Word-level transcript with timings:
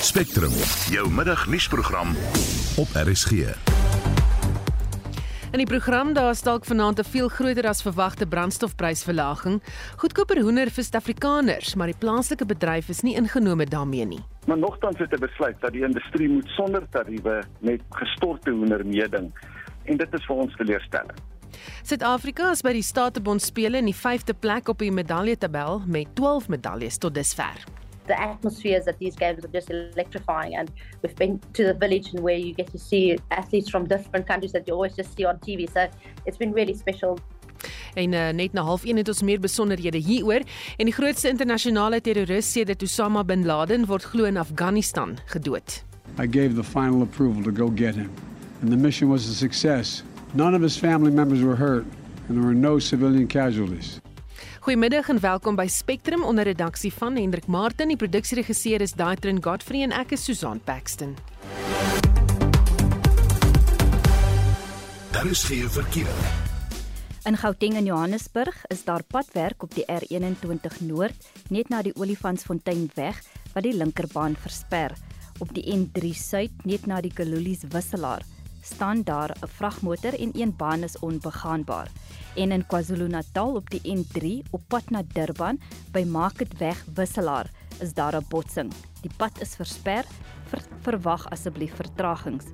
Spectrum, 0.00 0.52
jou 0.90 1.10
middagnuusprogram 1.10 2.08
op 2.76 2.88
RSG. 2.94 3.30
In 5.50 5.58
die 5.58 5.66
program 5.66 6.12
daar 6.14 6.30
is 6.30 6.42
dalk 6.42 6.64
vanaand 6.64 6.98
'n 6.98 7.04
veel 7.04 7.28
groter 7.28 7.66
as 7.66 7.82
verwagte 7.82 8.26
brandstofprysverlaging. 8.26 9.62
Goedkoper 9.96 10.40
hoender 10.40 10.70
vir 10.70 10.84
Suid-Afrikaners, 10.84 11.74
maar 11.74 11.86
die 11.86 11.98
plaaslike 11.98 12.46
bedryf 12.46 12.88
is 12.88 13.00
nie 13.00 13.14
ingenome 13.14 13.66
daarmee 13.66 14.04
nie. 14.04 14.24
Maar 14.46 14.58
nogtans 14.58 14.98
het 14.98 15.12
'n 15.12 15.20
besluit 15.20 15.60
dat 15.60 15.72
die 15.72 15.82
industrie 15.82 16.28
moet 16.28 16.48
sonder 16.48 16.88
tariewe 16.90 17.42
met 17.58 17.80
gestorte 17.90 18.50
hoender 18.50 18.86
meeding 18.86 19.32
en 19.84 19.96
dit 19.96 20.12
is 20.12 20.24
vir 20.26 20.36
ons 20.36 20.56
teleurstellend. 20.56 21.20
Suid-Afrika 21.82 22.50
is 22.50 22.62
by 22.62 22.72
die 22.72 22.82
Statebond 22.82 23.42
spele 23.42 23.76
in 23.76 23.84
die 23.84 23.96
5de 23.96 24.34
plek 24.34 24.68
op 24.68 24.78
die 24.78 24.92
medaljetabel 24.92 25.82
met 25.86 26.06
12 26.14 26.48
medaljes 26.48 26.98
tot 26.98 27.14
dusver. 27.14 27.64
The 28.08 28.20
atmospheres 28.20 28.88
at 28.88 28.98
these 28.98 29.14
games 29.14 29.44
are 29.44 29.48
just 29.48 29.70
electrifying. 29.70 30.56
And 30.56 30.70
we've 31.02 31.14
been 31.16 31.40
to 31.52 31.64
the 31.64 31.74
village 31.74 32.12
and 32.12 32.20
where 32.20 32.36
you 32.36 32.52
get 32.54 32.70
to 32.72 32.78
see 32.78 33.18
athletes 33.30 33.70
from 33.70 33.86
different 33.86 34.26
countries 34.26 34.52
that 34.52 34.66
you 34.66 34.74
always 34.74 34.96
just 34.96 35.16
see 35.16 35.24
on 35.24 35.38
TV. 35.38 35.72
So 35.72 35.88
it's 36.26 36.36
been 36.36 36.52
really 36.52 36.74
special. 36.74 37.18
En 37.94 38.12
uh, 38.12 38.28
net 38.30 38.52
na 38.52 38.62
0.5 38.62 38.94
het 39.00 39.08
ons 39.08 39.22
meer 39.22 39.40
besonderhede 39.40 39.98
hieroor 39.98 40.44
en 40.76 40.86
die 40.86 40.94
grootste 40.94 41.28
internasionale 41.28 42.00
terroris 42.00 42.52
sedert 42.52 42.82
Osama 42.82 43.24
bin 43.26 43.46
Laden 43.46 43.86
word 43.86 44.04
glo 44.04 44.24
in 44.24 44.38
Afghanistan 44.38 45.16
gedood. 45.32 45.82
I 46.18 46.26
gave 46.26 46.54
the 46.54 46.64
final 46.64 47.02
approval 47.02 47.42
to 47.42 47.52
go 47.52 47.68
get 47.74 47.94
him. 47.94 48.10
And 48.62 48.70
the 48.70 48.76
mission 48.76 49.08
was 49.10 49.28
a 49.28 49.34
success. 49.34 50.02
None 50.34 50.54
of 50.54 50.62
his 50.62 50.76
family 50.78 51.10
members 51.10 51.42
were 51.42 51.56
hurt 51.56 51.84
and 52.28 52.36
there 52.36 52.44
were 52.44 52.54
no 52.54 52.78
civilian 52.78 53.26
casualties. 53.26 54.00
Goeiemiddag 54.68 55.08
en 55.08 55.20
welkom 55.20 55.56
by 55.56 55.64
Spectrum 55.72 56.20
onder 56.28 56.44
redaksie 56.44 56.90
van 56.92 57.14
Hendrik 57.16 57.46
Martin. 57.48 57.88
Die 57.88 57.96
produksieregisseur 57.96 58.82
is 58.84 58.92
Daitrin 58.92 59.38
Godfrey 59.40 59.80
en 59.86 59.94
ek 59.96 60.10
is 60.12 60.26
Susan 60.28 60.60
Paxton. 60.60 61.14
Daar 65.16 65.24
is 65.24 65.46
geen 65.48 65.72
verkeer. 65.72 66.12
In 67.24 67.40
Gauteng 67.40 67.80
en 67.80 67.88
Johannesburg 67.88 68.60
is 68.68 68.84
daar 68.84 69.06
padwerk 69.08 69.64
op 69.64 69.72
die 69.72 69.88
R21 69.88 70.82
Noord 70.84 71.32
net 71.48 71.72
na 71.72 71.80
die 71.80 71.96
Olifantsfontein 71.96 72.90
weg 72.92 73.24
wat 73.54 73.64
die 73.64 73.72
linkerbaan 73.72 74.36
versper. 74.36 74.92
Op 75.40 75.48
die 75.56 75.64
N3 75.64 76.12
Suid 76.12 76.68
net 76.68 76.84
na 76.84 77.00
die 77.00 77.14
Kalulies 77.16 77.64
wisselaar 77.72 78.20
staan 78.60 79.02
daar 79.02 79.30
'n 79.40 79.48
vragmotor 79.48 80.12
en 80.12 80.30
een 80.34 80.56
baan 80.56 80.82
is 80.82 80.98
onbegaanbaar. 80.98 81.88
En 82.38 82.52
in 82.52 82.66
KwaZulu-Natal 82.66 83.54
op 83.58 83.70
die 83.70 83.80
N3 83.82 84.44
op 84.54 84.62
pad 84.70 84.90
na 84.94 85.02
Durban 85.02 85.58
by 85.90 86.04
Marketweg 86.06 86.84
wisselaar 86.94 87.50
is 87.82 87.94
daar 87.94 88.14
'n 88.14 88.26
botsing. 88.28 88.70
Die 89.02 89.10
pad 89.16 89.40
is 89.40 89.56
versper. 89.56 90.04
Ver, 90.46 90.62
verwag 90.80 91.30
asseblief 91.30 91.74
vertragings. 91.74 92.44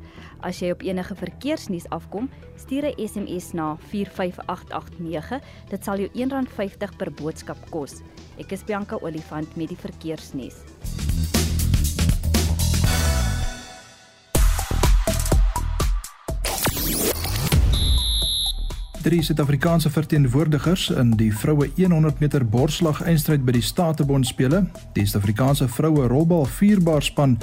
As 0.40 0.58
jy 0.58 0.70
op 0.70 0.82
enige 0.82 1.14
verkeersnuus 1.14 1.88
afkom, 1.88 2.30
stuur 2.56 2.84
'n 2.84 3.08
SMS 3.08 3.52
na 3.52 3.76
45889. 3.76 5.42
Dit 5.68 5.84
sal 5.84 5.98
jou 5.98 6.08
R1.50 6.12 6.96
per 6.96 7.12
boodskap 7.12 7.70
kos. 7.70 8.00
Ek 8.38 8.52
is 8.52 8.64
Bianca 8.64 8.96
Olifant 9.00 9.56
met 9.56 9.68
die 9.68 9.78
verkeersnuus. 9.78 10.54
Drie 19.04 19.22
Suid-Afrikaanse 19.22 19.90
verteenwoordigers 19.90 20.86
in 20.88 21.10
die 21.20 21.28
vroue 21.36 21.66
100 21.76 22.22
meter 22.22 22.44
borsslag 22.48 23.02
eindstryd 23.04 23.42
by 23.44 23.52
die 23.52 23.62
Statebond 23.62 24.24
spele. 24.24 24.62
Die 24.96 25.04
Suid-Afrikaanse 25.04 25.66
vroue 25.68 26.06
rolbal 26.08 26.46
vierbaar 26.48 27.04
span 27.04 27.34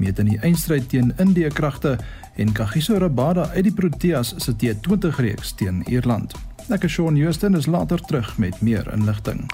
meet 0.00 0.22
in 0.22 0.30
die 0.30 0.38
eindstryd 0.40 0.88
teen 0.88 1.12
Indië 1.20 1.50
kragte 1.52 1.98
en 2.40 2.54
Kagiso 2.56 2.96
Rabada 2.96 3.50
uit 3.52 3.66
die 3.68 3.74
Proteas 3.74 4.32
se 4.40 4.54
T20 4.56 5.20
reeks 5.20 5.52
teen 5.60 5.82
Ierland. 5.92 6.32
Ek 6.72 6.88
is 6.88 6.96
Shaun 6.96 7.20
Houston 7.20 7.58
is 7.58 7.68
later 7.68 8.00
terug 8.00 8.32
met 8.40 8.56
meer 8.64 8.88
inligting. 8.94 9.44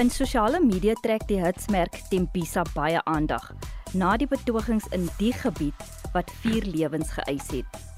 In 0.00 0.08
sosiale 0.08 0.64
media 0.64 0.96
trek 1.04 1.28
die 1.28 1.42
hitsmerk 1.44 2.00
Tempisa 2.08 2.64
baie 2.72 3.04
aandag 3.04 3.52
na 3.92 4.16
die 4.16 4.30
betogings 4.30 4.88
in 4.96 5.10
die 5.18 5.36
gebied 5.36 5.88
wat 6.16 6.32
vier 6.40 6.64
lewens 6.64 7.12
geëis 7.18 7.52
het. 7.52 7.89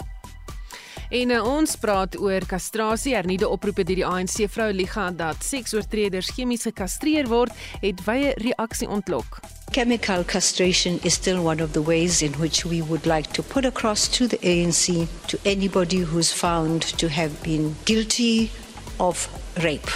En 1.12 1.28
uh, 1.28 1.42
ons 1.44 1.74
praat 1.76 2.14
oor 2.16 2.44
kastrasie. 2.48 3.12
Hernieude 3.12 3.48
oproepe 3.52 3.84
deur 3.84 3.98
die 4.00 4.06
ANC 4.08 4.46
Vroue 4.48 4.72
Liga 4.72 5.10
dat 5.12 5.44
seksoortreders 5.44 6.30
chemies 6.32 6.64
gekastreer 6.64 7.28
word, 7.28 7.52
het 7.82 8.00
wye 8.06 8.32
reaksie 8.40 8.88
ontlok. 8.88 9.42
Chemical 9.76 10.24
castration 10.24 10.96
is 11.04 11.20
still 11.20 11.44
one 11.44 11.60
of 11.60 11.76
the 11.76 11.84
ways 11.84 12.22
in 12.24 12.32
which 12.40 12.64
we 12.64 12.80
would 12.88 13.04
like 13.04 13.28
to 13.36 13.44
put 13.44 13.68
across 13.68 14.08
to 14.08 14.26
the 14.26 14.40
ANC 14.40 15.04
to 15.28 15.36
anybody 15.44 16.00
who's 16.00 16.32
found 16.32 16.88
to 16.96 17.12
have 17.12 17.36
been 17.44 17.76
guilty 17.84 18.50
of 18.96 19.28
rape, 19.60 19.92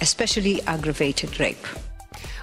especially 0.00 0.62
aggravated 0.66 1.40
rape. 1.40 1.66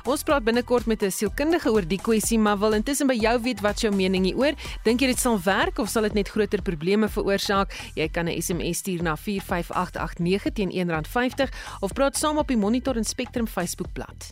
Ons 0.08 0.24
praat 0.24 0.44
binnekort 0.44 0.86
met 0.86 1.04
'n 1.04 1.12
sielkundige 1.12 1.72
oor 1.72 1.88
die 1.88 2.02
kwessie, 2.02 2.40
maar 2.40 2.58
wil 2.58 2.74
intussen 2.74 3.08
by 3.08 3.14
jou 3.14 3.42
weet 3.42 3.62
wat 3.62 3.82
jou 3.82 3.96
mening 3.96 4.26
hieroor. 4.26 4.54
Dink 4.84 5.02
jy 5.02 5.08
dit 5.08 5.20
sal 5.20 5.40
werk 5.44 5.80
of 5.80 5.90
sal 5.90 6.04
dit 6.04 6.14
net 6.14 6.30
groter 6.30 6.62
probleme 6.62 7.10
veroorsaak? 7.10 7.74
Jy 7.96 8.08
kan 8.08 8.28
'n 8.28 8.42
SMS 8.42 8.78
stuur 8.78 9.04
na 9.04 9.16
45889 9.16 10.54
teen 10.54 10.72
R1.50 10.72 11.50
of 11.80 11.94
praat 11.94 12.18
saam 12.18 12.38
op 12.38 12.48
die 12.48 12.58
Monitor 12.58 12.96
en 12.96 13.04
Spectrum 13.04 13.48
Facebookblad. 13.48 14.30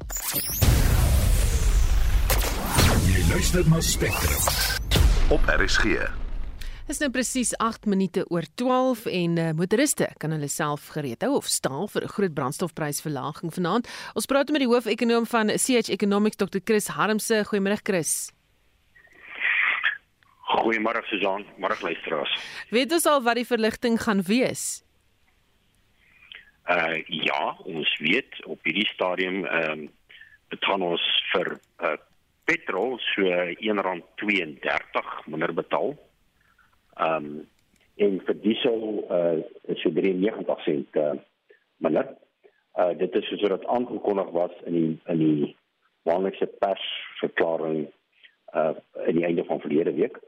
Jy 3.06 3.28
luister 3.30 3.70
na 3.70 3.82
Spectrum 3.82 4.42
op 5.30 5.42
RSG. 5.46 6.27
Dit 6.88 6.96
is 6.96 7.02
nou 7.04 7.10
presies 7.12 7.50
8 7.60 7.84
minute 7.92 8.22
oor 8.32 8.46
12 8.56 9.02
en 9.12 9.34
uh, 9.38 9.50
motoriste 9.60 10.06
kan 10.24 10.32
hulle 10.32 10.48
self 10.48 10.86
gereed 10.94 11.26
hou 11.26 11.34
of 11.36 11.50
staal 11.52 11.90
vir 11.92 12.06
'n 12.08 12.14
groot 12.16 12.34
brandstofprysverlaging 12.34 13.52
vanaand. 13.52 13.90
Ons 14.16 14.26
praat 14.26 14.48
met 14.56 14.64
die 14.64 14.70
hoofekonoom 14.72 15.28
van 15.28 15.52
CH 15.52 15.92
Economics 15.92 16.40
Dr. 16.40 16.64
Chris 16.64 16.88
Harmse. 16.88 17.44
Goeiemôre 17.44 17.84
Chris. 17.84 18.32
Goeiemôre 20.48 21.04
Susan, 21.10 21.44
môre 21.60 21.76
luisteraars. 21.82 22.32
Weet 22.72 22.92
ons 22.92 23.06
al 23.06 23.22
wat 23.22 23.36
die 23.36 23.46
verligting 23.46 24.00
gaan 24.00 24.24
wees? 24.24 24.86
Uh 26.72 27.04
ja, 27.08 27.58
ons 27.66 27.98
weet 28.00 28.32
op 28.46 28.64
hierdie 28.64 28.88
stadium 28.96 29.44
ehm 29.44 29.84
uh, 29.84 29.90
betaal 30.48 30.82
ons 30.82 31.04
vir 31.36 31.60
uh 31.84 31.98
petrol 32.46 32.96
so 33.12 33.22
R1.32 33.60 35.28
minder 35.28 35.52
betaal 35.54 36.07
Ehm 36.98 37.26
um, 37.26 37.46
en 37.98 38.20
vir 38.26 38.36
diesel 38.42 38.82
uh 39.10 39.42
is 39.74 39.82
so 39.82 39.90
93 39.90 40.64
sent 40.66 40.96
uh 40.96 41.14
minder. 41.78 42.10
Uh 42.78 42.94
dit 42.98 43.16
is 43.16 43.30
soos 43.30 43.46
wat 43.50 43.66
aangekondig 43.66 44.30
was 44.36 44.54
in 44.66 44.74
die 44.74 44.92
in 45.14 45.22
die 45.24 45.56
maandelikse 46.06 46.50
persverklaring 46.62 47.88
uh 48.54 48.74
in 49.08 49.16
die 49.18 49.26
einde 49.26 49.46
van 49.50 49.64
verlede 49.66 49.94
week. 49.94 50.20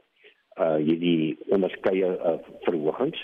Uh 0.58 0.76
hierdie 0.82 1.38
onderskeie 1.48 2.10
uh, 2.18 2.38
verhogings 2.66 3.22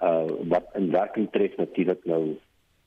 uh 0.00 0.30
wat 0.54 0.70
in 0.78 0.90
werking 0.90 1.30
tref 1.30 1.56
natuurlik 1.56 2.04
nou 2.04 2.36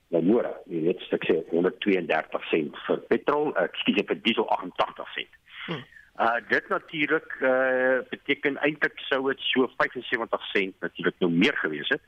nou 0.08 0.22
môre. 0.24 0.54
Jy 0.72 0.82
weet 0.86 1.04
ek 1.12 1.28
sê 1.28 1.36
132 1.52 2.48
sent 2.48 2.80
vir 2.86 3.04
petrol, 3.12 3.52
ek 3.60 3.76
skiet 3.82 4.08
vir 4.08 4.20
diesel 4.24 4.48
88 4.56 5.14
sent. 5.16 5.40
Hmm. 5.68 5.84
Uh 6.18 6.40
dit 6.48 6.68
natuurlik 6.68 7.36
uh 7.40 7.98
beteken 8.10 8.56
eintlik 8.58 8.98
sou 9.06 9.20
dit 9.30 9.40
so 9.40 9.68
75 9.76 10.46
sent 10.50 10.80
natuurlik 10.80 11.18
nou 11.18 11.30
meer 11.30 11.56
gewees 11.56 11.88
het. 11.88 12.02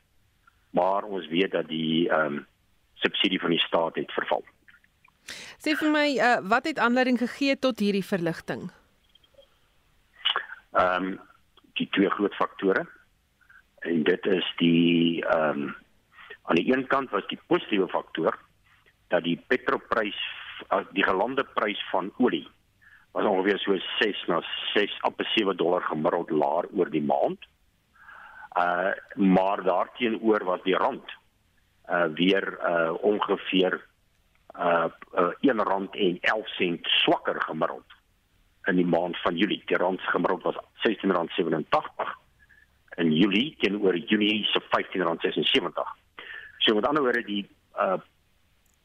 Maar 0.71 1.06
ons 1.06 1.28
weet 1.28 1.50
dat 1.50 1.69
die 1.69 2.09
ehm 2.09 2.41
um, 2.41 2.47
subsidie 2.94 3.41
van 3.41 3.50
die 3.50 3.62
staat 3.62 3.94
het 3.94 4.12
verval. 4.12 4.44
Sê 5.62 5.76
vir 5.78 5.91
my 5.94 6.06
uh 6.19 6.37
wat 6.43 6.66
het 6.66 6.78
aanleiding 6.78 7.19
gegee 7.22 7.59
tot 7.59 7.78
hierdie 7.78 8.04
verligting? 8.04 8.70
Ehm 10.73 11.06
um, 11.06 11.20
die 11.79 11.88
twee 11.90 12.11
groot 12.11 12.34
faktore. 12.34 12.87
En 13.79 14.02
dit 14.02 14.26
is 14.26 14.52
die 14.56 15.25
ehm 15.25 15.62
um, 15.62 15.75
aan 16.43 16.58
die 16.58 16.73
een 16.75 16.87
kant 16.87 17.11
was 17.11 17.26
die 17.31 17.40
positiewe 17.46 17.88
faktor 17.88 18.38
dat 19.08 19.23
die 19.23 19.38
petrolprys 19.46 20.19
die 20.93 21.05
gelande 21.05 21.44
prys 21.55 21.81
van 21.90 22.11
olie 22.19 22.49
was 23.12 23.24
ongeveer 23.24 23.58
so 23.58 23.76
6 23.98 24.26
na 24.26 24.42
6 24.74 24.98
op 25.02 25.20
7 25.34 25.56
dollar 25.56 25.82
gemiddeld 25.82 26.30
laer 26.30 26.68
oor 26.76 26.90
die 26.90 27.02
maand. 27.02 27.38
Uh 28.58 28.92
maar 29.14 29.62
daarteenoor 29.62 30.44
was 30.44 30.62
die 30.62 30.76
rand 30.76 31.10
uh 31.88 32.06
weer 32.14 32.58
uh 32.66 32.94
ongeveer 33.02 33.86
uh, 34.58 34.86
uh 35.14 35.32
1 35.40 35.62
rand 35.62 35.96
en 35.96 36.18
11 36.20 36.48
sent 36.48 36.86
swakker 36.86 37.42
gemiddeld 37.42 37.98
in 38.64 38.76
die 38.76 38.86
maand 38.86 39.16
van 39.20 39.36
Julie. 39.36 39.62
Die 39.66 39.76
rand 39.76 40.00
gemiddeld 40.00 40.42
was 40.42 40.56
16 40.74 41.10
rand 41.10 41.30
87 41.30 42.18
in 42.96 43.12
Julie 43.12 43.56
teenoor 43.58 43.96
Junie 43.96 44.44
se 44.44 44.60
15 44.70 45.02
rand 45.02 45.20
76. 45.20 45.84
So 46.58 46.74
met 46.74 46.86
ander 46.86 47.02
woorde 47.02 47.24
die 47.24 47.48
uh 47.76 47.98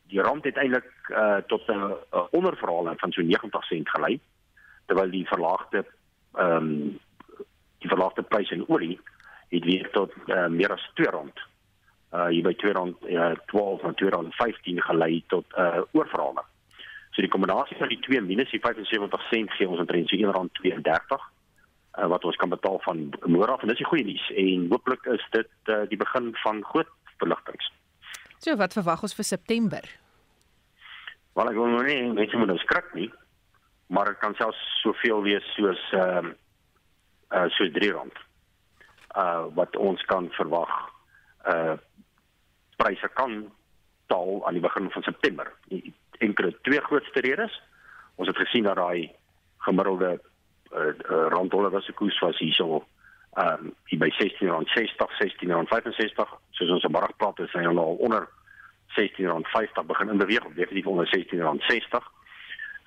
die 0.08 0.22
rand 0.22 0.44
het 0.44 0.58
eintlik 0.58 0.92
uh, 1.10 1.38
tot 1.48 1.68
'n 1.68 1.72
uh, 1.74 2.24
onderverhaling 2.32 3.00
van 3.00 3.12
so 3.12 3.22
90 3.22 3.64
sent 3.66 3.90
gelei 3.90 4.20
terwyl 4.86 5.10
die 5.10 5.28
verlaagde 5.28 5.86
ehm 6.34 6.56
um, 6.56 7.00
die 7.80 7.90
verlaagde 7.90 8.22
prys 8.22 8.52
in 8.52 8.68
olie 8.68 9.00
het 9.50 9.64
weer 9.64 9.90
tot 9.92 10.14
uh, 10.26 10.48
meer 10.48 10.72
as 10.72 10.90
2 10.94 11.10
rand 11.10 11.40
uh 12.14 12.42
by 12.44 12.54
2012 12.54 13.84
en 13.84 13.96
2015 13.96 14.82
gelei 14.82 15.24
tot 15.28 15.46
'n 15.56 15.62
uh, 15.62 15.82
oorverhaling. 15.92 16.48
So 17.12 17.22
die 17.22 17.30
kombinasie 17.30 17.78
van 17.78 17.88
die 17.88 18.00
twee 18.00 18.22
minus 18.22 18.52
die 18.52 18.60
75 18.60 19.22
sent 19.30 19.52
gee 19.52 19.70
ons 19.70 19.80
omtrent 19.80 20.10
so 20.10 20.16
R1.32 20.16 21.36
uh, 21.98 22.08
wat 22.08 22.24
ons 22.24 22.36
kan 22.36 22.50
betaal 22.50 22.80
van 22.80 23.10
môre 23.26 23.52
af 23.52 23.62
en 23.62 23.68
dis 23.68 23.78
die 23.78 23.86
goeie 23.92 24.06
nuus 24.06 24.32
en 24.36 24.68
hooplik 24.70 25.06
is 25.06 25.28
dit 25.30 25.52
uh, 25.66 25.82
die 25.90 25.98
begin 25.98 26.36
van 26.44 26.64
groot 26.64 26.92
verligtings. 27.18 27.72
So 28.40 28.56
wat 28.60 28.74
verwag 28.74 29.04
ons 29.04 29.16
vir 29.16 29.28
September? 29.28 29.86
Wel 31.36 31.52
ek 31.52 31.58
wil 31.60 31.72
nou 31.74 31.84
nie 31.84 32.14
mense 32.16 32.38
moet 32.40 32.52
nou 32.52 32.60
skrik 32.62 32.94
nie, 32.96 33.10
maar 33.88 34.12
dit 34.12 34.20
kan 34.22 34.36
selfs 34.40 34.62
soveel 34.84 35.24
wees 35.26 35.48
soos 35.58 35.82
ehm 35.98 36.32
uh, 36.32 36.36
uh 37.36 37.48
so 37.56 37.66
R3 37.66 37.92
uh 37.92 39.46
wat 39.58 39.76
ons 39.76 40.02
kan 40.12 40.30
verwag 40.38 40.72
uh 41.52 41.76
pryse 42.78 43.10
kan 43.18 43.46
daal 44.12 44.44
aan 44.46 44.54
die 44.54 44.64
begin 44.64 44.92
van 44.92 45.04
September. 45.04 45.52
Enkele 46.20 46.54
twee 46.62 46.82
grootste 46.82 47.20
redes. 47.20 47.62
Ons 48.16 48.28
het 48.28 48.38
gesien 48.38 48.64
dat 48.64 48.76
daai 48.76 49.12
gemiddelde 49.66 50.12
uh, 50.16 50.86
uh, 50.86 51.26
randdollar 51.34 51.72
was 51.72 51.86
se 51.86 51.94
koers 51.94 52.20
was 52.20 52.40
hierso 52.40 52.84
ehm 53.36 53.72
um, 53.92 54.00
by 54.00 54.10
16.60, 54.16 55.08
16.65. 55.20 56.36
Soos 56.52 56.70
ons 56.72 56.86
vanmôre 56.88 57.16
praat 57.20 57.40
is 57.44 57.56
hy 57.56 57.66
al 57.68 57.80
onder 57.96 58.28
16.50 58.96 59.88
begin 59.88 60.10
in 60.14 60.22
beweeg, 60.22 60.46
definitief 60.56 60.88
onder 60.88 61.10
16.60. 61.12 62.08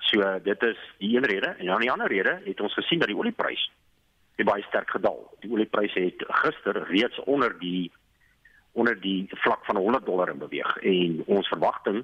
So 0.09 0.21
uh, 0.21 0.35
dit 0.43 0.63
is 0.63 0.79
die 0.97 1.17
een 1.17 1.25
rede 1.25 1.53
en 1.57 1.65
dan 1.65 1.79
die 1.79 1.91
ander 1.91 2.07
rede 2.07 2.41
het 2.45 2.61
ons 2.61 2.73
gesien 2.73 2.99
dat 2.99 3.11
die 3.11 3.17
olieprys 3.17 3.69
het 4.39 4.47
baie 4.47 4.63
sterk 4.63 4.89
gedaal. 4.89 5.19
Die 5.43 5.51
oliepryse 5.51 5.99
het 5.99 6.23
gister 6.41 6.83
reeds 6.89 7.19
onder 7.19 7.59
die 7.59 7.91
onder 8.71 8.99
die 9.01 9.27
vlak 9.29 9.65
van 9.65 9.75
100 9.75 10.05
dollar 10.05 10.29
in 10.29 10.37
beweeg 10.37 10.77
en 10.77 11.23
ons 11.25 11.47
verwagting 11.47 12.03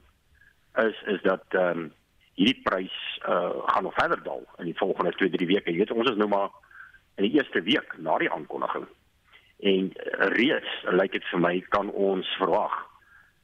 is 0.75 1.03
is 1.06 1.21
dat 1.21 1.44
ehm 1.50 1.80
um, 1.80 1.94
hierdie 2.36 2.62
prys 2.63 2.95
uh, 3.30 3.50
gaan 3.65 3.83
nog 3.83 3.94
verder 3.94 4.24
daal 4.24 4.44
in 4.57 4.65
die 4.65 4.77
volgende 4.77 5.13
2-3 5.15 5.45
weke. 5.47 5.71
Jy 5.71 5.77
weet 5.77 5.92
ons 5.92 6.09
is 6.09 6.18
nou 6.19 6.27
maar 6.27 6.50
in 7.15 7.27
die 7.27 7.35
eerste 7.38 7.62
week 7.62 7.97
na 7.97 8.17
die 8.17 8.31
aankondiging. 8.31 8.88
En 9.59 9.91
reeds 10.35 10.71
lyk 10.91 11.15
dit 11.15 11.27
vir 11.31 11.41
my 11.41 11.53
kan 11.75 11.89
ons 11.91 12.27
verwag 12.39 12.73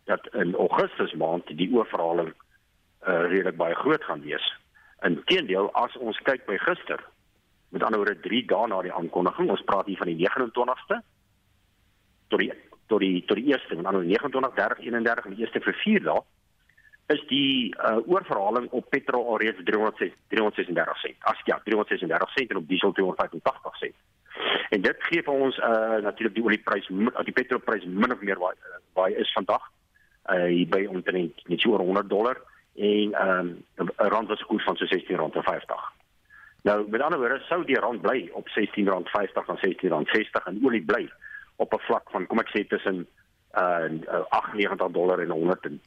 dat 0.10 0.28
in 0.36 0.56
Augustus 0.56 1.14
maand 1.14 1.48
die 1.58 1.70
oorverhaling 1.72 2.34
uh, 2.34 3.22
redelik 3.32 3.56
baie 3.56 3.76
groot 3.76 4.04
gaan 4.04 4.22
wees. 4.26 4.44
Inteendeel 5.08 5.72
as 5.78 5.96
ons 5.98 6.20
kyk 6.28 6.46
by 6.50 6.58
gister 6.62 7.00
met 7.72 7.84
ander 7.84 8.02
woorde 8.02 8.20
3 8.20 8.44
dae 8.52 8.68
na 8.68 8.82
die 8.84 8.94
aankondiging, 8.94 9.50
ons 9.50 9.64
praat 9.64 9.88
hier 9.88 9.98
van 10.02 10.12
die 10.12 10.20
29ste 10.20 11.00
tot 12.28 12.44
die 12.44 12.52
tot 12.92 13.00
die 13.00 13.24
tot 13.28 13.40
die 13.40 13.54
eerste 13.54 13.76
en 13.78 13.88
dan 13.88 14.02
29 14.04 14.56
30 14.58 14.84
31 14.84 15.26
en 15.26 15.36
die 15.36 15.46
eerste 15.46 15.64
vir 15.64 15.78
4 15.84 16.04
dae 16.10 16.24
is 17.14 17.22
die 17.28 17.76
uh, 17.76 17.98
oorverhaling 18.08 18.70
op 18.72 18.90
petrol 18.90 19.28
alreeds 19.34 19.60
306 19.64 20.14
336 20.34 20.98
sent. 21.04 21.18
As 21.32 21.42
ja, 21.46 21.60
336 21.64 22.32
sent 22.32 22.50
en 22.50 22.58
op 22.58 22.68
diesel 22.68 22.92
285 22.92 23.78
sent. 23.78 23.96
En 24.70 24.82
dit 24.82 25.04
gee 25.10 25.24
vir 25.24 25.34
ons 25.34 25.58
uh 25.58 26.00
natuurlik 26.06 26.36
die 26.36 26.44
olieprys 26.44 26.88
die 27.28 27.36
petrolprys 27.36 27.86
min 27.86 28.14
of 28.14 28.22
meer 28.22 28.40
waar 28.40 28.56
waar 28.96 29.12
is 29.24 29.34
vandag 29.36 29.64
uh 30.32 30.46
hier 30.46 30.70
by 30.72 30.86
omtrent 30.90 31.44
net 31.48 31.62
so 31.62 31.74
oor 31.74 31.84
100 31.84 32.10
dollar 32.10 32.40
en 32.76 33.14
ehm 33.14 33.52
um, 33.76 33.90
rand 34.14 34.32
was 34.32 34.46
koers 34.48 34.64
van 34.64 34.78
so 34.80 34.86
16 34.86 35.16
rand 35.18 35.36
en 35.36 35.44
50. 35.44 35.90
Nou 36.64 36.90
met 36.90 37.02
ander 37.02 37.20
woorde 37.20 37.44
sou 37.50 37.66
die 37.66 37.80
rand 37.80 38.02
bly 38.02 38.30
op 38.34 38.50
16 38.50 38.88
rand 38.88 39.10
50 39.10 39.48
en 39.48 39.58
16 39.62 39.90
rand 39.90 40.08
60 40.08 40.46
en 40.46 40.62
olie 40.64 40.86
bly 40.86 41.10
op 41.56 41.74
'n 41.74 41.86
vlak 41.88 42.10
van 42.12 42.28
kom 42.28 42.40
ek 42.40 42.54
sê 42.56 42.68
tussen 42.68 43.08
uh 43.58 44.24
98 44.30 44.92
dollar 44.92 45.20
en 45.20 45.30
100 45.30 45.66
en 45.66 45.82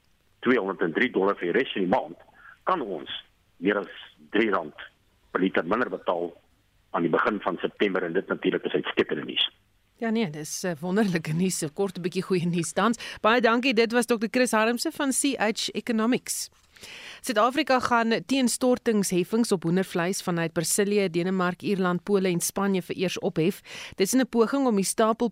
203 0.46 1.10
dollar 1.16 1.36
vir 1.40 1.50
die 1.50 1.58
res 1.58 1.72
van 1.72 1.86
die 1.86 1.92
maand 1.96 2.24
kan 2.68 2.80
ons 2.80 3.10
meer 3.64 3.80
as 3.80 3.92
3 4.36 4.50
rand 4.54 4.88
per 5.32 5.42
liter 5.42 5.66
minder 5.66 5.90
betaal 5.90 6.32
aan 6.94 7.02
die 7.06 7.12
begin 7.12 7.40
van 7.42 7.58
September 7.60 8.04
en 8.06 8.12
dit 8.12 8.28
natuurlik 8.28 8.64
is 8.64 8.76
uitstekende 8.78 9.24
nuus. 9.24 9.46
Ja 10.02 10.10
nee, 10.10 10.26
dis 10.30 10.64
uh, 10.64 10.74
wonderlike 10.80 11.32
nuus, 11.32 11.62
'n 11.62 11.72
kort 11.72 11.98
'n 11.98 12.02
bietjie 12.02 12.22
goeie 12.22 12.46
nuus 12.46 12.72
tans. 12.72 12.98
Baie 13.22 13.40
dankie. 13.40 13.74
Dit 13.74 13.92
was 13.92 14.06
Dr. 14.06 14.28
Chris 14.30 14.52
Harmse 14.52 14.90
van 14.90 15.10
CH 15.10 15.70
Economics. 15.72 16.50
Suid-Afrika 17.24 17.78
gaan 17.80 18.12
teenstortingsheffings 18.26 19.52
op 19.52 19.62
hoendervleis 19.62 20.22
vanuit 20.22 20.52
Brasilië, 20.52 21.08
Denemark, 21.10 21.62
Ierland, 21.62 22.02
Pole 22.02 22.28
en 22.28 22.40
Spanje 22.40 22.82
vereers 22.82 23.18
ophef. 23.18 23.62
Dit 23.96 24.06
is 24.06 24.14
'n 24.14 24.26
poging 24.28 24.66
om 24.66 24.76
die 24.76 24.84
stapel 24.84 25.30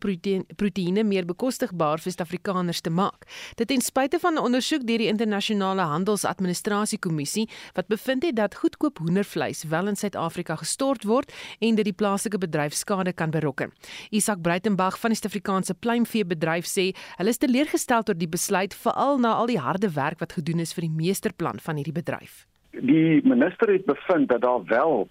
proteïene 0.57 1.05
meer 1.05 1.25
bekostigbaar 1.25 1.99
vir 2.01 2.13
Suid-Afrikaners 2.13 2.81
te 2.81 2.91
maak. 2.91 3.27
Dit 3.57 3.69
ten 3.69 3.81
spyte 3.81 4.19
van 4.19 4.35
'n 4.35 4.39
ondersoek 4.39 4.87
deur 4.87 4.99
die 4.99 5.07
Internasionale 5.07 5.83
Handelsadministrasiekommissie 5.83 7.49
wat 7.73 7.87
bevind 7.87 8.23
het 8.23 8.37
dat 8.37 8.55
goedkoop 8.55 8.99
hoendervleis 8.99 9.65
wel 9.65 9.87
in 9.87 9.97
Suid-Afrika 9.97 10.57
gestort 10.57 11.05
word 11.05 11.33
en 11.59 11.75
dit 11.75 11.85
die 11.85 11.93
plaaslike 11.93 12.39
bedryf 12.39 12.73
skade 12.75 13.13
kan 13.13 13.31
berokken. 13.31 13.73
Isak 14.11 14.41
Breitenberg 14.41 14.99
van 14.99 15.11
die 15.11 15.17
Suid-Afrikaanse 15.17 15.75
pluimveebedryf 15.75 16.67
sê 16.67 16.95
hulle 17.17 17.29
is 17.29 17.39
teleurgestel 17.39 18.03
oor 18.09 18.19
die 18.19 18.29
besluit 18.29 18.75
veral 18.75 19.19
na 19.19 19.35
al 19.35 19.47
die 19.47 19.59
harde 19.59 19.93
werk 19.93 20.19
wat 20.19 20.33
gedoen 20.33 20.61
is 20.61 20.73
vir 20.73 20.87
die 20.87 20.97
meesterplan 21.33 21.61
van 21.61 21.77
hierdie 21.77 21.93
bedryf. 21.93 22.47
Die 22.73 23.21
minister 23.25 23.71
het 23.73 23.85
bevind 23.85 24.29
dat 24.29 24.41
daar 24.41 24.65
wel 24.65 25.09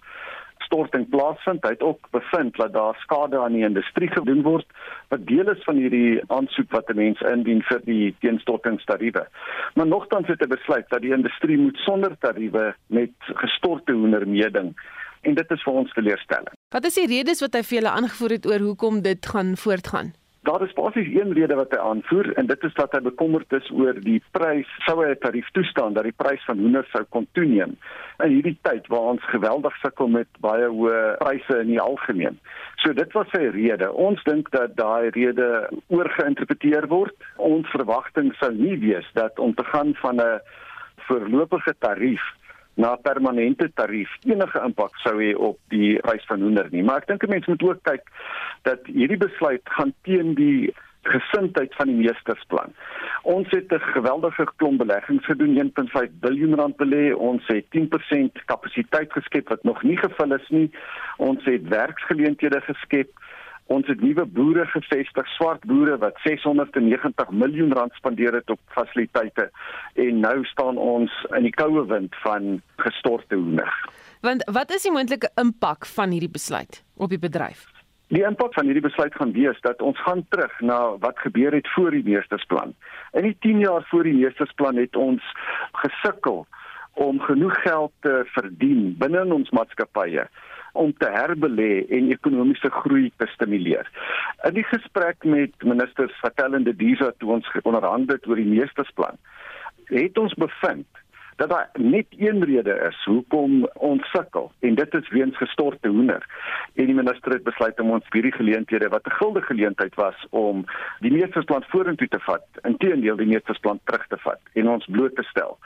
storting 0.58 1.08
plaasvind. 1.08 1.62
Hy 1.62 1.70
het 1.70 1.82
ook 1.82 2.08
bevind 2.10 2.56
dat 2.56 2.72
daar 2.72 2.96
skade 3.02 3.38
aan 3.38 3.52
die 3.52 3.64
industrie 3.64 4.08
gedoen 4.08 4.42
word 4.42 4.66
wat 5.08 5.26
deel 5.26 5.50
is 5.50 5.62
van 5.64 5.76
hierdie 5.76 6.22
aansoek 6.28 6.70
wat 6.70 6.88
'n 6.90 6.96
mens 6.96 7.20
indien 7.20 7.62
vir 7.62 7.80
die 7.84 8.14
teenstortingstariewe. 8.20 9.26
Maar 9.74 9.86
nogtans 9.86 10.26
het 10.26 10.40
hy 10.40 10.46
besluit 10.46 10.88
dat 10.88 11.02
die 11.02 11.12
industrie 11.12 11.58
moet 11.58 11.76
sonder 11.76 12.16
tariewe 12.18 12.74
met 12.86 13.12
gestorte 13.34 13.92
hoender 13.92 14.28
meeding 14.28 14.74
en 15.22 15.34
dit 15.34 15.50
is 15.50 15.62
vir 15.62 15.72
ons 15.72 15.92
teleurstelling. 15.92 16.54
Wat 16.70 16.84
is 16.84 16.94
die 16.94 17.06
redes 17.06 17.40
wat 17.40 17.54
hy 17.54 17.62
vir 17.62 17.78
julle 17.78 17.90
aangevoer 17.90 18.30
het 18.30 18.46
oor 18.46 18.58
hoekom 18.58 19.02
dit 19.02 19.26
gaan 19.26 19.56
voortgaan? 19.56 20.21
Daar 20.42 20.62
is 20.62 20.72
basies 20.72 21.06
een 21.14 21.32
rede 21.32 21.54
wat 21.54 21.70
hy 21.70 21.78
aanvoer 21.78 22.32
en 22.40 22.46
dit 22.50 22.64
is 22.66 22.74
dat 22.74 22.94
hy 22.96 22.98
bekommerd 23.04 23.52
is 23.54 23.68
oor 23.70 23.94
die 24.02 24.18
prys 24.34 24.70
sou 24.86 24.96
hy 24.98 25.12
'n 25.12 25.20
tarief 25.22 25.50
toestaan 25.54 25.94
dat 25.94 26.02
die 26.08 26.18
prys 26.22 26.42
van 26.48 26.58
hoender 26.58 26.88
sou 26.90 27.04
kon 27.14 27.28
toeneem 27.38 27.76
in 28.24 28.32
hierdie 28.32 28.58
tyd 28.66 28.90
waar 28.90 29.12
ons 29.12 29.30
geweldig 29.34 29.76
sukkel 29.82 30.08
met 30.08 30.26
baie 30.40 30.66
hoë 30.66 31.16
pryse 31.22 31.60
in 31.60 31.70
die 31.70 31.80
algemeen. 31.80 32.40
So 32.82 32.92
dit 32.92 33.12
was 33.12 33.30
sy 33.30 33.44
rede. 33.54 33.92
Ons 33.92 34.22
dink 34.24 34.50
dat 34.50 34.76
daai 34.76 35.10
rede 35.14 35.70
oorgeïnterpreteer 35.86 36.88
word. 36.88 37.14
Ons 37.36 37.70
verwagting 37.70 38.34
sou 38.34 38.50
nie 38.50 38.78
wees 38.78 39.06
dat 39.14 39.38
om 39.38 39.54
te 39.54 39.64
gaan 39.64 39.94
van 39.94 40.20
'n 40.20 40.40
voorlopige 41.06 41.74
tarief 41.78 42.22
na 42.74 42.96
permanente 42.96 43.68
tarief 43.74 44.10
enige 44.24 44.60
impak 44.64 44.96
sou 45.04 45.18
hê 45.20 45.34
op 45.36 45.58
die 45.74 45.98
prys 46.00 46.24
van 46.26 46.40
hoender 46.40 46.68
nie. 46.70 46.82
Maar 46.82 47.02
ek 47.02 47.06
dink 47.06 47.24
'n 47.24 47.30
mens 47.30 47.46
moet 47.46 47.62
ook 47.62 47.82
kyk 47.82 48.04
dat 48.62 48.80
hierdie 48.86 49.20
besluit 49.20 49.62
gaan 49.64 49.92
teen 50.02 50.34
die 50.34 50.72
gesindheid 51.02 51.74
van 51.74 51.86
die 51.90 51.96
meestersplan. 51.96 52.74
Ons 53.22 53.50
het 53.50 53.72
'n 53.72 53.80
geweldige 53.94 54.46
klomp 54.56 54.78
beleggings 54.78 55.24
gedoen, 55.24 55.56
1.5 55.56 56.10
miljard 56.20 56.58
rand 56.58 56.76
belê. 56.76 57.14
Ons 57.14 57.46
het 57.46 57.64
10% 57.70 58.44
kapasiteit 58.44 59.12
geskep 59.12 59.48
wat 59.48 59.62
nog 59.62 59.82
nie 59.82 59.96
gevul 59.96 60.34
is 60.34 60.48
nie. 60.48 60.70
Ons 61.16 61.44
het 61.44 61.68
werksgeleenthede 61.68 62.60
geskep. 62.60 63.10
Ons 63.72 63.88
het 63.88 64.02
nuwe 64.04 64.24
boere 64.28 64.66
gevestig, 64.68 65.28
swart 65.36 65.62
boere 65.68 65.94
wat 66.02 66.18
690 66.26 67.30
miljoen 67.30 67.72
rand 67.72 67.94
spandeer 67.96 68.34
het 68.36 68.50
op 68.52 68.60
fasiliteite 68.74 69.48
en 70.04 70.18
nou 70.20 70.44
staan 70.50 70.76
ons 70.76 71.12
in 71.30 71.46
die 71.46 71.54
koue 71.56 71.86
wind 71.88 72.16
van 72.24 72.58
gestorte 72.84 73.38
hoender. 73.38 73.72
Want 74.20 74.44
wat 74.58 74.74
is 74.76 74.84
die 74.84 74.92
moontlike 74.92 75.30
impak 75.40 75.88
van 75.94 76.12
hierdie 76.12 76.32
besluit 76.34 76.82
op 77.00 77.14
die 77.14 77.22
bedryf? 77.22 77.64
Die 78.12 78.26
impak 78.28 78.52
van 78.58 78.68
hierdie 78.68 78.84
besluit 78.84 79.14
gaan 79.16 79.32
wees 79.32 79.60
dat 79.64 79.80
ons 79.80 80.00
gaan 80.04 80.20
terug 80.34 80.60
na 80.60 80.80
wat 81.00 81.24
gebeur 81.24 81.56
het 81.56 81.68
voor 81.72 81.96
die 81.96 82.04
meestersplan. 82.04 82.74
In 83.16 83.30
die 83.30 83.36
10 83.40 83.64
jaar 83.64 83.86
voor 83.88 84.04
die 84.04 84.18
meestersplan 84.18 84.76
het 84.76 84.96
ons 84.96 85.24
gesukkel 85.80 86.44
om 87.00 87.20
genoeg 87.24 87.56
geld 87.64 87.92
te 88.04 88.20
verdien 88.36 88.92
binne 89.00 89.24
ons 89.32 89.50
maatskappye 89.56 90.28
om 90.72 90.92
te 90.96 91.08
herbelê 91.10 91.84
en 91.88 92.10
ekonomiese 92.10 92.70
groei 92.70 93.12
te 93.16 93.26
stimuleer. 93.34 93.88
In 94.48 94.54
die 94.54 94.66
gesprek 94.68 95.24
met 95.24 95.64
minister 95.64 96.10
Vatellende 96.20 96.76
Diza 96.76 97.12
toe 97.18 97.32
ons 97.38 97.48
onderhandel 97.62 98.16
het 98.16 98.26
oor 98.26 98.40
die 98.40 98.48
meestersplan, 98.48 99.20
het 99.92 100.18
ons 100.18 100.34
bevind 100.34 100.88
dat 101.36 101.48
daar 101.48 101.70
net 101.72 102.06
een 102.10 102.44
rede 102.44 102.74
is 102.88 103.04
hoekom 103.04 103.68
ons 103.72 104.10
sukkel 104.10 104.52
en 104.60 104.74
dit 104.74 104.94
is 104.94 105.08
weens 105.08 105.36
gestorte 105.36 105.88
hoender 105.88 106.26
en 106.74 106.86
die 106.86 106.94
minister 106.94 107.32
het 107.32 107.44
besluit 107.44 107.80
om 107.80 107.90
ons 107.96 108.10
hierdie 108.12 108.32
geleenthede 108.32 108.88
wat 108.88 109.06
'n 109.06 109.16
guldige 109.20 109.46
geleentheid 109.46 109.94
was 109.94 110.26
om 110.30 110.64
die 111.00 111.12
meestersplan 111.12 111.64
vorentoe 111.68 112.08
te 112.08 112.20
vat, 112.20 112.46
inteendeel 112.62 113.16
die 113.16 113.26
meestersplan 113.26 113.80
terug 113.84 114.06
te 114.06 114.16
vat 114.16 114.40
en 114.52 114.68
ons 114.68 114.86
bloot 114.86 115.16
te 115.16 115.22
stel 115.22 115.58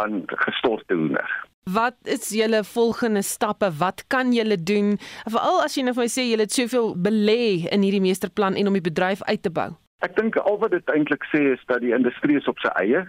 aan 0.00 0.22
gestorte 0.46 0.94
hoender. 0.94 1.28
Wat 1.70 1.96
is 2.08 2.30
julle 2.34 2.64
volgende 2.64 3.22
stappe? 3.22 3.68
Wat 3.78 4.04
kan 4.08 4.32
julle 4.32 4.56
doen? 4.56 4.96
Veral 5.28 5.60
as 5.62 5.76
jy 5.76 5.84
nou 5.84 5.94
vir 5.94 6.06
my 6.06 6.10
sê 6.10 6.24
julle 6.26 6.46
het 6.48 6.56
soveel 6.56 6.94
belê 6.96 7.68
in 7.68 7.84
hierdie 7.84 8.02
meesterplan 8.02 8.56
en 8.56 8.70
om 8.70 8.78
die 8.78 8.88
bedryf 8.88 9.22
uit 9.28 9.42
te 9.44 9.52
bou. 9.52 9.68
Ek 10.00 10.16
dink 10.16 10.38
al 10.40 10.56
wat 10.62 10.72
dit 10.72 10.94
eintlik 10.94 11.26
sê 11.28 11.52
is 11.52 11.62
dat 11.68 11.84
die 11.84 11.92
industrie 11.92 12.38
is 12.40 12.48
op 12.48 12.58
sy 12.64 12.72
eie 12.80 13.04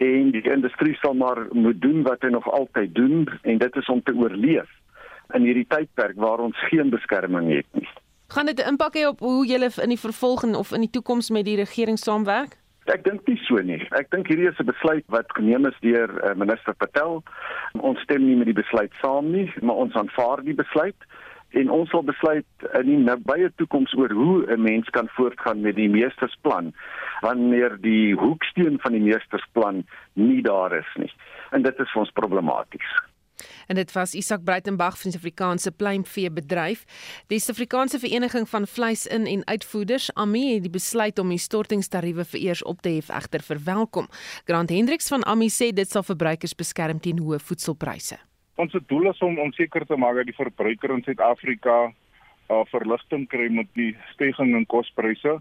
en 0.00 0.30
die 0.32 0.44
industrie 0.48 0.96
sal 1.02 1.14
maar 1.14 1.44
moet 1.52 1.80
doen 1.84 2.02
wat 2.06 2.24
hy 2.24 2.32
nog 2.32 2.48
altyd 2.48 2.94
doen 2.96 3.28
en 3.42 3.58
dit 3.60 3.76
is 3.76 3.90
om 3.92 4.00
te 4.02 4.16
oorleef 4.16 4.70
in 5.36 5.44
hierdie 5.46 5.68
tydperk 5.68 6.16
waar 6.18 6.40
ons 6.40 6.56
geen 6.70 6.90
beskerming 6.90 7.52
het 7.52 7.68
nie. 7.76 7.88
Gaan 8.32 8.46
dit 8.46 8.60
'n 8.62 8.68
impak 8.72 8.96
hê 8.96 9.06
op 9.06 9.20
hoe 9.20 9.46
julle 9.46 9.70
in 9.82 9.88
die 9.88 9.98
vervolging 9.98 10.54
of 10.56 10.72
in 10.72 10.80
die 10.80 10.90
toekoms 10.90 11.30
met 11.30 11.44
die 11.44 11.56
regering 11.56 11.98
saamwerk? 11.98 12.59
Ek 12.90 13.04
dink 13.06 13.26
nie 13.28 13.38
so 13.46 13.60
nie. 13.62 13.78
Ek 13.94 14.08
dink 14.10 14.26
hierdie 14.30 14.48
is 14.50 14.58
'n 14.58 14.66
besluit 14.66 15.04
wat 15.14 15.30
geneem 15.38 15.66
is 15.66 15.76
deur 15.80 16.10
uh, 16.10 16.34
minister 16.34 16.74
Patel. 16.74 17.22
Ons 17.78 18.00
stem 18.02 18.24
nie 18.26 18.36
met 18.36 18.50
die 18.50 18.56
besluit 18.62 18.92
saam 19.00 19.30
nie, 19.30 19.46
maar 19.62 19.78
ons 19.84 19.94
aanvaar 19.94 20.42
die 20.42 20.56
besluit 20.58 21.06
en 21.60 21.70
ons 21.70 21.90
sal 21.90 22.02
besluit 22.06 22.66
in 22.78 22.86
die 22.86 22.98
nabye 23.02 23.50
toekoms 23.58 23.94
oor 23.98 24.10
hoe 24.10 24.46
'n 24.46 24.62
mens 24.62 24.90
kan 24.90 25.08
voortgaan 25.18 25.62
met 25.62 25.76
die 25.76 25.90
meestersplan 25.90 26.72
wanneer 27.22 27.76
die 27.80 28.14
hoeksteen 28.14 28.78
van 28.82 28.92
die 28.92 29.06
meestersplan 29.06 29.84
nie 30.14 30.42
daar 30.42 30.72
is 30.72 30.90
nie. 30.96 31.12
En 31.52 31.62
dit 31.62 31.78
is 31.78 31.90
vir 31.92 32.00
ons 32.00 32.18
problematies 32.22 33.09
en 33.70 33.78
dit 33.78 33.92
was 33.92 34.14
Isak 34.14 34.42
Breitenberg 34.44 34.96
van 34.98 35.10
die 35.10 35.12
Suid-Afrikaanse 35.14 35.70
pluimvee 35.72 36.30
bedryf. 36.30 36.82
Die 37.30 37.38
Suid-Afrikaanse 37.38 38.00
Vereniging 38.02 38.48
van 38.48 38.66
Vleis 38.66 39.06
in 39.06 39.26
en 39.30 39.46
Uitvoerders, 39.46 40.08
AMI, 40.14 40.54
het 40.54 40.64
die 40.66 40.72
besluit 40.74 41.18
om 41.22 41.30
die 41.30 41.38
stortingstariewe 41.38 42.24
vir 42.32 42.40
eers 42.40 42.62
op 42.66 42.80
te 42.82 42.96
hef 42.96 43.12
egter 43.14 43.44
verwelkom. 43.46 44.08
Grant 44.48 44.74
Hendriks 44.74 45.08
van 45.12 45.22
AMI 45.22 45.46
sê 45.54 45.70
dit 45.70 45.86
sal 45.86 46.02
verbruikers 46.02 46.56
beskerm 46.58 46.98
teen 46.98 47.22
hoë 47.22 47.38
voedselpryse. 47.46 48.18
Ons 48.60 48.74
doel 48.90 49.10
is 49.12 49.22
om 49.22 49.38
om 49.38 49.52
seker 49.54 49.86
te 49.86 49.96
maak 49.96 50.18
dat 50.18 50.26
die 50.28 50.36
verbruiker 50.36 50.90
in 50.96 51.04
Suid-Afrika 51.06 51.76
uh, 51.86 52.64
verligting 52.72 53.28
kry 53.30 53.46
met 53.54 53.70
die 53.78 53.92
stygings 54.14 54.56
in 54.58 54.66
kospryse. 54.66 55.36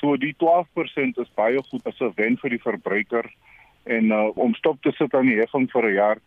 So 0.00 0.16
die 0.16 0.32
12% 0.40 1.20
is 1.20 1.36
baie 1.36 1.60
goed 1.68 1.84
as 1.86 2.00
'n 2.00 2.16
wen 2.16 2.40
vir 2.40 2.50
die 2.56 2.64
verbruiker 2.64 3.28
en 3.84 4.10
uh, 4.10 4.32
om 4.34 4.54
stop 4.54 4.80
te 4.82 4.92
sit 4.96 5.14
aan 5.14 5.28
die 5.28 5.38
heffing 5.40 5.68
vir 5.70 5.90
'n 5.90 5.94
jaar 5.94 6.18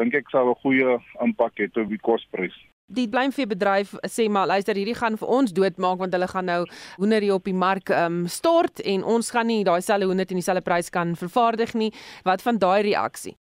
dink 0.00 0.16
ek 0.16 0.30
sal 0.32 0.50
'n 0.50 0.60
goeie 0.64 0.98
impak 1.20 1.60
hê 1.60 1.68
op 1.68 1.88
die 1.88 2.04
kosprys. 2.08 2.56
Die 2.90 3.06
pluimveebedryf 3.06 3.94
sê 4.10 4.28
maar 4.28 4.48
luister 4.50 4.74
hierdie 4.74 4.98
gaan 4.98 5.16
vir 5.20 5.28
ons 5.28 5.52
doodmaak 5.54 6.00
want 6.02 6.12
hulle 6.16 6.26
gaan 6.26 6.48
nou 6.50 6.62
hoender 6.98 7.22
hier 7.22 7.36
op 7.38 7.44
die 7.44 7.54
mark 7.54 7.90
ehm 7.90 8.22
um, 8.22 8.26
stort 8.26 8.82
en 8.82 9.04
ons 9.04 9.30
gaan 9.30 9.46
nie 9.46 9.62
daai 9.64 9.80
selfe 9.80 10.08
hoender 10.10 10.26
teen 10.26 10.40
dieselfde 10.42 10.64
prys 10.66 10.90
kan 10.90 11.14
vervaardig 11.14 11.74
nie. 11.74 11.92
Wat 12.24 12.42
van 12.42 12.58
daai 12.58 12.82
reaksie? 12.82 13.36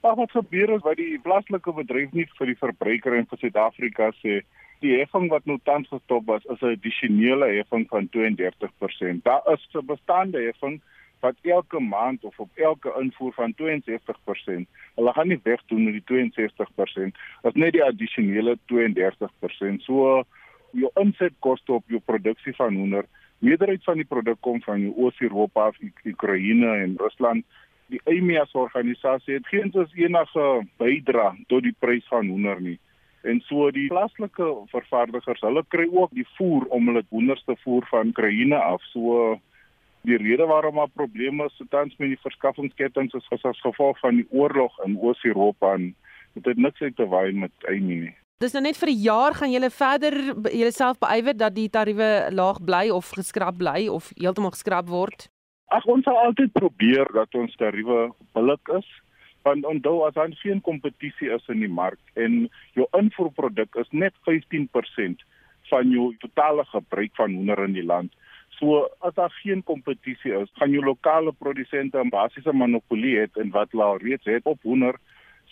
Ag 0.00 0.16
wat 0.16 0.30
gebeur 0.30 0.74
is 0.76 0.84
wat 0.84 0.96
die 0.96 1.18
plaaslike 1.18 1.72
bedryf 1.72 2.12
nie 2.12 2.26
vir 2.38 2.46
die 2.46 2.60
verbruiker 2.60 3.14
en 3.18 3.26
vir 3.26 3.38
Suid-Afrika 3.38 4.10
sê 4.22 4.40
die 4.84 4.96
heffing 4.98 5.30
wat 5.32 5.46
nou 5.48 5.58
tans 5.64 5.88
gestop 5.88 6.26
was 6.26 6.44
is 6.52 6.60
'n 6.62 6.76
addisionele 6.76 7.48
heffing 7.58 7.86
van 7.88 8.08
32%. 8.08 9.24
Daar 9.24 9.42
is 9.52 9.68
'n 9.74 9.86
bestaande 9.86 10.40
heffing 10.48 10.80
wat 11.24 11.40
elke 11.42 11.80
maand 11.80 12.24
of 12.28 12.38
op 12.38 12.50
elke 12.60 12.92
invoer 13.00 13.32
van 13.32 13.54
62%. 13.62 14.64
Hulle 14.94 15.12
gaan 15.16 15.28
nie 15.32 15.40
wegdoen 15.42 15.84
met 15.84 15.98
die 15.98 16.06
62%. 16.12 17.18
Dit 17.42 17.52
is 17.52 17.60
net 17.64 17.72
die 17.76 17.84
addisionele 17.84 18.58
32%. 18.72 19.84
So 19.88 20.22
jou 20.74 20.90
insetkoste 21.00 21.72
op 21.72 21.88
jou 21.88 22.00
produksie 22.04 22.54
van 22.58 22.76
hoender, 22.76 23.06
meerderheid 23.44 23.84
van 23.84 24.00
die 24.00 24.08
produk 24.08 24.40
kom 24.44 24.60
van 24.64 24.88
Oos-Europa, 24.94 25.70
Oekraïne 26.04 26.76
en 26.84 26.96
Rusland. 27.00 27.44
Die 27.92 28.00
EMEA 28.08 28.46
organisasie 28.52 29.38
het 29.38 29.48
geen 29.52 29.70
soos 29.72 29.92
enige 29.94 30.44
bydra 30.80 31.34
tot 31.52 31.62
die 31.66 31.74
prys 31.78 32.06
van 32.08 32.28
hoender 32.28 32.60
nie. 32.60 32.78
En 33.24 33.40
so 33.48 33.70
die 33.72 33.86
plaaslike 33.88 34.46
vervaardigers, 34.72 35.40
hulle 35.44 35.64
kry 35.72 35.86
ook 35.88 36.12
die 36.16 36.26
voer 36.36 36.66
om 36.76 36.88
hulle 36.90 37.04
hoenders 37.08 37.44
te 37.44 37.56
voer 37.62 37.86
van 37.88 38.12
Oekraïne 38.12 38.58
af. 38.60 38.84
So 38.92 39.38
die 40.04 40.16
rede 40.20 40.46
waarom 40.46 40.76
daar 40.80 40.92
probleme 40.92 41.44
is 41.44 41.60
tans 41.70 41.96
met 41.96 42.12
die 42.12 42.20
verskaffingsketTINGS 42.22 43.14
is 43.14 43.44
as 43.44 43.60
gevolg 43.64 43.98
van 43.98 44.20
die 44.20 44.26
oorlog 44.30 44.76
in 44.84 44.98
Oos-Europa 45.00 45.74
en 45.74 45.94
dit 46.34 46.44
het 46.44 46.60
niks 46.60 46.80
uit 46.80 46.96
te 46.96 47.06
waai 47.08 47.32
met 47.32 47.68
Amy 47.68 47.98
nie. 48.06 48.14
Dis 48.42 48.52
nou 48.52 48.62
net 48.64 48.76
vir 48.76 48.90
'n 48.90 49.02
jaar 49.02 49.34
gaan 49.34 49.52
julle 49.52 49.70
verder 49.70 50.14
julleself 50.52 50.98
beywer 50.98 51.36
dat 51.36 51.54
die 51.54 51.70
tariewe 51.70 52.28
laag 52.30 52.58
bly 52.64 52.90
of 52.90 53.10
geskraap 53.10 53.56
bly 53.56 53.88
of 53.88 54.10
heeltemal 54.16 54.50
geskraap 54.50 54.88
word. 54.88 55.28
Ag 55.68 55.86
ons 55.86 56.04
sal 56.04 56.18
altyd 56.18 56.52
probeer 56.52 57.06
dat 57.12 57.34
ons 57.34 57.56
tariewe 57.56 58.12
billik 58.34 58.68
is 58.76 58.88
want 59.44 59.64
onthou 59.64 60.06
as 60.06 60.14
daar 60.14 60.32
geen 60.32 60.60
kompetisie 60.60 61.30
is 61.30 61.48
in 61.48 61.60
die 61.60 61.68
mark 61.68 62.00
en 62.14 62.48
jou 62.72 62.86
invoerproduk 62.92 63.74
is 63.76 63.88
net 63.90 64.14
15% 64.28 65.24
van 65.70 65.90
jou 65.90 66.14
totale 66.18 66.64
gebruik 66.64 67.12
van 67.14 67.34
hoender 67.34 67.64
in 67.64 67.72
die 67.72 67.84
land 67.84 68.12
So 68.58 68.88
as 69.00 69.14
daar 69.14 69.32
geen 69.42 69.62
kompetisie 69.62 70.32
is, 70.40 70.50
gaan 70.58 70.70
jou 70.70 70.84
lokale 70.84 71.32
produsente 71.32 71.98
'n 71.98 72.10
basiese 72.10 72.52
monopolie 72.52 73.16
hê 73.18 73.26
en 73.40 73.50
wat 73.50 73.70
hulle 73.72 73.98
reeds 73.98 74.24
het 74.24 74.44
op 74.46 74.62
hoender. 74.62 74.94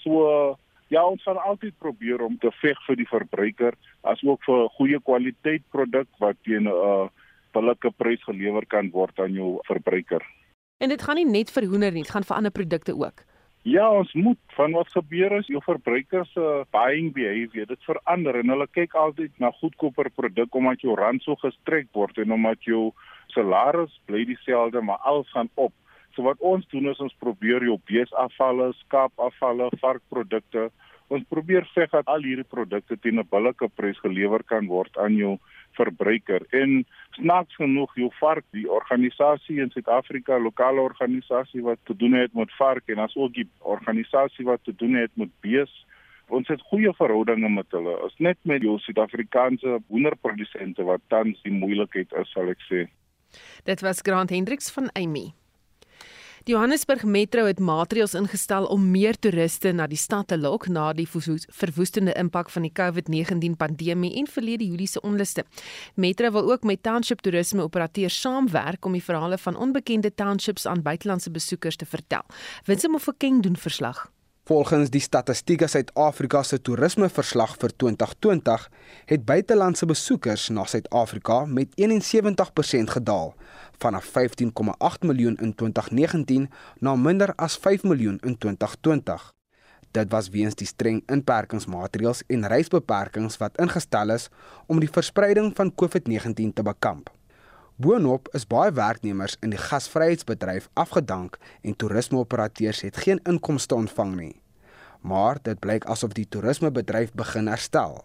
So 0.03 0.57
ja, 0.89 1.05
ons 1.07 1.23
gaan 1.23 1.43
altyd 1.43 1.79
probeer 1.79 2.21
om 2.21 2.39
te 2.39 2.51
veg 2.61 2.79
vir 2.87 2.97
die 2.97 3.09
verbruiker 3.09 3.75
asook 4.03 4.45
vir 4.45 4.65
'n 4.65 4.75
goeie 4.79 5.01
kwaliteit 5.01 5.63
produk 5.71 6.09
wat 6.19 6.37
teen 6.45 6.69
'n 6.69 6.69
uh, 6.69 7.09
billike 7.53 7.91
prys 7.97 8.23
gelewer 8.25 8.67
kan 8.67 8.91
word 8.91 9.19
aan 9.19 9.33
jou 9.33 9.59
verbruiker. 9.63 10.23
En 10.79 10.89
dit 10.89 11.03
gaan 11.03 11.17
nie 11.17 11.25
net 11.25 11.51
vir 11.51 11.65
hoender 11.65 11.93
nie, 11.93 12.03
dit 12.03 12.11
gaan 12.11 12.25
vir 12.25 12.37
ander 12.37 12.51
produkte 12.51 12.95
ook. 12.95 13.25
Ja, 13.63 13.85
ons 13.95 14.11
moet 14.19 14.39
van 14.57 14.73
wat 14.75 14.89
gebeur 14.91 15.37
is 15.37 15.47
jou 15.47 15.61
verbruikers 15.63 16.33
se 16.35 16.43
uh, 16.43 16.65
buying 16.75 17.13
behavior, 17.15 17.69
dit 17.71 17.85
verander 17.87 18.41
en 18.41 18.51
hulle 18.51 18.67
kyk 18.75 18.97
altyd 18.99 19.37
na 19.39 19.53
goedkoper 19.61 20.11
produk 20.11 20.59
omdat 20.59 20.83
jou 20.83 20.97
rand 20.99 21.23
so 21.23 21.39
gestrek 21.39 21.87
word 21.95 22.19
en 22.19 22.35
omdat 22.35 22.67
jou 22.67 22.89
salaris 23.31 23.95
bly 24.11 24.25
dieselfde 24.27 24.83
maar 24.83 24.99
alles 25.07 25.31
gaan 25.31 25.51
op. 25.55 25.71
So 26.17 26.27
wat 26.27 26.43
ons 26.43 26.67
doen 26.75 26.91
is 26.91 26.99
ons 26.99 27.15
probeer 27.23 27.63
jou 27.63 27.79
beesafvalle, 27.87 28.73
skaapafvalle, 28.81 29.71
varkprodukte, 29.79 30.67
ons 31.15 31.31
probeer 31.31 31.63
veg 31.77 31.95
dat 31.95 32.11
al 32.11 32.27
hierdie 32.27 32.49
produkte 32.49 32.99
teen 32.99 33.23
'n 33.23 33.31
billike 33.31 33.71
prys 33.79 34.03
gelewer 34.03 34.43
kan 34.43 34.67
word 34.67 34.99
aan 34.99 35.15
jou 35.15 35.39
verbruiker. 35.79 36.45
En 36.51 36.83
snaaks 37.19 37.57
genoeg, 37.61 37.95
jou 37.97 38.11
vark, 38.19 38.45
die 38.57 38.67
organisasie 38.71 39.61
in 39.61 39.71
Suid-Afrika, 39.75 40.39
lokale 40.39 40.81
organisasie 40.81 41.63
wat 41.63 41.81
te 41.89 41.97
doen 41.97 42.17
het 42.19 42.35
met 42.35 42.53
vark 42.59 42.89
en 42.93 43.03
as 43.05 43.17
ook 43.17 43.35
die 43.35 43.49
organisasie 43.59 44.45
wat 44.49 44.65
te 44.65 44.75
doen 44.77 44.95
het 45.01 45.11
met 45.15 45.33
bees, 45.41 45.73
ons 46.33 46.49
het 46.49 46.61
goeie 46.71 46.93
verhoudinge 46.97 47.49
met 47.53 47.69
hulle. 47.77 47.99
Ons 48.05 48.17
net 48.19 48.39
met 48.49 48.65
jou 48.65 48.79
Suid-Afrikaanse 48.81 49.81
hoenderprodusente 49.89 50.85
wat 50.89 51.05
tans 51.13 51.41
die 51.47 51.55
moeilikheid 51.55 52.13
is, 52.23 52.33
sal 52.33 52.53
ek 52.53 52.65
sê. 52.71 52.87
Dit 53.69 53.85
was 53.85 54.03
Grant 54.05 54.33
Hendriks 54.33 54.73
van 54.73 54.91
Amy. 54.99 55.33
Die 56.43 56.55
Johannesburg 56.57 57.05
Metro 57.07 57.45
het 57.47 57.61
maatreëls 57.63 58.17
ingestel 58.19 58.65
om 58.75 58.89
meer 58.91 59.15
toeriste 59.15 59.71
na 59.71 59.85
die 59.87 59.99
stad 60.01 60.27
te 60.33 60.35
lok 60.35 60.65
na 60.67 60.89
die 60.91 61.05
verwoestende 61.07 62.17
impak 62.19 62.49
van 62.51 62.65
die 62.67 62.73
COVID-19 62.75 63.55
pandemie 63.61 64.11
en 64.19 64.27
verlede 64.27 64.67
Julie 64.67 64.89
se 64.91 64.99
onluste. 65.07 65.45
Metro 65.95 66.33
wil 66.35 66.51
ook 66.51 66.67
met 66.67 66.83
township 66.83 67.23
toerisme 67.23 67.63
operateurs 67.63 68.17
saamwerk 68.21 68.85
om 68.85 68.99
die 68.99 69.05
verhale 69.05 69.39
van 69.39 69.57
onbekende 69.57 70.11
townships 70.15 70.67
aan 70.67 70.83
buitelandse 70.83 71.31
besoekers 71.31 71.79
te 71.79 71.87
vertel. 71.87 72.27
Winsome 72.67 72.99
of 72.99 73.07
'n 73.07 73.17
king 73.19 73.43
doen 73.43 73.57
verslag. 73.57 74.11
Volgens 74.53 74.91
die 74.93 75.01
Statistiek 75.01 75.63
Suid-Afrika 75.65 76.43
se 76.45 76.59
toerismeverslag 76.61 77.55
vir 77.57 77.73
2020 77.83 78.65
het 79.09 79.23
buitelandse 79.25 79.87
besoekers 79.89 80.51
na 80.53 80.67
Suid-Afrika 80.69 81.39
met 81.49 81.73
71% 81.81 82.93
gedaal 82.97 83.33
vanaf 83.81 84.11
15,8 84.19 85.07
miljoen 85.09 85.39
in 85.41 85.55
2019 85.55 86.51
na 86.85 86.93
minder 86.97 87.33
as 87.37 87.57
5 87.57 87.87
miljoen 87.89 88.19
in 88.29 88.37
2020. 88.39 89.25
Dit 89.91 90.13
was 90.13 90.29
weens 90.29 90.59
die 90.61 90.69
streng 90.69 91.01
inperkingsmaatreëls 91.07 92.21
en 92.29 92.45
reisbeperkings 92.53 93.41
wat 93.41 93.57
ingestel 93.57 94.13
is 94.19 94.29
om 94.67 94.85
die 94.85 94.93
verspreiding 94.99 95.55
van 95.57 95.73
COVID-19 95.73 96.53
te 96.53 96.63
bekamp. 96.69 97.09
Boonop 97.81 98.29
is 98.37 98.45
baie 98.45 98.77
werknemers 98.77 99.39
in 99.41 99.57
die 99.57 99.65
gasvryheidsbedryf 99.65 100.69
afgedank 100.77 101.41
en 101.63 101.77
toerismeoperateurs 101.77 102.85
het 102.85 103.01
geen 103.09 103.25
inkomste 103.25 103.81
ontvang 103.81 104.17
nie. 104.21 104.42
Maar 105.03 105.39
dit 105.43 105.59
blyk 105.59 105.85
asof 105.91 106.15
die 106.15 106.27
toerismebedryf 106.31 107.11
begin 107.19 107.49
herstel. 107.51 108.05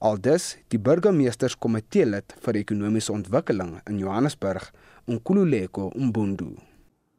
Aldus 0.00 0.54
die 0.72 0.80
burgemeesterskomitee 0.80 2.06
lid 2.08 2.34
vir 2.44 2.58
ekonomiese 2.60 3.12
ontwikkeling 3.12 3.78
in 3.88 3.98
Johannesburg, 4.00 4.70
Nkululeko 5.08 5.90
Mbundu. 5.96 6.54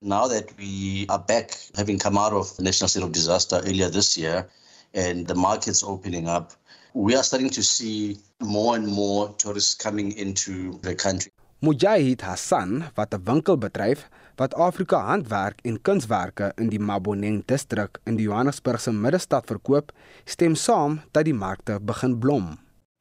Now 0.01 0.27
that 0.27 0.53
we 0.57 1.05
are 1.09 1.21
back 1.27 1.53
having 1.75 1.99
come 1.99 2.17
out 2.17 2.33
of 2.33 2.55
the 2.55 2.63
national 2.63 2.89
state 2.89 3.05
of 3.05 3.11
disaster 3.11 3.61
earlier 3.65 3.89
this 3.89 4.17
year 4.17 4.47
and 4.93 5.27
the 5.27 5.35
markets 5.35 5.83
opening 5.83 6.27
up, 6.27 6.53
we 6.93 7.15
are 7.15 7.23
starting 7.23 7.49
to 7.51 7.61
see 7.61 8.17
more 8.39 8.75
and 8.75 8.87
more 8.87 9.29
tourists 9.37 9.75
coming 9.75 10.11
into 10.17 10.79
the 10.81 10.95
country. 10.95 11.31
Mujahid 11.61 12.21
Hassan, 12.21 12.89
wat 12.95 13.13
'n 13.13 13.21
winkel 13.25 13.57
bedryf 13.57 14.09
wat 14.41 14.55
Afrika 14.57 14.97
handwerk 15.05 15.59
en 15.61 15.77
kunswerke 15.85 16.47
in 16.57 16.71
die 16.73 16.79
Maboneng 16.81 17.43
distrik 17.45 17.99
in 18.09 18.17
die 18.17 18.25
Johannesburgse 18.25 18.89
middestad 18.91 19.45
verkoop, 19.45 19.91
stem 20.25 20.55
saam 20.57 20.97
dat 21.13 21.27
die 21.29 21.35
markte 21.37 21.77
begin 21.77 22.17
blom. 22.17 22.55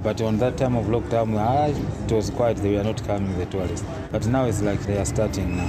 But 0.05 0.21
on 0.21 0.39
that 0.39 0.57
time 0.57 0.77
of 0.77 0.89
lockdown, 0.89 1.33
it 2.05 2.13
was 2.13 2.31
quiet. 2.31 2.61
They 2.61 2.77
were 2.77 2.85
not 2.85 3.03
coming, 3.07 3.37
the 3.39 3.47
tourists. 3.47 3.87
But 4.13 4.27
now 4.27 4.45
it's 4.45 4.61
like 4.61 4.85
they 4.87 4.99
are 4.99 5.07
starting 5.07 5.57
now. 5.57 5.69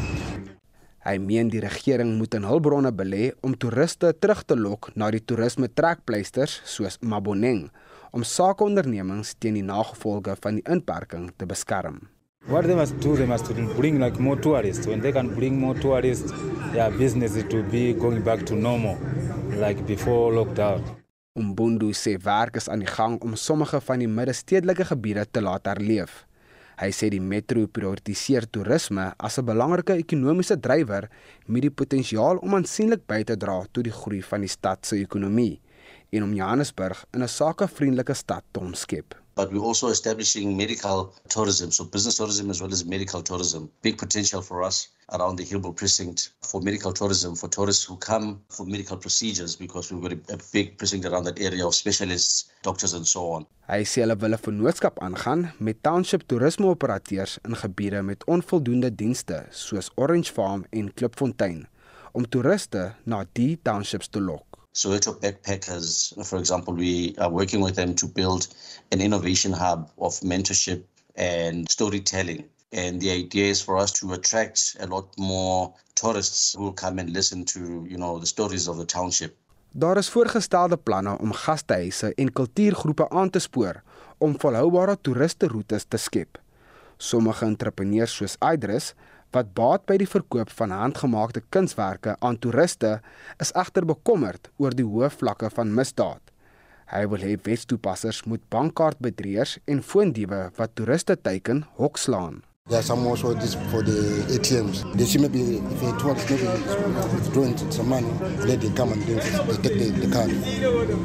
Hy 1.04 1.18
meen 1.18 1.50
die 1.50 1.64
regering 1.64 2.18
moet 2.20 2.36
in 2.38 2.46
hulpbronne 2.46 2.92
belê 2.94 3.32
om 3.42 3.56
toeriste 3.58 4.12
terug 4.20 4.44
te 4.46 4.56
lok 4.56 4.92
na 4.96 5.10
die 5.12 5.24
toerisme 5.24 5.72
trekpleisters 5.72 6.60
soos 6.70 7.00
Maboneng 7.02 7.70
om 8.12 8.24
sakeondernemings 8.28 9.34
teen 9.40 9.58
die 9.58 9.66
nagevolge 9.66 10.36
van 10.44 10.60
die 10.60 10.68
inperking 10.70 11.32
te 11.40 11.48
beskerm. 11.50 12.04
What 12.48 12.66
they 12.66 12.74
must 12.74 13.00
do, 13.00 13.16
they 13.16 13.28
must 13.28 13.46
bring 13.78 14.00
like 14.00 14.20
more 14.20 14.36
tourists. 14.36 14.88
When 14.88 15.00
they 15.00 15.12
can 15.12 15.36
bring 15.36 15.60
more 15.60 15.76
tourists, 15.76 16.32
their 16.74 16.90
business 16.90 17.34
to 17.34 17.62
be 17.64 17.94
going 17.94 18.24
back 18.24 18.46
to 18.48 18.56
normal, 18.56 18.98
like 19.60 19.86
before 19.86 20.34
lockdown. 20.34 20.82
Umbundu 21.38 21.94
sê 21.94 22.18
werk 22.18 22.58
is 22.58 22.68
aan 22.68 22.82
die 22.82 22.90
gang 22.90 23.22
om 23.22 23.38
sommige 23.38 23.80
van 23.86 24.02
die 24.02 24.10
middestedelike 24.10 24.90
gebiede 24.90 25.28
te 25.30 25.42
laat 25.42 25.70
herleef. 25.70 26.26
Hy 26.82 26.90
sê 26.90 27.12
die 27.14 27.22
metro 27.22 27.68
prioritiseer 27.70 28.50
toerisme 28.50 29.14
as 29.20 29.38
'n 29.38 29.46
belangrike 29.46 29.94
ekonomiese 29.94 30.58
drywer 30.58 31.10
met 31.46 31.62
die 31.62 31.70
potensiaal 31.70 32.42
om 32.42 32.56
aansienlik 32.56 33.06
by 33.08 33.24
te 33.24 33.38
dra 33.38 33.62
tot 33.72 33.84
die 33.84 33.94
groei 34.02 34.22
van 34.22 34.42
die 34.42 34.50
stad 34.50 34.86
se 34.86 34.98
ekonomie 34.98 35.62
en 36.12 36.24
om 36.24 36.34
Johannesburg 36.34 37.06
in 37.14 37.22
'n 37.22 37.28
sakevriendelike 37.28 38.14
stad 38.14 38.44
te 38.52 38.60
omskep. 38.60 39.21
But 39.42 39.52
we're 39.52 39.66
also 39.66 39.88
establishing 39.88 40.56
medical 40.56 41.16
tourism, 41.28 41.72
so 41.72 41.84
business 41.84 42.18
tourism 42.18 42.52
as 42.52 42.62
well 42.62 42.72
as 42.72 42.86
medical 42.86 43.24
tourism. 43.24 43.72
Big 43.82 43.98
potential 43.98 44.40
for 44.44 44.62
us 44.62 44.90
around 45.14 45.38
the 45.38 45.44
Hillbrow 45.44 45.76
precinct 45.76 46.30
for 46.44 46.62
medical 46.62 46.94
tourism 46.94 47.36
for 47.36 47.50
tourists 47.50 47.84
who 47.84 47.98
come 47.98 48.40
for 48.50 48.68
medical 48.68 48.98
procedures 48.98 49.56
because 49.56 49.92
we've 49.92 50.04
got 50.04 50.14
a, 50.14 50.36
a 50.36 50.38
big 50.54 50.78
precinct 50.78 51.08
around 51.08 51.24
that 51.24 51.40
area 51.42 51.66
of 51.66 51.74
specialists, 51.74 52.52
doctors 52.62 52.94
and 52.94 53.08
so 53.08 53.32
on. 53.34 53.48
Hy 53.66 53.82
sê 53.82 54.06
hulle 54.06 54.20
wil 54.22 54.38
'n 54.38 54.44
vennootskap 54.46 55.02
aangaan 55.02 55.50
met 55.58 55.82
township 55.82 56.28
toerismeoperateurs 56.30 57.40
in 57.42 57.58
gebiede 57.64 58.06
met 58.06 58.22
onvoldoende 58.30 58.94
dienste 58.96 59.48
soos 59.50 59.90
Orange 59.96 60.30
Farm 60.38 60.70
en 60.70 60.94
Klipfontein 60.94 61.66
om 62.14 62.30
toeriste 62.30 62.94
na 63.10 63.26
die 63.34 63.58
townships 63.64 64.14
te 64.14 64.22
lok. 64.22 64.51
Soweto 64.74 65.14
Backpackers, 65.20 66.14
for 66.26 66.40
example, 66.40 66.74
we 66.74 67.14
are 67.18 67.30
working 67.30 67.62
with 67.62 67.76
them 67.76 67.94
to 67.96 68.08
build 68.08 68.48
an 68.92 69.02
innovation 69.02 69.52
hub 69.52 69.90
of 69.98 70.20
mentorship 70.22 70.84
and 71.16 71.70
storytelling. 71.70 72.46
And 72.72 73.02
the 73.02 73.12
idea 73.12 73.50
is 73.50 73.62
for 73.62 73.78
us 73.78 73.92
to 74.00 74.14
attract 74.14 74.78
a 74.80 74.88
lot 74.88 75.08
more 75.18 75.74
tourists 75.96 76.54
who 76.54 76.64
will 76.64 76.74
come 76.74 77.00
and 77.00 77.10
listen 77.10 77.44
to, 77.46 77.86
you 77.90 77.98
know, 77.98 78.18
the 78.20 78.26
stories 78.26 78.68
of 78.68 78.78
the 78.78 78.86
township. 78.86 79.36
Daar 79.74 79.98
is 79.98 80.10
voorgestelde 80.10 80.78
planne 80.78 81.18
om 81.20 81.34
gastehuise 81.34 82.14
en 82.16 82.32
kultuurgroepe 82.34 83.10
aan 83.10 83.30
te 83.30 83.40
spoor 83.40 83.84
om 84.18 84.40
volhoubare 84.40 84.98
toeriste 85.02 85.48
roetes 85.48 85.86
te 85.88 85.98
skep. 85.98 86.40
Sommige 86.98 87.46
entrepreneurs 87.46 88.16
soos 88.16 88.36
Idris 88.54 88.94
wat 89.36 89.54
baat 89.56 89.86
by 89.88 89.98
die 90.02 90.10
verkoop 90.10 90.52
van 90.58 90.74
handgemaakte 90.76 91.44
kunswerke 91.50 92.18
aan 92.20 92.40
toeriste, 92.44 93.00
is 93.40 93.54
egter 93.56 93.88
bekommerd 93.88 94.52
oor 94.58 94.76
die 94.76 94.86
hoë 94.88 95.12
vlakke 95.16 95.50
van 95.56 95.74
misdaad. 95.78 96.22
Hy 96.92 97.06
wil 97.08 97.24
hê 97.24 97.38
wetstoepassers 97.46 98.26
moet 98.28 98.44
bankkaartbedrieërs 98.52 99.60
en 99.72 99.84
foondiewe 99.84 100.50
wat 100.58 100.76
toeriste 100.76 101.16
teiken 101.16 101.64
hokslaan. 101.80 102.42
There 102.68 102.80
are 102.80 102.84
some 102.84 103.08
also 103.08 103.34
this 103.34 103.56
for 103.72 103.82
the 103.82 104.24
ATMs. 104.30 104.84
They 104.96 105.06
see 105.06 105.20
maybe 105.20 105.58
if 105.58 105.82
a 105.82 105.98
tourist 105.98 106.30
maybe 106.30 106.46
withdrawing 107.16 107.58
some 107.72 107.90
money, 107.90 108.12
then 108.46 108.60
they 108.60 108.70
come 108.70 108.92
and 108.92 109.02
then 109.04 109.18
they 109.18 109.58
take 109.58 109.80
the, 109.80 110.08
the 110.08 110.12
card 110.14 110.30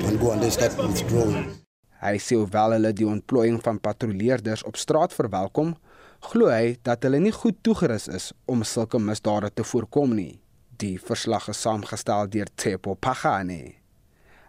and 0.07 0.21
go 0.21 0.33
and 0.33 0.43
they 0.43 0.51
start 0.51 0.77
withdrawing. 0.77 1.57
Hy 2.03 2.19
sê 2.21 2.37
hoewel 2.37 2.77
hulle 2.77 2.93
die 2.93 3.09
ontplooiing 3.09 3.57
van 3.65 3.81
patrolleerders 3.81 4.67
op 4.69 4.77
straat 4.77 5.15
verwelkom, 5.17 5.73
glo 6.21 6.49
hy 6.51 6.77
dat 6.83 7.05
hulle 7.05 7.21
nie 7.21 7.35
goed 7.35 7.59
toegerus 7.63 8.09
is 8.09 8.33
om 8.47 8.65
sulke 8.65 8.99
misdade 8.99 9.51
te 9.55 9.65
voorkom 9.65 10.15
nie. 10.17 10.41
Die 10.77 10.97
verslag 11.01 11.49
is 11.49 11.61
saamgestel 11.65 12.29
deur 12.33 12.49
Tsepo 12.57 12.95
Pagane. 12.95 13.77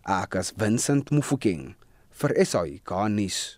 Akas 0.03 0.53
Vincent 0.55 1.11
Mufokeng 1.11 1.75
vir 2.21 2.33
SAI 2.45 2.81
Garnis. 2.83 3.56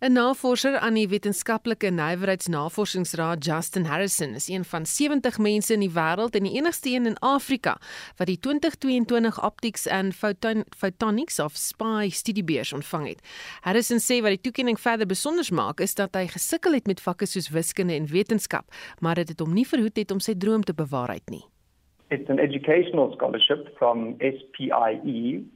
'n 0.00 0.12
Navorser 0.12 0.78
aan 0.78 0.94
die 0.94 1.08
Wetenskaplike 1.08 1.88
Nywerheidsnavorsingsraad, 1.90 3.44
Justin 3.44 3.84
Harrison, 3.84 4.34
is 4.34 4.48
een 4.48 4.64
van 4.64 4.86
70 4.86 5.38
mense 5.38 5.72
in 5.72 5.80
die 5.80 5.90
wêreld 5.90 6.36
en 6.36 6.42
die 6.42 6.52
enigste 6.52 6.90
een 6.90 7.06
in 7.06 7.18
Afrika 7.18 7.78
wat 8.16 8.26
die 8.26 8.38
2022 8.38 9.44
Optics 9.44 9.88
and 9.88 10.14
Photon 10.14 10.64
Photonics 10.76 11.38
of 11.38 11.56
SPY 11.56 12.08
studiebeurs 12.10 12.72
ontvang 12.72 13.08
het. 13.08 13.20
Harrison 13.60 13.98
sê 13.98 14.20
wat 14.20 14.36
die 14.36 14.40
toekenning 14.40 14.80
verder 14.80 15.06
besonder 15.06 15.48
maak, 15.52 15.80
is 15.80 15.94
dat 15.94 16.14
hy 16.14 16.26
gesukkel 16.26 16.72
het 16.72 16.86
met 16.86 17.00
vakke 17.00 17.26
soos 17.26 17.48
wiskunde 17.48 17.94
en 17.94 18.06
wetenskap, 18.06 18.68
maar 19.00 19.14
dit 19.14 19.28
het 19.28 19.40
hom 19.40 19.54
nie 19.54 19.66
verhoed 19.66 19.96
het 19.96 20.10
om 20.10 20.20
sy 20.20 20.34
droom 20.34 20.62
te 20.62 20.74
bewaarheid 20.74 21.30
nie. 21.30 21.44
It's 22.10 22.28
an 22.30 22.38
educational 22.38 23.12
scholarship 23.16 23.76
from 23.78 24.20
SPIE 24.20 25.46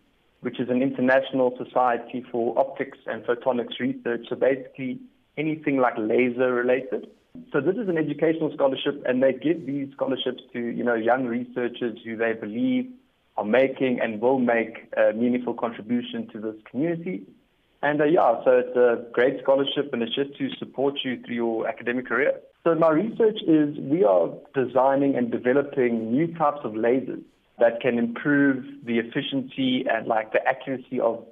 which 0.40 0.59
is 0.59 0.68
an 0.68 0.83
international 0.83 1.57
society 1.62 2.24
for 2.31 2.59
optics 2.59 2.98
and 3.07 3.24
photonics 3.24 3.79
research. 3.79 4.26
So 4.29 4.37
basically 4.37 5.00
anything 5.37 5.79
like 5.79 5.94
laser 5.98 6.53
related. 6.53 7.09
So 7.53 7.61
this 7.61 7.76
is 7.76 7.88
an 7.88 7.98
educational 7.98 8.53
scholarship 8.55 9.03
and 9.07 9.22
they 9.22 9.33
give 9.33 9.66
these 9.66 9.88
scholarships 9.92 10.42
to, 10.53 10.59
you 10.59 10.83
know, 10.83 10.94
young 10.94 11.26
researchers 11.26 11.98
who 12.05 12.16
they 12.16 12.33
believe 12.33 12.90
are 13.37 13.44
making 13.44 14.00
and 14.03 14.20
will 14.20 14.38
make 14.38 14.92
a 14.96 15.12
meaningful 15.12 15.55
contribution 15.55 16.29
to 16.33 16.40
this 16.40 16.57
community. 16.70 17.22
And 17.83 18.00
uh, 18.00 18.05
yeah, 18.05 18.42
so 18.44 18.50
it's 18.59 18.76
a 18.76 19.11
great 19.12 19.40
scholarship 19.42 19.92
and 19.92 20.03
it's 20.03 20.14
just 20.14 20.37
to 20.38 20.50
support 20.59 20.94
you 21.05 21.20
through 21.24 21.35
your 21.35 21.68
academic 21.68 22.09
career. 22.09 22.33
So 22.64 22.74
my 22.74 22.90
research 22.90 23.38
is 23.46 23.79
we 23.79 24.05
are 24.05 24.29
designing 24.55 25.16
and 25.16 25.31
developing 25.31 26.12
new 26.12 26.26
types 26.35 26.61
of 26.64 26.72
lasers 26.72 27.22
that 27.61 27.81
can 27.81 27.99
improve 27.99 28.64
the 28.85 28.99
efficiency 28.99 29.85
and 29.90 30.07
like 30.07 30.33
the 30.33 30.40
accuracy 30.46 31.01
of, 31.01 31.25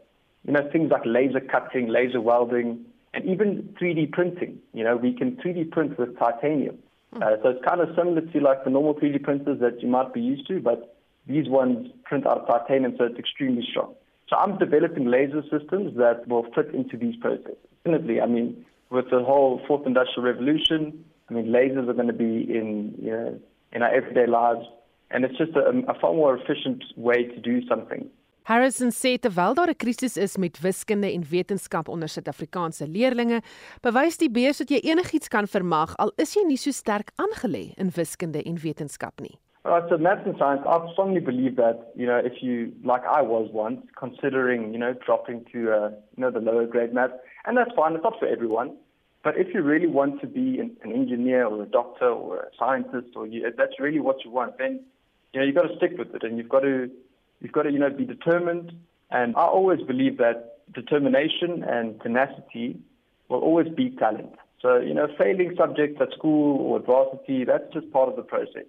you 0.45 0.53
know, 0.53 0.69
things 0.71 0.91
like 0.91 1.03
laser 1.05 1.41
cutting, 1.41 1.89
laser 1.89 2.21
welding, 2.21 2.85
and 3.15 3.25
even 3.25 3.75
3D 3.81 4.13
printing. 4.13 4.59
You 4.73 4.85
know, 4.85 4.97
we 4.97 5.13
can 5.13 5.37
3D 5.37 5.71
print 5.71 5.99
with 5.99 6.19
titanium. 6.19 6.79
Hmm. 7.13 7.23
Uh, 7.23 7.27
so 7.43 7.49
it's 7.51 7.65
kind 7.65 7.81
of 7.81 7.89
similar 7.97 8.21
to 8.21 8.41
like 8.41 8.65
the 8.65 8.71
normal 8.71 8.95
3D 8.95 9.23
printers 9.23 9.61
that 9.61 9.83
you 9.83 9.89
might 9.89 10.13
be 10.13 10.21
used 10.21 10.47
to, 10.49 10.61
but 10.61 10.97
these 11.27 11.49
ones 11.49 11.89
print 12.05 12.27
out 12.27 12.39
of 12.39 12.47
titanium, 12.47 12.95
so 12.97 13.05
it's 13.05 13.19
extremely 13.19 13.67
strong. 13.71 13.95
So 14.29 14.37
I'm 14.37 14.59
developing 14.59 15.07
laser 15.07 15.43
systems 15.43 15.97
that 15.97 16.29
will 16.29 16.47
fit 16.55 16.75
into 16.75 16.97
these 16.97 17.17
processes. 17.17 17.57
Definitely, 17.85 18.21
I 18.21 18.27
mean, 18.27 18.65
with 18.91 19.07
the 19.11 19.23
whole 19.23 19.61
fourth 19.67 19.87
industrial 19.87 20.23
revolution, 20.23 21.05
I 21.31 21.35
mean, 21.35 21.47
lasers 21.47 21.89
are 21.89 21.95
going 21.95 22.09
to 22.09 22.13
be 22.13 22.43
in, 22.43 22.95
you 23.01 23.11
know, 23.11 23.41
in 23.73 23.83
our 23.83 23.95
everyday 23.95 24.27
lives 24.27 24.67
and 25.11 25.25
it's 25.25 25.39
just 25.39 25.55
a, 25.57 25.73
a 25.89 25.95
far 26.01 26.15
more 26.15 26.37
efficient 26.37 26.85
way 26.97 27.25
to 27.25 27.41
do 27.41 27.67
something. 27.67 28.11
Harrison 28.49 28.89
sê 28.89 29.19
terwyl 29.19 29.55
daar 29.55 29.69
'n 29.69 29.77
krisis 29.77 30.17
is 30.17 30.37
met 30.37 30.61
wiskunde 30.61 31.13
en 31.13 31.25
wetenskap 31.31 31.89
onder 31.89 32.09
Suid-Afrikaanse 32.09 32.89
leerders, 32.89 33.45
bewys 33.83 34.17
die 34.17 34.31
beurs 34.31 34.59
dat 34.59 34.71
jy 34.71 34.81
enigiets 34.83 35.29
kan 35.29 35.47
vermag 35.47 35.95
al 35.99 36.13
is 36.17 36.35
jy 36.35 36.45
nie 36.47 36.57
so 36.57 36.71
sterk 36.71 37.13
aangelê 37.17 37.75
in 37.77 37.91
wiskunde 37.91 38.43
en 38.43 38.57
wetenskap 38.57 39.21
nie. 39.21 39.37
Right, 39.65 39.87
so 39.91 39.99
maths 39.99 40.25
and 40.25 40.37
science, 40.39 40.63
I 40.65 40.93
strongly 40.93 41.21
believe 41.21 41.57
that, 41.57 41.93
you 41.95 42.07
know, 42.07 42.17
if 42.17 42.43
you, 42.43 42.73
like 42.85 43.05
I 43.05 43.21
was 43.21 43.51
once, 43.53 43.85
considering, 43.97 44.73
you 44.73 44.79
know, 44.79 44.95
dropping 45.05 45.45
to, 45.53 45.59
uh, 45.71 45.91
you 46.17 46.23
know, 46.23 46.31
the 46.31 46.41
lower 46.41 46.65
grade 46.67 46.95
maths, 46.95 47.19
and 47.45 47.55
that's 47.55 47.75
fine, 47.77 47.95
it's 47.95 48.03
not 48.03 48.19
for 48.19 48.27
everyone. 48.27 48.71
But 49.23 49.37
if 49.37 49.53
you 49.53 49.61
really 49.61 49.89
want 49.89 50.23
to 50.23 50.27
be 50.27 50.59
an, 50.59 50.75
an 50.83 50.93
engineer 50.93 51.45
or 51.45 51.63
a 51.65 51.67
doctor 51.67 52.09
or 52.09 52.37
a 52.39 52.51
scientist, 52.59 53.09
or 53.15 53.27
you, 53.27 53.53
that's 53.59 53.79
really 53.79 54.01
what 54.01 54.25
you 54.25 54.31
want, 54.31 54.57
then 54.57 54.81
you 55.33 55.41
know, 55.41 55.47
you've 55.47 55.55
got 55.55 55.69
to 55.69 55.77
stick 55.77 55.93
with 55.99 56.15
it 56.15 56.23
and 56.23 56.39
you've 56.39 56.49
got 56.49 56.61
to, 56.61 56.91
you've 57.41 57.53
got 57.53 57.63
to, 57.63 57.73
you 57.73 57.79
know, 57.79 57.91
be 57.91 58.05
determined. 58.05 58.73
And 59.11 59.37
I 59.37 59.43
always 59.43 59.81
believe 59.83 60.19
that 60.19 60.59
determination 60.75 61.63
and 61.63 62.01
tenacity 62.01 62.79
will 63.29 63.41
always 63.41 63.69
beat 63.69 63.99
talent. 63.99 64.35
So, 64.61 64.79
you 64.79 64.95
know, 64.95 65.07
failing 65.19 65.55
subjects 65.57 66.01
at 66.01 66.13
school 66.13 66.61
or 66.61 66.79
adversity, 66.79 67.45
that's 67.45 67.73
just 67.73 67.91
part 67.93 68.09
of 68.09 68.17
the 68.17 68.23
process. 68.23 68.67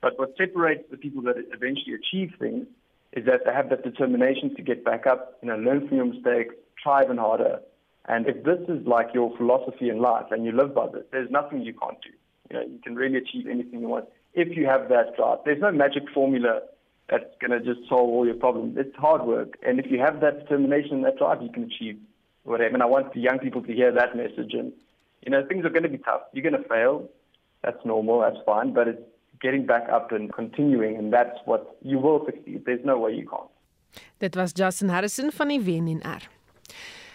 But 0.00 0.18
what 0.18 0.34
separates 0.36 0.84
the 0.90 0.96
people 0.96 1.22
that 1.22 1.36
eventually 1.52 1.94
achieve 1.94 2.32
things 2.38 2.66
is 3.12 3.26
that 3.26 3.42
they 3.44 3.52
have 3.52 3.68
that 3.70 3.84
determination 3.84 4.54
to 4.56 4.62
get 4.62 4.84
back 4.84 5.06
up, 5.06 5.38
you 5.42 5.48
know, 5.48 5.56
learn 5.56 5.86
from 5.86 5.96
your 5.96 6.06
mistakes, 6.06 6.54
try 6.82 7.04
even 7.04 7.18
harder. 7.18 7.60
And 8.06 8.26
if 8.26 8.42
this 8.42 8.58
is 8.68 8.84
like 8.86 9.08
your 9.14 9.36
philosophy 9.36 9.90
in 9.90 10.00
life 10.00 10.26
and 10.30 10.44
you 10.44 10.52
live 10.52 10.74
by 10.74 10.86
this, 10.88 11.04
there's 11.12 11.30
nothing 11.30 11.60
you 11.60 11.74
can't 11.74 11.98
do. 12.02 12.10
You 12.50 12.56
know, 12.56 12.66
you 12.66 12.78
can 12.82 12.96
really 12.96 13.18
achieve 13.18 13.46
anything 13.46 13.80
you 13.80 13.88
want 13.88 14.06
if 14.34 14.56
you 14.56 14.66
have 14.66 14.88
that 14.88 15.16
drive. 15.16 15.38
There's 15.44 15.60
no 15.60 15.72
magic 15.72 16.04
formula 16.14 16.60
that's 17.08 17.24
going 17.40 17.50
to 17.50 17.60
just 17.60 17.88
solve 17.88 18.08
all 18.08 18.24
your 18.24 18.34
problems. 18.34 18.76
It's 18.78 18.96
hard 18.96 19.22
work. 19.22 19.58
And 19.66 19.78
if 19.78 19.90
you 19.90 19.98
have 19.98 20.20
that 20.20 20.40
determination 20.40 20.96
and 20.96 21.04
that 21.04 21.18
drive, 21.18 21.42
you 21.42 21.50
can 21.50 21.64
achieve 21.64 21.98
whatever. 22.44 22.74
And 22.74 22.82
I 22.82 22.86
want 22.86 23.12
the 23.12 23.20
young 23.20 23.38
people 23.38 23.62
to 23.62 23.72
hear 23.72 23.92
that 23.92 24.16
message. 24.16 24.52
And, 24.54 24.72
you 25.22 25.30
know, 25.30 25.44
things 25.46 25.64
are 25.64 25.70
going 25.70 25.82
to 25.82 25.88
be 25.88 25.98
tough. 25.98 26.22
You're 26.32 26.48
going 26.48 26.62
to 26.62 26.68
fail. 26.68 27.08
That's 27.62 27.84
normal. 27.84 28.20
That's 28.20 28.42
fine. 28.46 28.72
But 28.72 28.88
it's 28.88 29.02
getting 29.40 29.66
back 29.66 29.88
up 29.90 30.12
and 30.12 30.32
continuing. 30.32 30.96
And 30.96 31.12
that's 31.12 31.38
what 31.44 31.76
you 31.82 31.98
will 31.98 32.24
succeed. 32.24 32.62
There's 32.64 32.84
no 32.84 32.98
way 32.98 33.12
you 33.12 33.28
can't. 33.28 33.50
Dit 34.18 34.36
was 34.36 34.54
Justin 34.54 34.88
Harrison 34.88 35.30
van 35.30 35.48
die 35.48 35.58
WNR. 35.58 36.28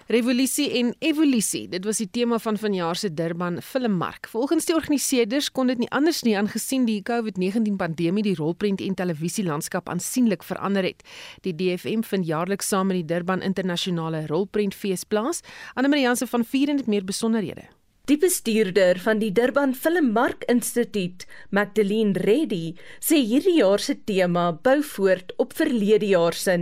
Revolusie 0.07 0.69
en 0.79 0.93
evolusie. 1.03 1.65
Dit 1.67 1.83
was 1.83 1.97
die 1.99 2.07
tema 2.07 2.37
van 2.39 2.55
vanjaar 2.55 2.95
se 2.95 3.09
Durban 3.13 3.57
Filmmark. 3.61 4.29
Volgens 4.31 4.65
die 4.65 4.75
organiseerders 4.75 5.49
kon 5.51 5.67
dit 5.67 5.81
nie 5.83 5.89
anders 5.91 6.21
nie 6.23 6.37
aangesien 6.39 6.85
die 6.87 7.01
COVID-19 7.03 7.75
pandemie 7.75 8.23
die 8.23 8.37
rolprent 8.39 8.79
en 8.79 8.95
televisielandskap 8.95 9.91
aansienlik 9.91 10.47
verander 10.47 10.87
het. 10.87 11.03
Die 11.43 11.51
DFM 11.51 12.07
vind 12.07 12.23
jaarliks 12.23 12.71
saam 12.71 12.87
met 12.87 13.01
die 13.01 13.09
Durban 13.09 13.43
Internasionale 13.43 14.23
Rolprentfees 14.31 15.03
plaas. 15.03 15.43
Anne-Marie 15.75 16.07
Jansen 16.07 16.31
van 16.31 16.47
Vier 16.47 16.71
en 16.71 16.79
dit 16.79 16.87
meer 16.87 17.03
besonderhede. 17.03 17.67
Die 18.07 18.15
bestuurder 18.17 19.03
van 19.03 19.19
die 19.19 19.33
Durban 19.35 19.75
Filmmark 19.75 20.47
Instituut, 20.47 21.27
Magdalene 21.51 22.15
Reddy, 22.15 22.77
sê 23.03 23.19
hierdie 23.19 23.59
jaar 23.59 23.83
se 23.83 23.99
tema 24.07 24.53
bou 24.55 24.79
voort 24.95 25.35
op 25.35 25.51
verlede 25.51 26.15
jaar 26.15 26.39
se. 26.47 26.55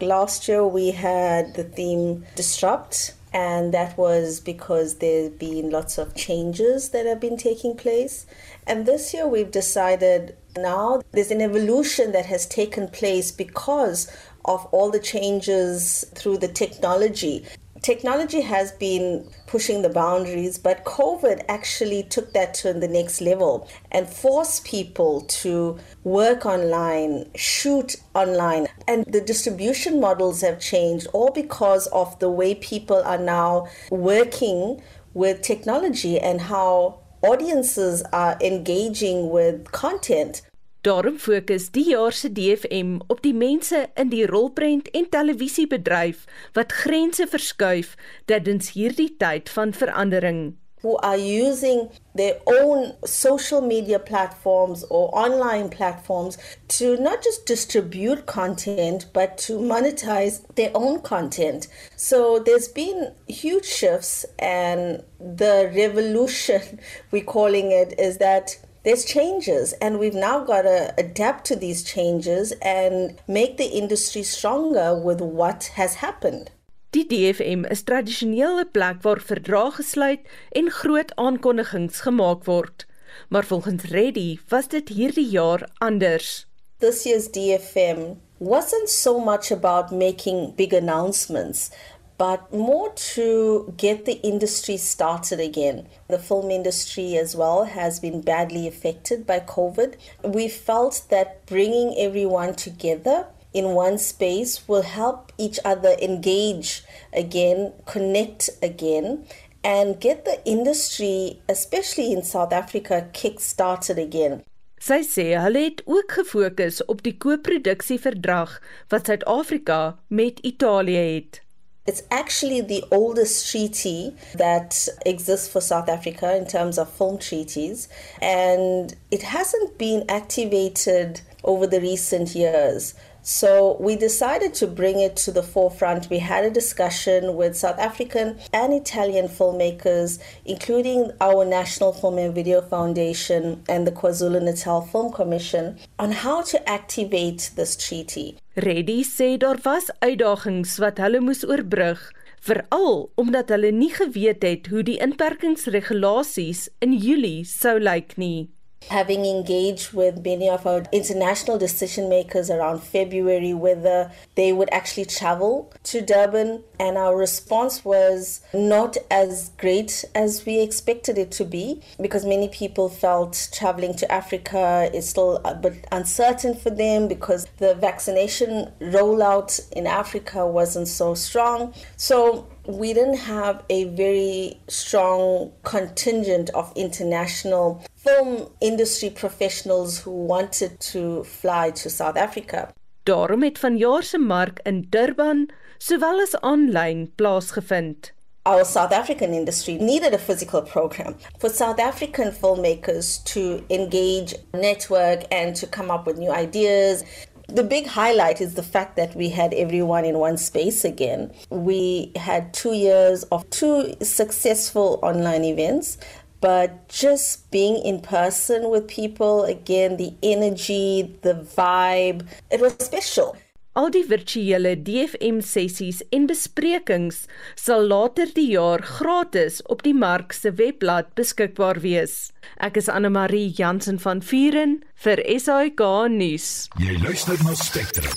Last 0.00 0.48
year 0.48 0.66
we 0.66 0.90
had 0.90 1.54
the 1.54 1.62
theme 1.62 2.26
Disrupt, 2.34 3.14
and 3.32 3.72
that 3.74 3.96
was 3.96 4.40
because 4.40 4.96
there's 4.96 5.30
been 5.30 5.70
lots 5.70 5.98
of 5.98 6.16
changes 6.16 6.88
that 6.88 7.06
have 7.06 7.20
been 7.20 7.36
taking 7.36 7.76
place. 7.76 8.26
And 8.66 8.86
this 8.86 9.14
year 9.14 9.28
we've 9.28 9.52
decided 9.52 10.36
now 10.56 11.00
there's 11.12 11.30
an 11.30 11.40
evolution 11.40 12.10
that 12.10 12.26
has 12.26 12.44
taken 12.44 12.88
place 12.88 13.30
because 13.30 14.10
of 14.44 14.66
all 14.72 14.90
the 14.90 14.98
changes 14.98 16.04
through 16.16 16.38
the 16.38 16.48
technology 16.48 17.44
technology 17.84 18.40
has 18.40 18.72
been 18.72 19.28
pushing 19.46 19.82
the 19.82 19.90
boundaries, 19.90 20.56
but 20.56 20.84
COVID 20.86 21.44
actually 21.50 22.02
took 22.04 22.32
that 22.32 22.54
to 22.54 22.72
the 22.72 22.88
next 22.88 23.20
level 23.20 23.68
and 23.92 24.08
forced 24.08 24.64
people 24.64 25.20
to 25.42 25.78
work 26.02 26.46
online, 26.46 27.30
shoot 27.36 27.96
online. 28.14 28.68
And 28.88 29.04
the 29.04 29.20
distribution 29.20 30.00
models 30.00 30.40
have 30.40 30.58
changed 30.60 31.08
all 31.12 31.30
because 31.30 31.86
of 31.88 32.18
the 32.20 32.30
way 32.30 32.54
people 32.54 33.02
are 33.04 33.18
now 33.18 33.66
working 33.90 34.82
with 35.12 35.42
technology 35.42 36.18
and 36.18 36.40
how 36.40 37.00
audiences 37.20 38.02
are 38.14 38.38
engaging 38.40 39.28
with 39.28 39.70
content. 39.72 40.40
Daarom 40.84 41.18
fokus 41.18 41.70
die 41.72 41.86
jaar 41.88 42.12
se 42.12 42.28
DFM 42.32 42.98
op 43.08 43.22
die 43.24 43.32
mense 43.34 43.86
in 43.94 44.10
die 44.12 44.26
rolprent 44.28 44.90
en 44.90 45.06
televisiebedryf 45.08 46.26
wat 46.52 46.74
grense 46.82 47.24
verskuif 47.26 47.94
tydens 48.28 48.74
hierdie 48.76 49.14
tyd 49.16 49.48
van 49.48 49.72
verandering 49.72 50.42
who 50.84 50.98
are 50.98 51.16
using 51.16 51.88
their 52.14 52.34
own 52.46 52.92
social 53.06 53.62
media 53.62 53.98
platforms 53.98 54.84
or 54.90 55.08
online 55.14 55.70
platforms 55.70 56.36
to 56.68 56.98
not 56.98 57.24
just 57.24 57.46
distribute 57.46 58.26
content 58.26 59.06
but 59.14 59.38
to 59.38 59.58
monetize 59.58 60.42
their 60.56 60.70
own 60.74 61.00
content. 61.00 61.68
So 61.96 62.38
there's 62.38 62.68
been 62.68 63.14
huge 63.26 63.64
shifts 63.64 64.26
and 64.38 65.02
the 65.18 65.72
revolution 65.74 66.60
we're 67.10 67.24
calling 67.24 67.72
it 67.72 67.98
is 67.98 68.18
that 68.18 68.58
there's 68.84 69.04
changes 69.04 69.72
and 69.80 69.98
we've 69.98 70.14
now 70.14 70.44
got 70.44 70.62
to 70.62 70.94
adapt 70.98 71.44
to 71.46 71.56
these 71.56 71.82
changes 71.82 72.52
and 72.62 73.18
make 73.26 73.56
the 73.56 73.70
industry 73.80 74.22
stronger 74.22 74.94
with 74.94 75.20
what 75.20 75.70
has 75.74 75.96
happened. 75.96 76.50
Die 76.90 77.06
DFM 77.06 77.64
is 77.70 77.82
tradisioneel 77.82 78.58
'n 78.58 78.70
plek 78.70 79.02
waar 79.02 79.20
verdrae 79.20 79.70
gesluit 79.70 80.20
en 80.52 80.70
groot 80.70 81.10
aankondigings 81.16 82.00
gemaak 82.06 82.44
word. 82.44 82.86
Maar 83.28 83.44
volgens 83.44 83.82
Reddy 83.82 84.38
was 84.48 84.68
dit 84.68 84.88
hierdie 84.88 85.28
jaar 85.28 85.68
anders. 85.78 86.46
This 86.78 87.02
year's 87.02 87.28
DFM 87.30 88.20
wasn't 88.38 88.88
so 88.88 89.18
much 89.18 89.50
about 89.50 89.90
making 89.90 90.54
big 90.54 90.72
announcements, 90.72 91.70
but 92.16 92.52
more 92.52 92.92
to 92.94 93.74
get 93.76 94.04
the 94.04 94.20
industry 94.22 94.76
started 94.76 95.40
again. 95.40 95.86
The 96.08 96.18
film 96.18 96.50
industry 96.50 97.16
as 97.16 97.34
well 97.34 97.64
has 97.64 98.00
been 98.00 98.20
badly 98.20 98.68
affected 98.68 99.26
by 99.26 99.40
COVID. 99.40 99.96
We 100.22 100.48
felt 100.48 101.02
that 101.10 101.44
bringing 101.46 101.94
everyone 101.98 102.54
together 102.54 103.26
in 103.52 103.74
one 103.74 103.98
space 103.98 104.68
will 104.68 104.82
help 104.82 105.32
each 105.38 105.58
other 105.64 105.96
engage 106.02 106.84
again, 107.12 107.72
connect 107.86 108.50
again, 108.62 109.24
and 109.62 110.00
get 110.00 110.24
the 110.24 110.44
industry, 110.44 111.40
especially 111.48 112.12
in 112.12 112.22
South 112.22 112.52
Africa, 112.52 113.08
kick 113.12 113.40
started 113.40 113.98
again. 113.98 114.42
Sy 114.84 115.00
sê 115.06 115.24
hulle 115.40 115.62
het 115.64 115.78
ook 115.88 116.12
gefokus 116.12 116.82
op 116.92 116.98
die 117.06 117.14
koproduksie 117.16 117.96
verdrag 117.96 118.58
wat 118.92 119.08
Suid-Afrika 119.08 119.78
met 120.12 120.42
Italië 120.44 120.98
het. 121.14 121.43
It's 121.86 122.02
actually 122.10 122.62
the 122.62 122.82
oldest 122.90 123.50
treaty 123.50 124.16
that 124.34 124.88
exists 125.04 125.48
for 125.48 125.60
South 125.60 125.88
Africa 125.88 126.34
in 126.34 126.46
terms 126.46 126.78
of 126.78 126.88
film 126.88 127.18
treaties, 127.18 127.88
and 128.22 128.94
it 129.10 129.22
hasn't 129.22 129.76
been 129.76 130.04
activated 130.08 131.20
over 131.42 131.66
the 131.66 131.80
recent 131.80 132.34
years. 132.34 132.94
So 133.26 133.78
we 133.80 133.96
decided 133.96 134.52
to 134.60 134.66
bring 134.66 135.00
it 135.00 135.16
to 135.24 135.32
the 135.32 135.42
forefront. 135.42 136.10
We 136.10 136.18
had 136.18 136.44
a 136.44 136.50
discussion 136.50 137.36
with 137.36 137.56
South 137.56 137.78
African 137.78 138.36
and 138.52 138.74
Italian 138.74 139.28
filmmakers, 139.28 140.18
including 140.44 141.10
our 141.22 141.42
National 141.46 141.94
Film 141.94 142.18
and 142.18 142.34
Video 142.34 142.60
Foundation 142.60 143.64
and 143.66 143.86
the 143.86 143.92
KwaZulu 143.92 144.42
Natal 144.42 144.82
Film 144.82 145.10
Commission, 145.10 145.78
on 145.98 146.12
how 146.12 146.42
to 146.42 146.68
activate 146.68 147.50
this 147.56 147.76
treaty. 147.76 148.36
Reddy 148.56 149.02
sê 149.02 149.38
daar 149.38 149.56
was 149.64 149.88
uitdagings 150.04 150.76
wat 150.78 151.00
hulle 151.00 151.24
moes 151.24 151.46
oorbrug, 151.48 152.02
veral 152.44 153.08
omdat 153.16 153.48
hulle 153.48 153.72
nie 153.72 153.90
geweet 153.94 154.44
het 154.44 154.68
hoe 154.68 154.84
die 154.84 155.00
inperkingsregulasies 155.00 156.68
in 156.84 156.92
Julie 156.92 157.40
sou 157.48 157.78
lyk 157.80 158.18
nie. 158.20 158.50
Having 158.90 159.24
engaged 159.24 159.92
with 159.92 160.24
many 160.24 160.48
of 160.48 160.66
our 160.66 160.84
international 160.92 161.58
decision 161.58 162.08
makers 162.08 162.50
around 162.50 162.82
February 162.82 163.54
whether 163.54 164.10
they 164.34 164.52
would 164.52 164.68
actually 164.72 165.04
travel 165.04 165.72
to 165.84 166.00
Durban. 166.00 166.62
And 166.78 166.98
our 166.98 167.16
response 167.16 167.84
was 167.84 168.40
not 168.52 168.96
as 169.10 169.50
great 169.58 170.04
as 170.14 170.44
we 170.44 170.60
expected 170.60 171.18
it 171.18 171.30
to 171.32 171.44
be 171.44 171.82
because 172.00 172.24
many 172.24 172.48
people 172.48 172.88
felt 172.88 173.48
traveling 173.52 173.94
to 173.94 174.10
Africa 174.12 174.90
is 174.92 175.08
still 175.08 175.36
a 175.44 175.54
bit 175.54 175.86
uncertain 175.92 176.54
for 176.54 176.70
them 176.70 177.08
because 177.08 177.46
the 177.58 177.74
vaccination 177.74 178.72
rollout 178.80 179.72
in 179.72 179.86
Africa 179.86 180.46
wasn't 180.46 180.88
so 180.88 181.14
strong. 181.14 181.72
So 181.96 182.48
we 182.66 182.92
didn't 182.92 183.18
have 183.18 183.62
a 183.68 183.84
very 183.84 184.60
strong 184.68 185.52
contingent 185.62 186.50
of 186.50 186.72
international 186.76 187.84
film 187.96 188.48
industry 188.60 189.10
professionals 189.10 189.98
who 189.98 190.10
wanted 190.10 190.80
to 190.80 191.24
fly 191.24 191.70
to 191.70 191.90
South 191.90 192.16
Africa. 192.16 192.72
Daarom 193.02 193.42
het 193.42 193.58
vanjaar 193.58 194.02
se 194.02 194.18
mark 194.18 194.60
in 194.62 194.86
Durban 194.88 195.50
sowel 195.78 196.20
as 196.20 196.36
aanlyn 196.40 197.12
plaasgevind. 197.14 198.12
Our 198.46 198.64
South 198.64 198.92
African 198.92 199.32
industry 199.32 199.74
needed 199.78 200.12
a 200.12 200.18
physical 200.18 200.62
program 200.62 201.14
for 201.38 201.48
South 201.48 201.78
African 201.78 202.30
filmmakers 202.30 203.22
to 203.24 203.64
engage, 203.70 204.34
network, 204.52 205.24
and 205.30 205.56
to 205.56 205.66
come 205.66 205.90
up 205.90 206.06
with 206.06 206.18
new 206.18 206.30
ideas. 206.30 207.04
The 207.54 207.62
big 207.62 207.86
highlight 207.86 208.40
is 208.40 208.54
the 208.54 208.64
fact 208.64 208.96
that 208.96 209.14
we 209.14 209.28
had 209.28 209.54
everyone 209.54 210.04
in 210.04 210.18
one 210.18 210.38
space 210.38 210.84
again. 210.84 211.30
We 211.50 212.10
had 212.16 212.52
two 212.52 212.72
years 212.72 213.22
of 213.30 213.48
two 213.50 213.94
successful 214.02 214.98
online 215.04 215.44
events, 215.44 215.96
but 216.40 216.88
just 216.88 217.48
being 217.52 217.76
in 217.76 218.00
person 218.00 218.70
with 218.70 218.88
people, 218.88 219.44
again, 219.44 219.98
the 219.98 220.12
energy, 220.20 221.16
the 221.22 221.34
vibe, 221.34 222.26
it 222.50 222.60
was 222.60 222.72
special. 222.80 223.36
Al 223.74 223.88
die 223.90 224.04
virtuele 224.06 224.76
DFM 224.86 225.40
sessies 225.42 225.98
en 226.14 226.28
besprekings 226.30 227.24
sal 227.58 227.88
later 227.90 228.30
die 228.36 228.52
jaar 228.52 228.84
gratis 228.86 229.58
op 229.66 229.82
die 229.82 229.96
mark 229.98 230.30
se 230.36 230.52
webblad 230.60 231.10
beskikbaar 231.18 231.82
wees. 231.82 232.30
Ek 232.62 232.78
is 232.78 232.86
Anne 232.86 233.10
Marie 233.10 233.50
Jansen 233.50 233.98
van 233.98 234.22
Vuren 234.22 234.78
vir 235.02 235.24
SAK 235.26 235.82
nuus. 236.14 236.48
Jy 236.78 237.00
luister 237.02 237.42
na 237.42 237.58
Spectrum. 237.58 238.14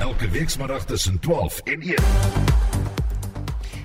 Elke 0.00 0.32
week 0.32 0.48
saterdag 0.48 0.88
tussen 0.88 1.20
12 1.20 1.60
en 1.68 1.90
1. 1.92 2.71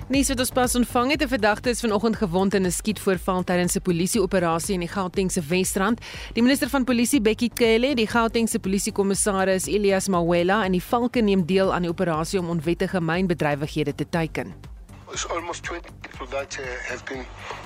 Nuus 0.08 0.30
wat 0.32 0.40
ons 0.40 0.52
pas 0.56 0.74
ontvang 0.78 1.10
het, 1.10 1.22
'n 1.22 1.28
verdagte 1.28 1.68
is 1.68 1.80
vanoggend 1.80 2.16
gewond 2.16 2.54
in 2.54 2.64
'n 2.64 2.70
skietvoorval 2.70 3.44
tydens 3.44 3.76
'n 3.76 3.82
polisieoperasie 3.82 4.74
in 4.74 4.80
die 4.80 4.88
Gautengse 4.88 5.40
Wesrand. 5.40 6.00
Die 6.32 6.42
minister 6.42 6.68
van 6.68 6.84
Polisie, 6.84 7.20
Bekkie 7.20 7.50
Cele, 7.54 7.94
die 7.94 8.06
Gautengse 8.06 8.58
polisiekommissaris 8.58 9.66
Elias 9.66 10.08
Mawela 10.08 10.64
en 10.64 10.72
die 10.72 10.82
valke 10.82 11.20
neem 11.20 11.46
deel 11.46 11.74
aan 11.74 11.82
die 11.82 11.90
operasie 11.90 12.38
om 12.38 12.48
onwettige 12.48 13.00
mynbedrywighede 13.00 13.94
te 13.94 14.08
teiken. 14.08 14.77
It's 15.10 15.24
almost 15.24 15.64
20 15.64 15.88
people 16.02 16.26
that 16.26 16.58
uh, 16.58 16.62
have 16.86 17.04
been 17.06 17.24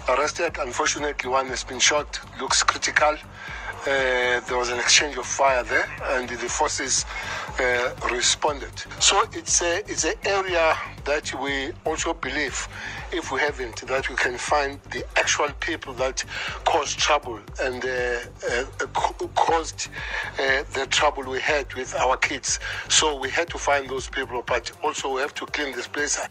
arrested. 0.08 0.56
Unfortunately, 0.58 1.28
one 1.28 1.46
has 1.48 1.64
been 1.64 1.80
shot, 1.80 2.20
looks 2.40 2.62
critical. 2.62 3.16
Uh, 3.84 4.38
there 4.46 4.56
was 4.56 4.70
an 4.70 4.78
exchange 4.78 5.16
of 5.16 5.26
fire 5.26 5.64
there, 5.64 5.88
and 6.12 6.28
the 6.28 6.48
forces 6.48 7.04
uh, 7.58 7.90
responded. 8.12 8.72
So 9.00 9.24
it's 9.32 9.60
a, 9.60 9.78
it's 9.90 10.04
an 10.04 10.14
area 10.24 10.76
that 11.04 11.34
we 11.42 11.72
also 11.84 12.14
believe, 12.14 12.68
if 13.12 13.32
we 13.32 13.40
haven't, 13.40 13.84
that 13.88 14.08
we 14.08 14.14
can 14.14 14.38
find 14.38 14.80
the 14.92 15.04
actual 15.16 15.48
people 15.58 15.94
that 15.94 16.24
caused 16.64 16.96
trouble 17.00 17.40
and 17.60 17.84
uh, 17.84 18.20
uh, 18.52 18.86
caused 19.34 19.88
uh, 20.38 20.62
the 20.74 20.86
trouble 20.90 21.24
we 21.24 21.40
had 21.40 21.74
with 21.74 21.92
our 21.96 22.16
kids. 22.16 22.60
So 22.88 23.18
we 23.18 23.30
had 23.30 23.48
to 23.50 23.58
find 23.58 23.90
those 23.90 24.08
people, 24.08 24.44
but 24.46 24.70
also 24.84 25.16
we 25.16 25.20
have 25.22 25.34
to 25.34 25.46
clean 25.46 25.74
this 25.74 25.88
place 25.88 26.20
up. 26.20 26.30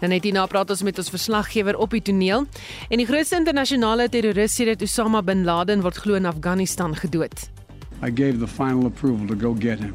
Dan 0.00 0.10
net 0.14 0.24
hierna 0.24 0.46
praat 0.46 0.70
ons 0.70 0.82
met 0.82 0.98
ons 0.98 1.10
verslaggewer 1.10 1.76
op 1.76 1.90
die 1.90 2.02
toneel. 2.02 2.46
En 2.88 2.98
die 2.98 3.06
grootste 3.06 3.36
internasionale 3.36 4.08
terroris 4.08 4.54
sedert 4.54 4.82
Osama 4.82 5.22
bin 5.22 5.44
Laden 5.44 5.82
word 5.82 5.96
glo 5.96 6.14
in 6.14 6.26
Afghanistan 6.26 6.96
gedood. 6.96 7.48
I 8.02 8.10
gave 8.10 8.38
the 8.38 8.48
final 8.48 8.86
approval 8.86 9.26
to 9.26 9.34
go 9.34 9.54
get 9.54 9.78
him. 9.78 9.94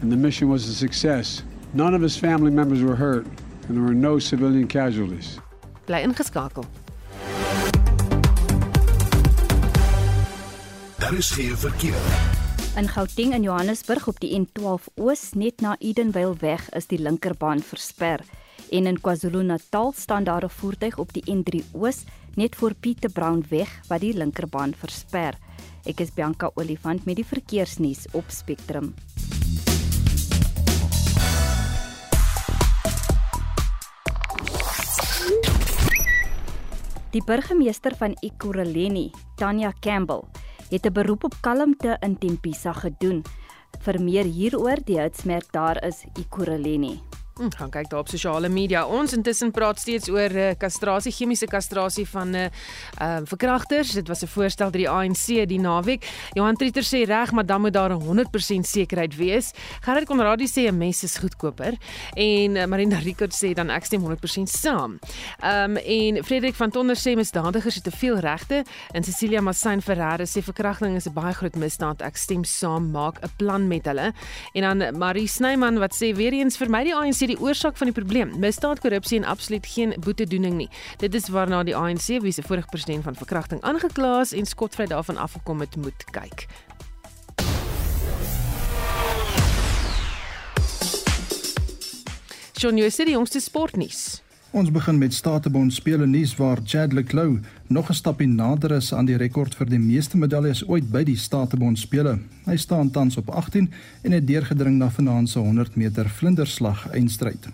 And 0.00 0.10
the 0.10 0.16
mission 0.16 0.48
was 0.48 0.68
a 0.68 0.74
success. 0.74 1.42
None 1.72 1.94
of 1.94 2.02
his 2.02 2.16
family 2.16 2.50
members 2.50 2.82
were 2.82 2.96
hurt 2.96 3.26
and 3.68 3.76
there 3.76 3.84
were 3.84 3.94
no 3.94 4.18
civilian 4.18 4.66
casualties. 4.66 5.38
Bly 5.86 6.02
ingeskakel. 6.02 6.64
Daar 10.98 11.14
is 11.14 11.30
geen 11.30 11.56
verkeer. 11.56 12.40
In 12.76 12.88
Gauteng 12.88 13.32
en 13.32 13.42
Johannesburg 13.42 14.06
op 14.08 14.20
die 14.20 14.32
N12 14.40 14.84
Oos 14.94 15.32
net 15.32 15.60
na 15.60 15.76
Edenvale 15.78 16.36
weg 16.40 16.70
is 16.70 16.86
die 16.88 16.98
linkerbaan 16.98 17.60
versper 17.60 18.24
en 18.72 18.86
in 18.86 19.00
KwaZulu-Natal 19.00 19.92
staan 19.96 20.24
daar 20.24 20.44
'n 20.44 20.48
voertuig 20.48 20.98
op 20.98 21.12
die 21.12 21.24
N3 21.30 21.64
Oos 21.72 22.04
net 22.34 22.56
voor 22.56 22.74
Pieter 22.74 23.10
Brown 23.10 23.44
weg 23.48 23.80
wat 23.88 24.00
die 24.00 24.16
linkerbaan 24.16 24.74
versper. 24.74 25.38
Ek 25.84 26.00
is 26.00 26.14
Bianca 26.14 26.50
Olifant 26.54 27.04
met 27.04 27.16
die 27.16 27.26
verkeersnuus 27.26 28.06
op 28.12 28.24
Spectrum. 28.28 28.94
Die 37.10 37.24
burgemeester 37.24 37.96
van 37.96 38.16
Ekurhuleni, 38.20 39.10
Tanya 39.36 39.72
Campbell, 39.80 40.22
het 40.70 40.86
'n 40.86 40.92
beroep 40.92 41.24
op 41.24 41.34
kalmte 41.40 41.96
in 42.00 42.18
Tempisa 42.18 42.72
gedoen. 42.72 43.22
Vir 43.80 44.00
meer 44.00 44.24
hieroor, 44.24 44.78
die 44.84 44.98
houtsmerk 44.98 45.52
daar 45.52 45.84
is 45.84 46.04
Ekurhuleni. 46.14 47.11
Hm, 47.32 47.48
gaan 47.56 47.70
kyk 47.72 47.88
daar 47.88 48.02
op 48.02 48.08
sosiale 48.08 48.48
media. 48.48 48.82
Ons 48.84 49.14
intussen 49.16 49.50
praat 49.50 49.78
steeds 49.80 50.10
oor 50.12 50.34
uh, 50.36 50.50
kastrasie, 50.60 51.12
chemiese 51.16 51.46
kastrasie 51.48 52.04
van 52.08 52.30
'n 52.30 52.34
uh, 52.34 52.48
uh, 53.00 53.20
verkragters. 53.24 53.92
Dit 53.92 54.08
was 54.08 54.22
'n 54.22 54.26
voorstel 54.26 54.70
deur 54.70 54.80
die 54.80 54.88
ANC 54.88 55.48
die 55.48 55.60
naweek. 55.60 56.04
Johan 56.32 56.56
Trieter 56.56 56.82
sê 56.82 57.06
reg, 57.08 57.32
maar 57.32 57.46
dan 57.46 57.60
moet 57.60 57.72
daar 57.72 57.90
'n 57.90 58.02
100% 58.02 58.66
sekerheid 58.66 59.16
wees. 59.16 59.52
Gerard 59.80 60.04
Konradi 60.04 60.46
sê 60.46 60.68
'n 60.68 60.76
mes 60.76 61.02
is 61.02 61.16
goedkoper 61.16 61.74
en 62.14 62.56
uh, 62.56 62.64
Marina 62.64 62.98
Rickert 62.98 63.34
sê 63.34 63.54
dan 63.54 63.70
ek 63.70 63.84
stem 63.84 64.00
100% 64.00 64.42
saam. 64.42 64.98
Ehm 65.40 65.70
um, 65.70 65.76
en 65.76 66.24
Frederik 66.24 66.54
van 66.54 66.70
Tonder 66.70 66.96
sê 66.96 67.16
misdadigers 67.16 67.74
het 67.74 67.84
te 67.84 67.90
veel 67.90 68.18
regte 68.18 68.64
en 68.92 69.04
Cecilia 69.04 69.40
Massain 69.40 69.82
Ferreira 69.82 70.24
sê 70.24 70.42
verkrachting 70.42 70.96
is 70.96 71.06
'n 71.06 71.12
baie 71.12 71.32
groot 71.32 71.56
misdaad. 71.56 72.02
Ek 72.02 72.16
stem 72.16 72.44
saam, 72.44 72.90
maak 72.90 73.18
'n 73.22 73.30
plan 73.36 73.68
met 73.68 73.84
hulle. 73.84 74.12
En 74.52 74.62
dan 74.62 74.98
Marie 74.98 75.28
Snyman 75.28 75.78
wat 75.78 75.94
sê 75.94 76.14
weer 76.14 76.32
eens 76.32 76.56
vir 76.56 76.68
my 76.68 76.84
die 76.84 76.94
ANC 76.94 77.21
die 77.28 77.38
oorsaak 77.40 77.76
van 77.76 77.90
die 77.90 77.94
probleem. 77.94 78.32
Misdaad, 78.38 78.80
korrupsie 78.80 79.18
en 79.20 79.28
absoluut 79.28 79.66
geen 79.66 79.94
boetedoening 80.00 80.56
nie. 80.56 80.68
Dit 80.98 81.14
is 81.14 81.28
waarna 81.28 81.62
die 81.62 81.76
ANC 81.76 82.06
wie 82.22 82.32
se 82.32 82.42
vorige 82.42 82.70
president 82.70 83.04
van 83.04 83.14
verkrachting 83.14 83.60
aangekla 83.62 84.20
is 84.20 84.32
en 84.32 84.46
skotvry 84.46 84.86
daarvan 84.86 85.16
afgekom 85.16 85.60
het 85.60 85.76
moet 85.76 86.04
kyk. 86.10 86.46
Shaun, 92.58 92.78
jy 92.78 92.90
sê 92.94 93.04
die 93.04 93.16
jongste 93.18 93.40
sportnuus. 93.42 94.21
Ons 94.52 94.68
begin 94.68 94.98
met 95.00 95.14
Statebond 95.16 95.72
spele 95.72 96.04
nuus 96.06 96.34
waar 96.36 96.58
Chad 96.64 96.92
Leclou 96.92 97.38
nog 97.66 97.88
'n 97.88 97.94
stapie 97.94 98.26
nader 98.26 98.70
is 98.70 98.92
aan 98.94 99.04
die 99.04 99.16
rekord 99.16 99.54
vir 99.54 99.66
die 99.66 99.78
meeste 99.78 100.18
medaljes 100.18 100.68
ooit 100.68 100.90
by 100.90 101.02
die 101.04 101.16
Statebond 101.16 101.78
spele. 101.78 102.18
Hy 102.44 102.56
staan 102.56 102.90
tans 102.90 103.16
op 103.16 103.30
18 103.30 103.70
en 104.02 104.12
het 104.12 104.26
deurgedring 104.26 104.76
na 104.76 104.90
vanaand 104.90 105.28
se 105.28 105.38
100 105.38 105.76
meter 105.76 106.08
vlinderslag 106.08 106.90
eindstryd. 106.90 107.48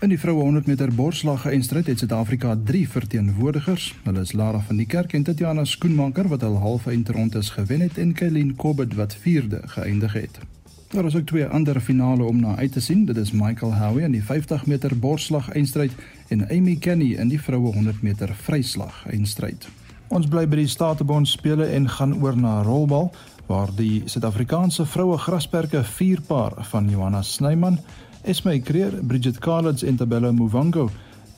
In 0.00 0.08
die 0.08 0.18
vroue 0.18 0.42
100 0.42 0.66
meter 0.66 0.94
borsslag 0.94 1.46
eindstryd 1.46 1.86
het 1.86 1.98
Suid-Afrika 1.98 2.58
3 2.64 2.88
verteenwoordigers. 2.88 3.94
Hulle 4.04 4.20
is 4.20 4.32
Lara 4.32 4.60
van 4.60 4.76
die 4.76 4.86
Kerk 4.86 5.12
en 5.12 5.22
Tatiana 5.22 5.64
Skoenmaker 5.64 6.28
wat 6.28 6.40
hul 6.40 6.58
halve 6.58 6.90
eindrondes 6.90 7.50
gewen 7.50 7.80
het 7.80 7.98
en 7.98 8.12
Kylene 8.12 8.54
Cobbett 8.54 8.94
wat 8.94 9.16
4de 9.16 9.60
geëindig 9.64 10.12
het. 10.12 10.55
Daar 10.90 11.04
is 11.04 11.16
ook 11.16 11.26
twee 11.26 11.46
ander 11.46 11.80
finale 11.80 12.22
om 12.22 12.40
na 12.40 12.56
uit 12.56 12.72
te 12.72 12.80
sien. 12.80 13.04
Dit 13.04 13.16
is 13.16 13.30
Michael 13.30 13.74
Howie 13.74 14.04
in 14.04 14.12
die 14.12 14.24
50 14.24 14.66
meter 14.66 14.98
borsslag 14.98 15.50
eindstryd 15.50 15.92
en 16.28 16.48
Amy 16.50 16.76
Kenny 16.76 17.14
in 17.14 17.28
die 17.28 17.40
vroue 17.40 17.72
100 17.72 18.02
meter 18.02 18.34
vryslag 18.34 19.06
eindstryd. 19.10 19.68
Ons 20.08 20.28
bly 20.30 20.44
by 20.46 20.60
die 20.60 20.70
Statebond 20.70 21.28
spele 21.28 21.66
en 21.74 21.88
gaan 21.90 22.14
oor 22.22 22.38
na 22.38 22.62
rolbal 22.62 23.10
waar 23.46 23.74
die 23.74 24.02
Suid-Afrikaanse 24.06 24.86
vroue 24.86 25.18
grasperke 25.18 25.82
vier 25.98 26.22
paar 26.22 26.54
van 26.70 26.90
Johanna 26.90 27.22
Snyman, 27.22 27.80
Esme 28.22 28.60
Creer, 28.62 28.94
Bridget 29.02 29.38
Carlitz 29.38 29.82
en 29.82 29.96
Tabella 29.96 30.30
Muvhango 30.32 30.90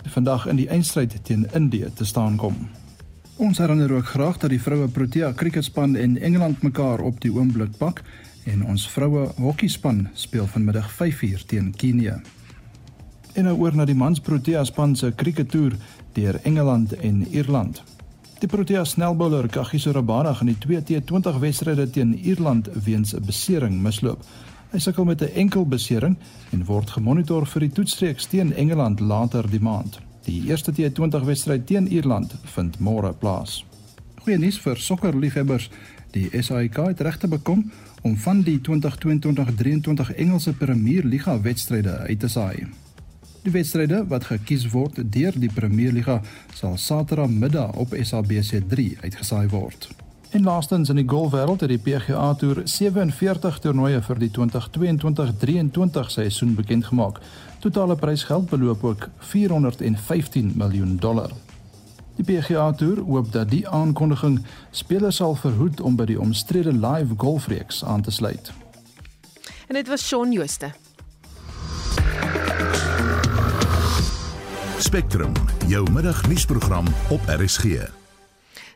vandag 0.04 0.46
in 0.46 0.60
die 0.60 0.68
eindstryd 0.68 1.16
teen 1.22 1.48
Indië 1.54 1.88
te 1.94 2.04
staan 2.04 2.36
kom. 2.36 2.68
Ons 3.36 3.58
herinner 3.58 3.92
ook 3.92 4.06
graag 4.12 4.38
dat 4.42 4.50
die 4.50 4.60
vroue 4.60 4.88
Protea 4.88 5.32
kriketspan 5.32 5.96
en 5.96 6.18
Engeland 6.18 6.62
mekaar 6.62 7.00
op 7.00 7.20
die 7.20 7.32
oomblik 7.32 7.76
pak 7.78 8.02
en 8.48 8.64
ons 8.64 8.88
vroue 8.88 9.28
hokkiespan 9.36 10.08
speel 10.16 10.46
vanmiddag 10.46 10.88
5uur 10.96 11.44
teen 11.46 11.70
Kenia. 11.76 12.18
En 13.36 13.44
nou 13.44 13.54
oor 13.60 13.76
na 13.76 13.84
die 13.88 13.96
mans 13.98 14.20
Protea 14.24 14.64
span 14.64 14.96
se 14.96 15.12
krikettoer 15.12 15.76
deur 16.16 16.40
Engeland 16.48 16.94
en 16.96 17.26
Ierland. 17.28 17.82
Die 18.38 18.48
Protea 18.48 18.84
snelbouler 18.84 19.48
Kagiso 19.50 19.92
Rabada 19.92 20.32
gaan 20.34 20.52
die 20.52 20.58
2T20 20.64 21.40
wedstryde 21.42 21.90
teen 21.90 22.14
Ierland 22.18 22.68
weens 22.84 23.14
'n 23.14 23.24
besering 23.26 23.82
misloop. 23.82 24.24
Hy 24.70 24.78
sukkel 24.78 25.04
met 25.04 25.22
'n 25.22 25.34
enkel 25.34 25.66
besering 25.66 26.16
en 26.50 26.64
word 26.64 26.90
gemonitor 26.90 27.46
vir 27.46 27.60
die 27.60 27.72
toetsreeks 27.72 28.26
teen 28.26 28.54
Engeland 28.54 29.00
later 29.00 29.50
die 29.50 29.60
maand. 29.60 30.00
Die 30.24 30.42
eerste 30.46 30.72
T20 30.72 31.24
wedstryd 31.24 31.66
teen 31.66 31.88
Ierland 31.88 32.34
vind 32.44 32.78
môre 32.78 33.12
plaas. 33.12 33.64
Goeie 34.24 34.38
nuus 34.38 34.58
vir 34.58 34.76
sokkerliefhebbers. 34.76 35.70
Die 36.10 36.42
SAIK 36.42 36.76
het 36.76 37.00
regte 37.00 37.28
bekom 37.28 37.70
om 38.02 38.16
van 38.16 38.40
die 38.42 38.60
2022-23 38.68 40.14
Engelse 40.16 40.52
Premier 40.52 41.04
Liga 41.04 41.40
wedstryde 41.40 41.96
uit 41.96 42.20
te 42.20 42.28
saai. 42.28 42.66
Die 43.42 43.52
wedstryde 43.52 44.04
wat 44.08 44.24
gekies 44.24 44.66
word 44.70 44.98
deur 45.12 45.32
die 45.36 45.52
Premier 45.52 45.92
Liga 45.92 46.20
sal 46.54 46.76
Saterdag 46.76 47.30
middag 47.30 47.72
op 47.72 47.94
SABC3 47.94 49.00
uitgesaai 49.00 49.48
word. 49.48 49.88
En 50.30 50.42
laastens 50.44 50.88
in 50.92 50.98
die 51.00 51.08
golfwêreld 51.08 51.60
het 51.64 51.70
die 51.72 51.80
PGA 51.80 52.34
Tour 52.34 52.60
47 52.64 53.58
toernooie 53.64 54.02
vir 54.04 54.18
die 54.20 54.30
2022-23 54.36 56.10
seisoen 56.12 56.54
bekend 56.54 56.90
gemaak. 56.90 57.22
Totale 57.64 57.96
prysgeld 57.96 58.50
beloop 58.50 58.84
ook 58.84 59.08
415 59.32 60.52
miljoen 60.56 60.96
dollar. 61.00 61.32
Die 62.18 62.26
PGA 62.26 62.72
Tour 62.72 62.98
hoop 63.00 63.32
dat 63.32 63.50
die 63.50 63.68
aankondiging 63.68 64.40
spelers 64.70 65.16
sal 65.16 65.36
verhoed 65.38 65.80
om 65.80 65.96
by 65.96 66.08
die 66.10 66.18
omstrede 66.20 66.72
live 66.74 67.14
golfreeks 67.16 67.84
aan 67.84 68.02
te 68.02 68.10
sluit. 68.10 68.50
En 69.68 69.78
dit 69.78 69.88
was 69.88 70.06
Shaun 70.06 70.32
Jooste. 70.32 70.72
Spectrum, 74.78 75.32
jou 75.66 75.90
middagnuusprogram 75.90 76.86
op 77.08 77.20
RSG. 77.26 77.97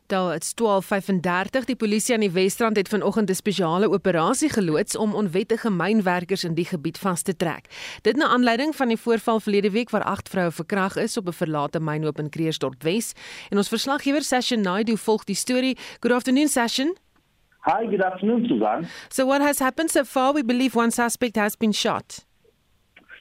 Tel 0.06 0.30
dit's 0.30 0.54
12:35. 0.54 1.64
Die 1.64 1.76
polisie 1.76 2.14
aan 2.14 2.20
die 2.20 2.30
Wesrand 2.30 2.76
het 2.76 2.88
vanoggend 2.88 3.30
'n 3.30 3.34
spesiale 3.34 3.90
operasie 3.90 4.48
geloods 4.48 4.96
om 4.96 5.14
onwettige 5.14 5.70
mynwerkers 5.70 6.44
in 6.44 6.54
die 6.54 6.64
gebied 6.64 6.98
vas 6.98 7.22
te 7.22 7.36
trek. 7.36 7.64
Dit 8.02 8.16
na 8.16 8.26
aanleiding 8.26 8.76
van 8.76 8.88
die 8.88 8.96
voorval 8.96 9.40
verlede 9.40 9.70
week 9.70 9.90
waar 9.90 10.04
8 10.04 10.28
vroue 10.28 10.50
verkragt 10.50 10.96
is 10.96 11.16
op 11.16 11.26
'n 11.26 11.32
verlate 11.32 11.80
mynhoop 11.80 12.18
in 12.18 12.28
Kreersdorp 12.28 12.82
Wes. 12.82 13.12
En 13.50 13.56
ons 13.56 13.68
verslaggewer 13.68 14.22
Sashin 14.22 14.60
Naidu 14.60 14.96
volg 14.96 15.24
die 15.24 15.36
storie. 15.36 15.78
Good 16.00 16.12
afternoon 16.12 16.48
Sashin. 16.48 16.96
Hi, 17.64 17.86
good 17.86 18.02
afternoon 18.02 18.46
Susan. 18.46 18.86
So 19.08 19.26
what 19.26 19.40
has 19.40 19.58
happened 19.58 19.90
so 19.90 20.04
far? 20.04 20.34
We 20.34 20.44
believe 20.44 20.78
one 20.78 20.90
suspect 20.90 21.36
has 21.36 21.56
been 21.56 21.72
shot. 21.72 22.26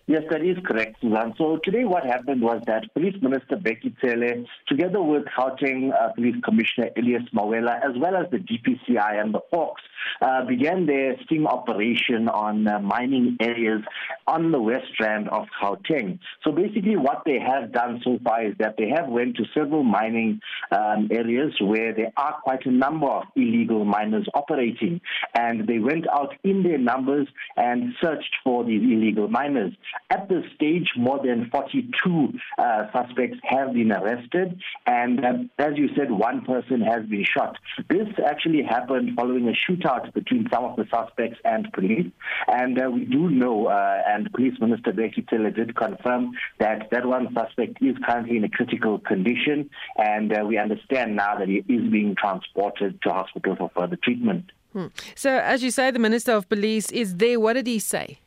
Yes, 0.08 0.24
that 0.30 0.42
is 0.42 0.58
correct, 0.66 0.98
Suzanne. 1.00 1.34
So 1.38 1.60
today 1.64 1.86
what 1.86 2.04
happened 2.04 2.42
was 2.42 2.62
that 2.66 2.92
Police 2.94 3.16
Minister 3.22 3.56
Becky 3.56 3.96
Cele, 4.02 4.46
together 4.68 5.02
with 5.02 5.24
Gauteng 5.38 5.94
uh, 5.94 6.12
Police 6.14 6.36
Commissioner 6.44 6.90
Elias 6.98 7.24
Mawela, 7.34 7.78
as 7.84 7.96
well 7.98 8.16
as 8.18 8.30
the 8.32 8.38
DPCI 8.38 9.22
and 9.22 9.34
the 9.34 9.40
Hawks, 9.52 9.82
uh, 10.22 10.44
began 10.46 10.86
their 10.86 11.16
sting 11.24 11.46
operation 11.46 12.28
on 12.28 12.68
uh, 12.68 12.80
mining 12.80 13.38
areas 13.40 13.82
on 14.28 14.52
the 14.52 14.60
west 14.60 14.86
strand 14.94 15.30
of 15.30 15.46
Gauteng. 15.62 16.20
So 16.44 16.52
basically 16.52 16.98
what 16.98 17.22
they 17.26 17.40
have 17.40 17.72
done 17.72 18.02
so 18.04 18.20
far 18.24 18.44
is 18.46 18.56
that 18.60 18.76
they 18.78 18.90
have 18.90 19.08
went 19.08 19.38
to 19.38 19.44
several 19.54 19.84
mining 19.84 20.42
um, 20.72 21.10
areas 21.12 21.54
where 21.62 21.94
there 21.94 22.12
are 22.18 22.38
quite 22.44 22.66
a 22.66 22.72
number 22.72 23.08
of 23.08 23.24
illegal 23.36 23.86
miners 23.86 24.28
operating. 24.34 25.02
And 25.36 25.68
they 25.68 25.80
went 25.80 26.08
out 26.10 26.34
in 26.44 26.64
their 26.64 26.78
numbers 26.78 27.28
and 27.56 27.94
searched 28.02 28.36
for 28.44 28.64
these 28.64 28.82
illegal 28.82 29.28
miners. 29.28 29.74
At 30.10 30.30
this 30.30 30.44
stage, 30.56 30.90
more 30.98 31.20
than 31.24 31.50
42 31.50 32.34
uh, 32.58 32.92
suspects 32.92 33.38
have 33.44 33.74
been 33.74 33.92
arrested. 33.92 34.62
And 34.86 35.24
um, 35.26 35.50
as 35.58 35.78
you 35.78 35.90
said, 35.96 36.12
one 36.12 36.44
person 36.46 36.82
has 36.82 37.06
been 37.06 37.26
shot. 37.26 37.58
This 37.90 38.08
actually 38.26 38.64
happened 38.64 39.16
following 39.16 39.48
a 39.48 39.54
shootout 39.54 40.14
between 40.14 40.48
some 40.52 40.66
of 40.66 40.76
the 40.76 40.86
suspects 40.94 41.40
and 41.46 41.72
police. 41.74 42.08
And 42.48 42.82
uh, 42.82 42.90
we 42.90 43.06
do 43.06 43.30
know, 43.30 43.68
uh, 43.68 44.02
and 44.08 44.32
Police 44.34 44.60
Minister 44.60 44.92
Becky 44.94 45.26
Tiller 45.30 45.52
did 45.52 45.76
confirm 45.76 46.34
that 46.60 46.90
that 46.92 47.06
one 47.06 47.34
suspect 47.34 47.82
is 47.82 47.96
currently 48.06 48.38
in 48.38 48.44
a 48.44 48.50
critical 48.50 49.00
condition. 49.00 49.70
And 49.98 50.38
uh, 50.38 50.46
we 50.46 50.58
understand 50.58 51.16
now 51.16 51.38
that 51.38 51.48
he 51.48 51.58
is 51.58 51.90
being 51.92 52.16
transported 52.16 53.02
to 53.04 53.10
hospital 53.10 53.56
for 53.56 53.72
further 53.76 53.98
treatment. 54.02 54.52
Hmm. 54.74 54.88
So, 55.16 55.30
as 55.30 55.64
you 55.64 55.72
say, 55.72 55.92
the 55.92 56.00
Minister 56.00 56.32
of 56.32 56.48
Police 56.48 56.92
is 56.92 57.18
there. 57.18 57.40
What 57.40 57.54
did 57.54 57.68
he 57.68 57.80
say? 57.80 58.20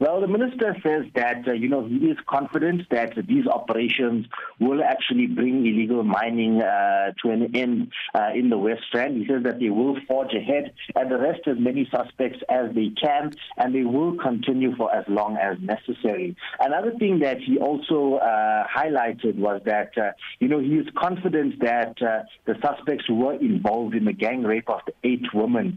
Well, 0.00 0.22
the 0.22 0.28
minister 0.28 0.74
says 0.82 1.04
that, 1.14 1.46
uh, 1.46 1.52
you 1.52 1.68
know, 1.68 1.86
he 1.86 1.96
is 1.96 2.16
confident 2.26 2.88
that 2.90 3.12
these 3.28 3.46
operations 3.46 4.24
will 4.58 4.82
actually 4.82 5.26
bring 5.26 5.66
illegal 5.66 6.02
mining 6.02 6.62
uh, 6.62 7.12
to 7.22 7.30
an 7.30 7.54
end 7.54 7.92
uh, 8.14 8.30
in 8.34 8.48
the 8.48 8.56
West 8.56 8.80
Strand. 8.88 9.18
He 9.18 9.26
says 9.26 9.42
that 9.42 9.60
they 9.60 9.68
will 9.68 9.98
forge 10.08 10.32
ahead 10.32 10.72
and 10.96 11.12
arrest 11.12 11.40
as 11.46 11.58
many 11.58 11.86
suspects 11.94 12.38
as 12.48 12.74
they 12.74 12.88
can, 12.98 13.32
and 13.58 13.74
they 13.74 13.82
will 13.82 14.16
continue 14.16 14.74
for 14.74 14.90
as 14.94 15.04
long 15.06 15.36
as 15.36 15.58
necessary. 15.60 16.34
Another 16.60 16.92
thing 16.98 17.18
that 17.18 17.36
he 17.38 17.58
also 17.58 18.14
uh, 18.14 18.66
highlighted 18.74 19.36
was 19.36 19.60
that, 19.66 19.90
uh, 19.98 20.12
you 20.38 20.48
know, 20.48 20.60
he 20.60 20.76
is 20.76 20.86
confident 20.96 21.60
that 21.60 22.00
uh, 22.00 22.22
the 22.46 22.54
suspects 22.62 23.04
who 23.06 23.16
were 23.16 23.34
involved 23.34 23.94
in 23.94 24.06
the 24.06 24.14
gang 24.14 24.44
rape 24.44 24.70
of 24.70 24.80
the 24.86 24.94
eight 25.04 25.26
women 25.34 25.76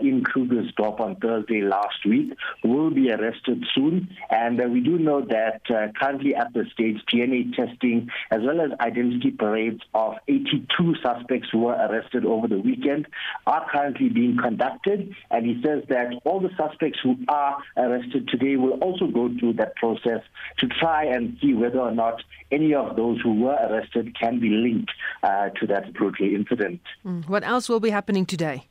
in 0.00 0.24
Krugersdorp 0.24 0.98
on 0.98 1.16
Thursday 1.16 1.60
last 1.60 2.06
week 2.06 2.32
will 2.64 2.88
be 2.88 3.12
arrested 3.12 3.49
soon. 3.74 4.08
And 4.30 4.60
uh, 4.60 4.64
we 4.64 4.80
do 4.80 4.98
know 4.98 5.20
that 5.22 5.62
uh, 5.70 5.92
currently 5.98 6.34
at 6.34 6.52
the 6.52 6.64
stage, 6.72 6.98
DNA 7.12 7.54
testing 7.54 8.10
as 8.30 8.40
well 8.42 8.60
as 8.60 8.70
identity 8.80 9.30
parades 9.30 9.80
of 9.94 10.14
82 10.28 10.94
suspects 11.02 11.48
who 11.52 11.60
were 11.60 11.74
arrested 11.74 12.24
over 12.24 12.48
the 12.48 12.58
weekend 12.58 13.06
are 13.46 13.68
currently 13.70 14.08
being 14.08 14.36
conducted. 14.36 15.14
And 15.30 15.46
he 15.46 15.60
says 15.62 15.84
that 15.88 16.20
all 16.24 16.40
the 16.40 16.50
suspects 16.56 16.98
who 17.02 17.16
are 17.28 17.62
arrested 17.76 18.28
today 18.28 18.56
will 18.56 18.78
also 18.80 19.06
go 19.06 19.30
through 19.38 19.54
that 19.54 19.76
process 19.76 20.22
to 20.58 20.66
try 20.66 21.04
and 21.04 21.36
see 21.40 21.54
whether 21.54 21.80
or 21.80 21.92
not 21.92 22.22
any 22.50 22.74
of 22.74 22.96
those 22.96 23.20
who 23.20 23.34
were 23.34 23.56
arrested 23.68 24.18
can 24.18 24.40
be 24.40 24.50
linked 24.50 24.90
uh, 25.22 25.50
to 25.50 25.66
that 25.66 25.92
brutal 25.94 26.26
incident. 26.26 26.80
Mm. 27.04 27.28
What 27.28 27.44
else 27.44 27.68
will 27.68 27.80
be 27.80 27.90
happening 27.90 28.26
today? 28.26 28.69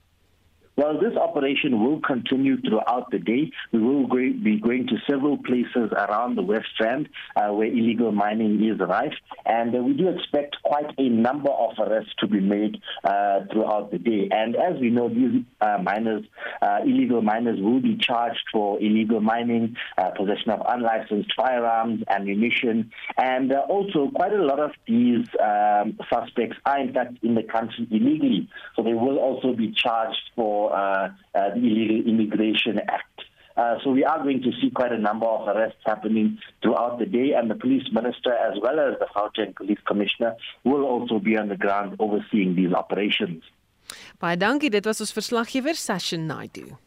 Well, 0.80 0.98
this 0.98 1.18
operation 1.18 1.84
will 1.84 2.00
continue 2.00 2.56
throughout 2.62 3.12
the 3.12 3.20
day. 3.20 3.52
We 3.74 3.80
will 3.80 4.08
be 4.08 4.62
going 4.64 4.88
to 4.88 4.96
several 5.10 5.38
places 5.38 5.92
around 5.92 6.38
the 6.38 6.42
West 6.42 6.68
Strand 6.74 7.10
uh, 7.36 7.50
where 7.50 7.68
illegal 7.68 8.14
mining 8.14 8.64
is 8.64 8.80
rife, 8.80 9.12
and 9.46 9.76
uh, 9.76 9.80
we 9.80 9.92
do 9.92 10.08
expect 10.08 10.56
quite 10.64 10.90
a 10.98 11.10
number 11.10 11.50
of 11.50 11.72
arrests 11.80 12.14
to 12.20 12.28
be 12.28 12.40
made 12.40 12.80
uh, 13.04 13.42
throughout 13.52 13.92
the 13.92 13.98
day. 13.98 14.30
And 14.32 14.56
as 14.56 14.80
we 14.80 14.90
know, 14.90 15.10
these 15.10 15.44
uh, 15.60 15.80
miners, 15.84 16.24
uh, 16.62 16.78
illegal 16.86 17.22
miners, 17.22 17.60
will 17.60 17.82
be 17.82 17.98
charged 17.98 18.46
for 18.50 18.80
illegal 18.80 19.20
mining, 19.20 19.76
possession 20.16 20.52
of 20.52 20.62
unlicensed 20.66 21.34
firearms, 21.36 22.04
and 22.08 22.22
ammunition, 22.22 22.90
and 23.18 23.52
also 23.52 24.12
quite 24.16 24.32
a 24.32 24.42
lot 24.42 24.62
of 24.62 24.72
these 24.88 25.28
um, 25.44 26.00
suspects 26.10 26.56
are 26.66 26.80
in 26.80 26.94
fact 26.94 27.18
in 27.22 27.36
the 27.36 27.44
country 27.44 27.86
illegally, 27.92 28.48
so 28.78 28.82
they 28.82 28.94
will 28.94 29.20
also 29.20 29.54
be 29.54 29.74
charged 29.74 30.22
for 30.38 30.69
uh, 30.72 31.10
uh, 31.36 31.50
the 31.56 32.04
Immigration 32.08 32.80
Act. 32.80 33.22
Uh, 33.58 33.76
so 33.84 33.92
we 33.92 34.06
are 34.06 34.24
going 34.24 34.42
to 34.42 34.52
see 34.62 34.70
quite 34.70 34.94
a 34.94 34.98
number 34.98 35.26
of 35.26 35.48
arrests 35.48 35.82
happening 35.86 36.38
throughout 36.62 36.98
the 36.98 37.06
day, 37.06 37.34
and 37.34 37.52
the 37.52 37.56
police 37.56 37.84
minister, 37.92 38.32
as 38.32 38.58
well 38.62 38.80
as 38.80 38.98
the 39.00 39.08
Gauteng 39.14 39.54
police 39.54 39.80
commissioner, 39.86 40.36
will 40.64 40.86
also 40.86 41.20
be 41.20 41.38
on 41.38 41.50
the 41.50 41.58
ground 41.58 41.98
overseeing 42.00 42.56
these 42.56 42.72
operations. 42.72 43.44
Baie 44.22 44.38
dankie, 44.38 44.70
dit 44.70 44.86
was 44.86 45.02
ons 45.02 45.12
verslaggewer 45.12 45.76
Sashin 45.76 46.28
Naidu. 46.30 46.78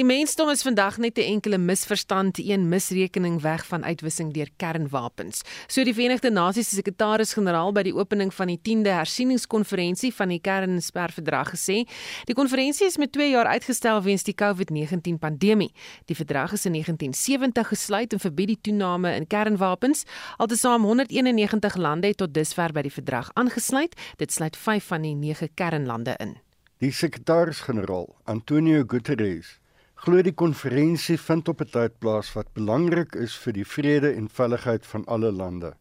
Die 0.00 0.06
mensdom 0.08 0.48
is 0.48 0.62
vandag 0.64 0.96
net 0.96 1.18
'n 1.18 1.28
enkele 1.34 1.58
misverstand, 1.58 2.38
een 2.38 2.68
misrekening 2.68 3.40
weg 3.40 3.66
van 3.66 3.84
uitwissing 3.84 4.32
deur 4.32 4.48
kernwapens. 4.56 5.42
So 5.66 5.84
die 5.84 5.94
Verenigde 5.94 6.30
Nasies 6.30 6.68
se 6.68 6.74
sekretaris-generaal 6.74 7.72
by 7.72 7.82
die 7.82 7.94
opening 7.94 8.34
van 8.34 8.46
die 8.46 8.60
10de 8.62 8.88
hersieningskonferensie 8.88 10.14
van 10.14 10.28
die 10.28 10.40
kernsperverdrag 10.40 11.50
gesê, 11.50 11.86
die 12.24 12.34
konferensie 12.34 12.86
is 12.86 12.96
met 12.96 13.12
2 13.12 13.30
jaar 13.30 13.44
uitgestel 13.44 14.02
weens 14.02 14.22
die 14.22 14.34
COVID-19 14.34 15.18
pandemie. 15.18 15.72
Die 16.06 16.16
verdrag 16.16 16.52
is 16.52 16.64
in 16.64 16.72
1970 16.72 17.68
gesluit 17.68 18.12
en 18.12 18.20
verbied 18.20 18.48
die 18.48 18.60
toename 18.60 19.14
in 19.14 19.26
kernwapens. 19.26 20.04
Altesaam 20.36 20.82
191 20.82 21.76
lande 21.76 22.06
het 22.06 22.16
tot 22.16 22.34
dusver 22.34 22.72
by 22.72 22.82
die 22.82 22.92
verdrag 22.92 23.30
aangesluit. 23.34 23.94
Dit 24.16 24.32
sluit 24.32 24.56
5 24.56 24.84
van 24.84 25.02
die 25.02 25.14
9 25.14 25.48
kernlande 25.54 26.14
in. 26.16 26.38
Die 26.78 26.92
sekretaris-generaal, 26.92 28.16
Antonio 28.24 28.84
Guterres, 28.86 29.59
glo 30.00 30.22
die 30.24 30.32
konferensie 30.32 31.18
vind 31.20 31.48
op 31.48 31.60
'n 31.60 31.68
tyd 31.68 31.98
plaas 32.00 32.32
wat 32.32 32.54
belangrik 32.54 33.14
is 33.14 33.34
vir 33.36 33.52
die 33.52 33.64
vrede 33.64 34.14
en 34.16 34.28
veiligheid 34.28 34.86
van 34.86 35.04
alle 35.06 35.32
lande. 35.32 35.74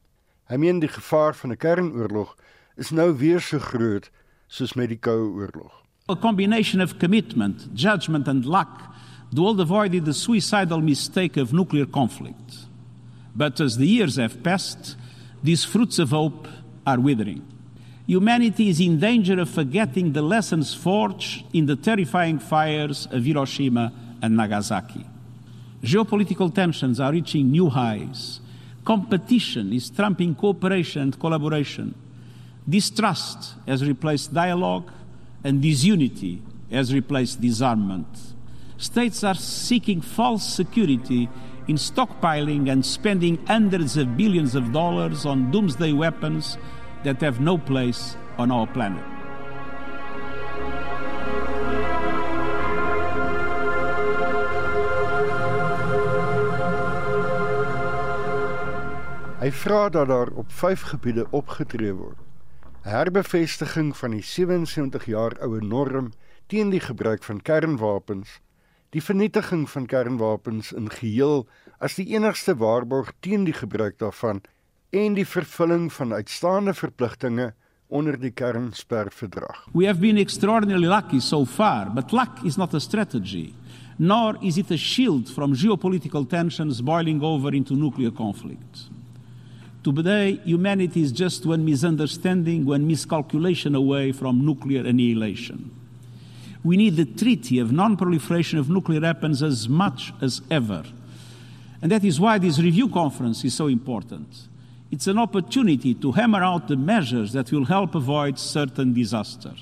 Hy 0.49 0.57
meen 0.57 0.79
die 0.79 0.91
gevaar 0.91 1.33
van 1.35 1.51
'n 1.51 1.57
kernoorlog 1.57 2.35
is 2.77 2.91
nou 2.91 3.17
weer 3.17 3.39
so 3.39 3.59
groot 3.59 4.09
soos 4.47 4.73
met 4.73 4.89
die 4.89 4.97
Koue 4.97 5.31
Oorlog. 5.31 5.71
A 6.09 6.15
combination 6.15 6.81
of 6.81 6.97
commitment, 6.97 7.69
judgment 7.73 8.27
and 8.27 8.45
luck 8.45 8.89
do 9.31 9.45
all 9.45 9.59
avoid 9.59 10.05
the 10.05 10.13
suicidal 10.13 10.81
mistake 10.81 11.41
of 11.41 11.53
nuclear 11.53 11.87
conflict. 11.87 12.67
But 13.33 13.59
as 13.61 13.77
the 13.77 13.87
years 13.87 14.15
have 14.15 14.41
passed, 14.41 14.97
these 15.43 15.67
fruits 15.67 15.99
of 15.99 16.09
hope 16.09 16.47
are 16.83 17.01
withering. 17.01 17.41
Humanity 18.05 18.69
is 18.69 18.79
in 18.79 18.99
danger 18.99 19.39
of 19.39 19.49
forgetting 19.49 20.13
the 20.13 20.21
lessons 20.21 20.73
forged 20.73 21.45
in 21.53 21.67
the 21.67 21.75
terrifying 21.75 22.39
fires 22.39 23.07
of 23.11 23.23
Hiroshima 23.23 23.91
and 24.21 24.35
Nagasaki. 24.35 25.05
Geopolitical 25.83 26.53
tensions 26.53 26.99
are 26.99 27.11
reaching 27.11 27.51
new 27.51 27.69
highs. 27.69 28.41
Competition 28.83 29.71
is 29.71 29.89
trumping 29.89 30.35
cooperation 30.35 31.01
and 31.01 31.19
collaboration. 31.19 31.95
Distrust 32.67 33.53
has 33.67 33.85
replaced 33.85 34.33
dialogue, 34.33 34.91
and 35.43 35.61
disunity 35.61 36.41
has 36.71 36.93
replaced 36.93 37.41
disarmament. 37.41 38.07
States 38.77 39.23
are 39.23 39.35
seeking 39.35 40.01
false 40.01 40.47
security 40.47 41.29
in 41.67 41.75
stockpiling 41.75 42.69
and 42.71 42.85
spending 42.85 43.37
hundreds 43.45 43.97
of 43.97 44.17
billions 44.17 44.55
of 44.55 44.71
dollars 44.71 45.25
on 45.25 45.51
doomsday 45.51 45.93
weapons 45.93 46.57
that 47.03 47.21
have 47.21 47.39
no 47.39 47.57
place 47.57 48.15
on 48.37 48.51
our 48.51 48.67
planet. 48.67 49.18
Hy 59.39 59.53
vra 59.55 59.85
dat 59.87 60.09
daar 60.11 60.27
op 60.35 60.51
5 60.51 60.81
gebiede 60.81 61.23
opgetree 61.31 61.93
word. 61.95 62.17
Herbevestiging 62.83 63.93
van 63.97 64.11
die 64.11 64.23
77 64.23 65.05
jaar 65.07 65.37
oue 65.39 65.61
norm 65.63 66.09
teen 66.51 66.73
die 66.73 66.81
gebruik 66.83 67.23
van 67.23 67.39
kernwapens, 67.39 68.41
die 68.91 68.99
vernietiging 68.99 69.63
van 69.71 69.87
kernwapens 69.87 70.73
in 70.75 70.91
geheel 70.91 71.45
as 71.79 71.95
die 71.95 72.09
enigste 72.17 72.57
waarborg 72.59 73.13
teen 73.23 73.47
die 73.47 73.55
gebruik 73.55 73.95
daarvan 74.03 74.43
en 74.91 75.15
die 75.15 75.27
vervulling 75.27 75.87
van 75.93 76.13
uitstaande 76.19 76.75
verpligtinge 76.75 77.53
onder 77.87 78.19
die 78.19 78.35
kernsperverdrag. 78.35 79.63
We 79.71 79.87
have 79.87 80.03
been 80.03 80.19
extraordinarily 80.19 80.91
lucky 80.91 81.23
so 81.23 81.45
far, 81.45 81.87
but 81.93 82.11
luck 82.11 82.43
is 82.43 82.57
not 82.59 82.73
a 82.73 82.79
strategy, 82.79 83.53
nor 83.97 84.35
is 84.43 84.57
it 84.57 84.71
a 84.71 84.77
shield 84.77 85.31
from 85.31 85.55
geopolitical 85.55 86.27
tensions 86.27 86.83
boiling 86.83 87.23
over 87.23 87.55
into 87.55 87.75
nuclear 87.75 88.11
conflict. 88.11 88.89
Today, 89.95 90.39
humanity 90.43 91.01
is 91.01 91.11
just 91.11 91.45
one 91.45 91.65
misunderstanding, 91.65 92.65
one 92.65 92.87
miscalculation 92.87 93.75
away 93.75 94.11
from 94.11 94.45
nuclear 94.45 94.85
annihilation. 94.85 95.71
We 96.63 96.77
need 96.77 96.95
the 96.95 97.05
Treaty 97.05 97.59
of 97.59 97.71
Non 97.71 97.97
Proliferation 97.97 98.59
of 98.59 98.69
Nuclear 98.69 99.01
Weapons 99.01 99.41
as 99.41 99.67
much 99.67 100.13
as 100.21 100.41
ever. 100.51 100.83
And 101.81 101.91
that 101.91 102.03
is 102.03 102.19
why 102.19 102.37
this 102.37 102.59
review 102.59 102.89
conference 102.89 103.43
is 103.45 103.53
so 103.53 103.67
important. 103.67 104.27
It's 104.91 105.07
an 105.07 105.17
opportunity 105.17 105.93
to 105.95 106.11
hammer 106.11 106.43
out 106.43 106.67
the 106.67 106.75
measures 106.75 107.33
that 107.33 107.51
will 107.51 107.65
help 107.65 107.95
avoid 107.95 108.39
certain 108.39 108.93
disaster 108.93 109.53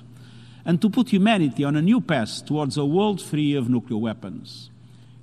and 0.66 0.82
to 0.82 0.90
put 0.90 1.10
humanity 1.10 1.64
on 1.64 1.76
a 1.76 1.82
new 1.82 2.02
path 2.02 2.46
towards 2.46 2.78
a 2.78 2.86
world 2.86 3.22
free 3.22 3.56
of 3.56 3.70
nuclear 3.70 4.00
weapons. 4.00 4.70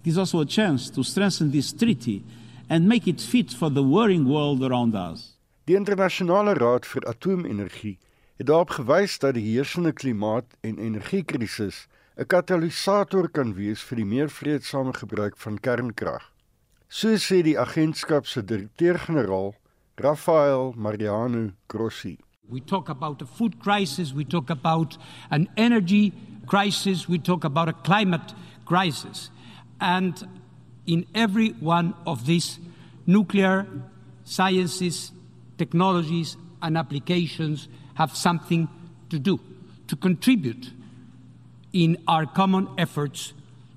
It 0.04 0.10
is 0.10 0.18
also 0.18 0.40
a 0.40 0.46
chance 0.46 0.88
to 0.90 1.02
strengthen 1.02 1.50
this 1.50 1.72
treaty 1.72 2.22
and 2.68 2.86
make 2.86 3.06
it 3.06 3.20
fit 3.20 3.52
for 3.52 3.72
the 3.72 3.82
worrying 3.82 4.26
world 4.26 4.62
around 4.62 4.94
us. 4.94 5.34
Die 5.64 5.76
internasionale 5.76 6.54
raad 6.54 6.86
vir 6.86 7.06
atoomenergie 7.08 7.98
het 8.36 8.46
daarop 8.46 8.70
gewys 8.76 9.18
dat 9.18 9.34
die 9.34 9.44
heersende 9.46 9.92
klimaat- 9.92 10.56
en 10.60 10.78
energiekrisis 10.78 11.86
'n 12.16 12.26
katalisator 12.26 13.28
kan 13.28 13.54
wees 13.54 13.82
vir 13.82 13.96
die 13.96 14.04
meer 14.04 14.28
vredesame 14.28 14.92
gebruik 14.92 15.36
van 15.36 15.58
kernkrag. 15.58 16.30
So 16.88 17.16
sê 17.16 17.42
die 17.42 17.58
agentskap 17.58 18.26
se 18.26 18.44
direkteur-generaal, 18.44 19.54
Rafael 19.96 20.74
Mariano 20.76 21.50
Grossi. 21.66 22.18
We 22.48 22.60
talk 22.60 22.88
about 22.88 23.22
a 23.22 23.26
food 23.26 23.58
crisis, 23.58 24.12
we 24.12 24.24
talk 24.24 24.50
about 24.50 24.98
an 25.30 25.48
energy 25.56 26.12
crisis, 26.46 27.08
we 27.08 27.18
talk 27.18 27.44
about 27.44 27.68
a 27.68 27.72
climate 27.72 28.34
crisis. 28.64 29.30
And 29.80 30.26
in 30.86 31.06
every 31.14 31.50
one 31.50 31.94
of 32.06 32.26
these 32.26 32.58
nuclear 33.06 33.66
sciences, 34.24 35.12
technologies, 35.58 36.36
and 36.62 36.76
applications 36.76 37.68
have 37.94 38.16
something 38.16 38.68
to 39.10 39.18
do, 39.18 39.38
to 39.86 39.96
contribute 39.96 40.70
in 41.72 41.96
our 42.08 42.26
common 42.26 42.68
efforts 42.78 43.32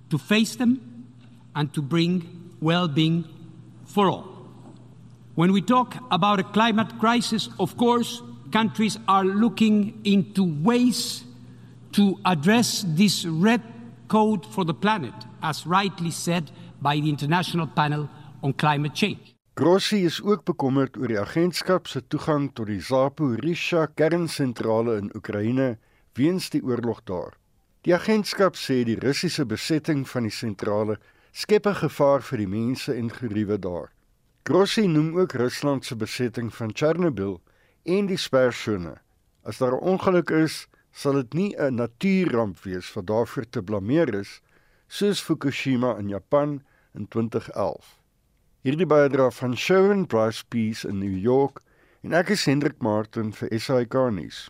to 0.10 0.18
face 0.18 0.56
them 0.56 1.06
and 1.56 1.74
to 1.74 1.82
bring 1.82 2.54
well 2.62 2.88
being 2.88 3.26
for 3.86 4.10
all. 4.10 4.38
When 5.36 5.52
we 5.52 5.62
talk 5.62 5.98
about 6.10 6.40
a 6.40 6.44
climate 6.44 7.00
crisis, 7.00 7.50
of 7.60 7.78
course, 7.78 8.22
countries 8.52 8.98
are 9.08 9.26
looking 9.26 10.02
into 10.04 10.44
ways 10.44 11.24
to 11.94 12.20
address 12.26 12.86
this 12.88 13.26
red 13.26 13.62
code 14.08 14.46
for 14.46 14.64
the 14.64 14.74
planet, 14.74 15.14
as 15.44 15.66
rightly 15.68 16.12
said 16.12 16.50
by 16.82 17.00
the 17.00 17.10
International 17.10 17.68
Panel 17.68 18.10
on 18.42 18.56
Climate 18.56 18.96
Change. 18.96 19.36
Grossi 19.54 20.06
is 20.06 20.22
ook 20.22 20.44
bekommerd 20.46 20.98
oor 20.98 21.10
die 21.10 21.20
agentskap 21.20 21.88
se 21.88 22.04
toegang 22.08 22.52
tot 22.54 22.70
die 22.70 22.82
Zaporizhzhia 22.82 23.88
kernsentrale 23.98 25.00
in 25.02 25.10
Oekraïne 25.18 25.78
weens 26.14 26.52
die 26.54 26.62
oorlog 26.62 27.02
daar. 27.10 27.34
Die 27.82 27.96
agentskap 27.96 28.56
sê 28.56 28.84
die 28.86 29.00
Russiese 29.02 29.46
besetting 29.50 30.06
van 30.10 30.28
die 30.30 30.34
sentrale 30.34 31.00
skep 31.32 31.66
'n 31.66 31.82
gevaar 31.82 32.22
vir 32.22 32.38
die 32.38 32.52
mense 32.54 32.94
en 32.94 33.10
geriewe 33.10 33.58
daar. 33.58 33.90
Grossi 34.44 34.88
noem 34.88 35.18
ook 35.18 35.34
Rusland 35.34 35.86
se 35.86 35.96
besetting 35.96 36.54
van 36.54 36.72
Chernobyl 36.74 37.42
en 37.86 38.06
die 38.06 38.18
sperrsone. 38.18 38.96
As 39.44 39.58
daar 39.58 39.74
'n 39.74 39.86
ongeluk 39.94 40.30
is, 40.30 40.68
sal 40.92 41.14
dit 41.14 41.34
nie 41.34 41.56
'n 41.58 41.76
natuurramp 41.76 42.60
wees 42.64 42.94
wat 42.94 43.08
daarvoor 43.08 43.50
te 43.50 43.64
blameer 43.64 44.14
is 44.14 44.42
soos 44.88 45.22
Fukushima 45.22 45.98
in 46.00 46.10
Japan 46.10 46.62
in 46.96 47.08
2011. 47.08 47.98
Hierdie 48.64 48.88
bydra 48.90 49.30
van 49.32 49.56
Sharon 49.56 50.06
Price 50.06 50.44
Peace 50.44 50.84
in 50.88 51.00
New 51.00 51.14
York 51.14 51.62
en 52.04 52.14
ek 52.14 52.34
is 52.36 52.46
Hendrik 52.48 52.82
Martin 52.82 53.32
vir 53.32 53.52
SAK 53.60 53.96
nuus. 54.12 54.48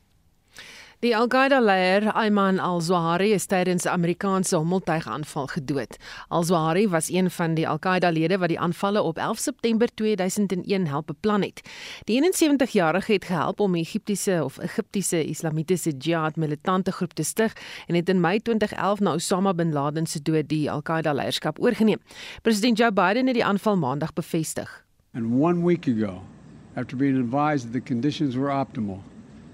Die 1.05 1.11
Al-Qaeda-leier 1.13 2.07
Ayman 2.17 2.57
al-Zawahiri 2.57 3.33
is 3.33 3.45
tydens 3.45 3.85
'n 3.85 3.89
Amerikaanse 3.89 4.55
hommeltuigaanval 4.57 5.47
gedood. 5.47 5.97
Al-Zawahiri 6.27 6.87
was 6.89 7.09
een 7.09 7.29
van 7.29 7.53
die 7.53 7.67
Al-Qaeda-lede 7.67 8.37
wat 8.37 8.47
die 8.49 8.59
aanvalle 8.59 9.01
op 9.01 9.17
11 9.17 9.37
September 9.37 9.87
2001 9.93 10.87
help 10.87 11.05
beplan 11.05 11.41
het. 11.41 11.61
Die 12.03 12.17
71-jarige 12.17 13.13
het 13.13 13.25
gehelp 13.25 13.59
om 13.59 13.75
Egiptiese 13.75 14.43
of 14.43 14.57
Egiptiese 14.57 15.25
Islamitiese 15.25 15.91
Jihad 15.97 16.35
militante 16.35 16.91
groep 16.91 17.13
te 17.13 17.23
stig 17.23 17.53
en 17.87 17.95
het 17.95 18.09
in 18.09 18.19
Mei 18.19 18.39
2011 18.39 18.99
na 18.99 19.13
Osama 19.13 19.53
bin 19.53 19.73
Laden 19.73 20.05
se 20.05 20.21
dood 20.21 20.49
die 20.49 20.71
Al-Qaeda-leierskap 20.71 21.59
oorgeneem. 21.59 21.99
President 22.41 22.77
Joe 22.77 22.91
Biden 22.91 23.25
het 23.25 23.35
die 23.35 23.45
aanval 23.45 23.77
maandag 23.77 24.13
bevestig. 24.13 24.85
And 25.13 25.41
one 25.41 25.65
week 25.65 25.87
ago, 25.87 26.21
after 26.73 26.97
being 26.97 27.17
advised 27.17 27.71
that 27.71 27.73
the 27.73 27.93
conditions 27.93 28.35
were 28.35 28.51
optimal, 28.51 28.99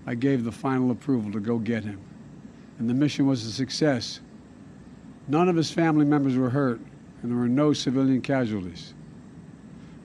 I 0.05 0.15
gave 0.15 0.43
the 0.43 0.51
final 0.51 0.91
approval 0.91 1.31
to 1.31 1.39
go 1.39 1.57
get 1.57 1.83
him. 1.83 1.99
And 2.79 2.89
the 2.89 2.93
mission 2.93 3.25
was 3.27 3.45
a 3.45 3.51
success. 3.51 4.19
None 5.27 5.47
of 5.47 5.55
his 5.55 5.71
family 5.71 6.05
members 6.05 6.35
were 6.35 6.49
hurt, 6.49 6.81
and 7.21 7.31
there 7.31 7.37
were 7.37 7.47
no 7.47 7.73
civilian 7.73 8.21
casualties. 8.21 8.93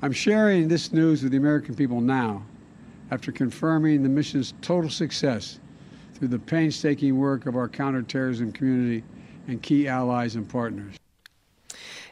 I'm 0.03 0.13
sharing 0.13 0.69
this 0.69 0.93
news 0.93 1.23
with 1.23 1.33
the 1.33 1.39
American 1.39 1.75
people 1.75 2.01
now 2.01 2.45
after 3.11 3.33
confirming 3.33 4.03
the 4.03 4.09
mission's 4.09 4.55
total 4.63 4.91
success 4.91 5.59
through 6.15 6.29
the 6.29 6.39
painstaking 6.39 7.19
work 7.19 7.47
of 7.47 7.57
our 7.57 7.69
counterterrorism 7.69 8.53
community 8.53 9.03
and 9.49 9.63
key 9.63 9.89
allies 9.89 10.37
and 10.37 10.49
partners. 10.49 10.95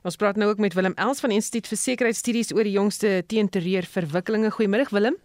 Ons 0.07 0.15
praat 0.17 0.37
nou 0.39 0.47
ook 0.53 0.61
met 0.63 0.75
Willem 0.79 0.95
Els 1.03 1.21
van 1.21 1.33
Instituut 1.35 1.67
vir 1.67 1.79
Sekuriteitsstudies 1.81 2.53
oor 2.55 2.63
die 2.67 2.77
jongste 2.77 3.25
teenterreur 3.27 3.89
verwikkelinge. 3.91 4.53
Goeiemôre 4.55 4.87
Willem. 4.95 5.17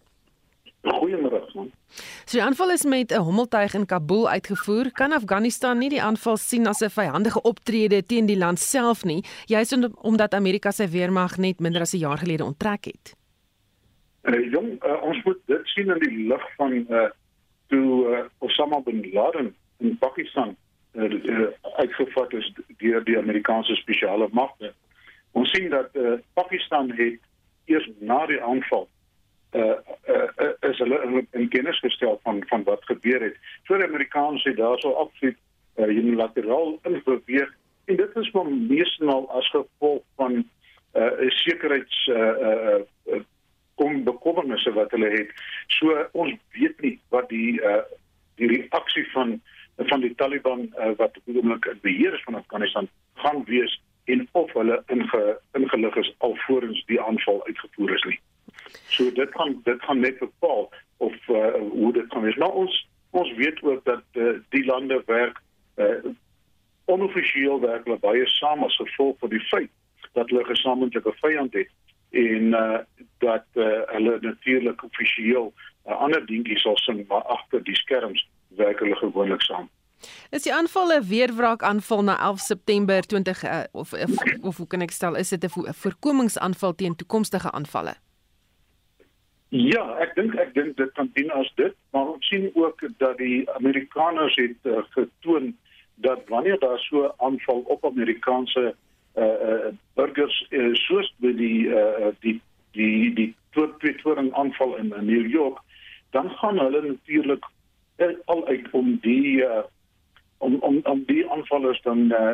Goeiemôre. 0.90 1.21
So 2.26 2.38
die 2.38 2.44
aanval 2.44 2.72
is 2.72 2.86
met 2.86 3.12
'n 3.12 3.20
hommeltuig 3.20 3.74
in 3.74 3.86
Kabul 3.86 4.30
uitgevoer. 4.30 4.92
Kan 4.92 5.12
Afghanistan 5.12 5.78
nie 5.78 5.90
die 5.90 6.02
aanval 6.02 6.38
sien 6.38 6.68
as 6.68 6.82
'n 6.82 6.90
vyhandige 6.90 7.42
optrede 7.42 8.06
teen 8.06 8.26
die 8.26 8.38
land 8.38 8.60
self 8.60 9.04
nie, 9.04 9.24
juis 9.46 9.74
omdat 10.02 10.34
Amerika 10.34 10.72
sy 10.72 10.88
weermag 10.88 11.38
net 11.38 11.60
minder 11.60 11.82
as 11.82 11.94
'n 11.94 11.98
jaar 11.98 12.18
gelede 12.18 12.44
onttrek 12.44 12.86
het? 12.86 13.16
Uh, 14.24 14.52
jong, 14.52 14.84
uh, 14.86 15.04
ons 15.04 15.24
moet 15.24 15.40
dit 15.46 15.62
sien 15.64 15.90
in 15.90 16.00
die 16.00 16.28
lig 16.28 16.56
van 16.56 16.74
uh 16.90 17.10
toe 17.68 18.08
uh, 18.08 18.26
Osama 18.38 18.80
bin 18.80 19.12
Laden 19.14 19.56
in 19.78 19.98
Pakistan 19.98 20.56
uh, 20.94 21.04
uh, 21.04 21.48
uitgevat 21.62 22.34
is 22.34 22.54
deur 22.78 23.04
die 23.04 23.18
Amerikaanse 23.18 23.76
spesiale 23.76 24.28
magte. 24.32 24.74
Ons 25.32 25.50
sien 25.50 25.70
dat 25.70 25.90
uh, 25.94 26.20
Pakistan 26.34 26.92
het 26.92 27.20
eers 27.66 27.90
na 28.00 28.26
die 28.26 28.42
aanval 28.44 28.88
uh, 29.52 29.78
uh, 30.08 30.70
is 30.70 30.78
hulle 30.78 31.00
in, 31.04 31.28
in 31.32 31.50
kennis 31.50 31.80
gestel 31.80 32.20
van 32.24 32.44
van 32.48 32.64
wat 32.64 32.86
gebeur 32.86 33.22
het. 33.22 33.38
So 33.68 33.78
die 33.78 33.88
Amerikaners 33.88 34.44
het 34.44 34.58
daarso 34.58 34.92
absoluut 34.92 35.38
uh, 35.76 35.88
unilateraal 35.88 36.80
ingeweeg 36.84 37.52
en 37.86 37.96
dit 37.96 38.16
is 38.16 38.32
maar 38.32 38.52
meestal 38.52 39.30
as 39.32 39.50
gevolg 39.50 40.04
van 40.16 40.34
'n 40.34 40.50
uh, 40.94 41.30
sekuriteits 41.30 42.08
uh, 42.08 42.80
uh, 43.08 43.22
kom 43.76 44.04
bekommernisse 44.04 44.74
wat 44.74 44.92
hulle 44.92 45.10
het. 45.10 45.32
So 45.68 46.08
ons 46.12 46.36
weet 46.52 46.82
nie 46.82 47.00
wat 47.10 47.30
die 47.30 47.62
uh, 47.62 47.84
die 48.36 48.48
reaksie 48.48 49.08
van 49.12 49.42
van 49.78 50.02
die 50.04 50.16
Taliban 50.16 50.68
uh, 50.78 50.92
wat 50.98 51.18
oomblik 51.26 51.66
in 51.66 51.80
beheer 51.82 52.14
is 52.14 52.24
van 52.24 52.36
Afghanistan 52.36 52.90
gaan 53.14 53.44
wees 53.46 53.82
en 54.06 54.28
of 54.32 54.54
hulle 54.54 54.84
inge, 54.88 55.40
ingelig 55.58 55.96
is 55.96 56.14
alvorens 56.18 56.84
die 56.86 57.02
aanval 57.02 57.46
uitgevoer 57.46 57.96
is 57.96 58.04
nie. 58.04 58.20
So 58.88 59.12
dit 59.12 59.30
gaan 59.32 59.60
dit 59.64 59.82
gaan 59.84 60.00
net 60.00 60.20
bepaal 60.20 60.72
of 60.98 61.28
uh, 61.28 61.54
hoe 61.72 61.94
dit 61.94 62.06
gaan 62.10 62.22
wees. 62.22 62.36
Maar 62.36 62.52
ons 62.52 62.90
ons 63.10 63.34
weet 63.34 63.64
ook 63.64 63.86
dat 63.86 64.04
uh, 64.14 64.40
die 64.50 64.66
lande 64.66 65.04
werk 65.06 65.42
uh, 65.76 66.12
onoffisieel 66.86 67.60
werk 67.60 67.84
hulle 67.84 68.00
baie 68.00 68.28
saam 68.28 68.64
as 68.64 68.76
gevolg 68.76 69.18
van 69.20 69.30
die 69.30 69.44
feit 69.52 69.72
dat 70.12 70.30
hulle 70.30 70.44
gesamentlike 70.46 71.14
vyand 71.20 71.54
het 71.54 71.70
en 72.10 72.54
uh, 72.54 72.80
dat 73.24 73.46
uh, 73.54 73.82
hulle 73.96 74.18
natuurlik 74.22 74.84
offisieel 74.84 75.54
uh, 75.88 75.96
ander 75.96 76.26
dingetjies 76.26 76.66
sal 76.68 76.78
sien 76.84 77.06
maar 77.08 77.24
agter 77.24 77.64
die 77.64 77.76
skerms 77.76 78.28
werk 78.60 78.80
hulle 78.84 78.96
gewoonlik 79.00 79.42
saam. 79.42 79.70
Is 80.30 80.44
die 80.44 80.54
aanval 80.54 80.92
'n 80.98 81.08
weerwraak 81.08 81.64
aanval 81.64 82.04
na 82.04 82.20
11 82.20 82.40
September 82.40 83.02
20 83.02 83.44
uh, 83.44 83.64
of, 83.72 83.94
of 83.94 84.12
of 84.42 84.58
hoe 84.58 84.68
kan 84.68 84.82
ek 84.82 84.92
stel 84.92 85.16
is 85.16 85.30
dit 85.30 85.44
'n 85.44 85.74
voorkomingsaanval 85.74 86.76
teen 86.76 86.96
toekomstige 86.96 87.52
aanvalle? 87.52 87.96
Ja, 89.52 89.82
ek 90.00 90.14
dink 90.16 90.36
ek 90.40 90.54
dink 90.56 90.78
dit 90.80 90.92
kan 90.96 91.10
dien 91.12 91.32
as 91.36 91.50
dit, 91.60 91.74
maar 91.92 92.14
ons 92.14 92.28
sien 92.32 92.46
ook 92.56 92.86
dat 93.04 93.18
die 93.20 93.44
Amerikaners 93.58 94.38
het 94.40 94.56
uh, 94.64 94.80
getoon 94.96 95.52
dat 96.06 96.24
wanneer 96.32 96.60
daar 96.60 96.80
so 96.80 97.04
'n 97.04 97.12
aanval 97.20 97.60
op 97.68 97.84
Amerikaanse 97.86 98.76
uh, 99.16 99.24
uh, 99.24 99.74
burgers 100.00 100.38
uh, 100.50 100.72
soos 100.74 101.12
by 101.20 101.34
die 101.36 101.68
uh, 101.68 102.16
die 102.24 102.40
die 102.72 103.14
die 103.14 103.36
tweetoring 103.52 104.32
aanval 104.34 104.76
in 104.76 104.94
New 105.04 105.28
York, 105.28 105.60
dan 106.16 106.32
gaan 106.40 106.60
hulle 106.60 106.82
natuurlik 106.82 107.44
al 108.26 108.48
uit 108.48 108.72
om 108.72 108.98
die 109.02 109.44
uh, 109.44 109.68
om 110.42 110.56
om 110.60 110.80
om 110.84 111.04
die 111.06 111.24
aanvallers 111.30 111.82
dan 111.82 112.00
uh, 112.12 112.32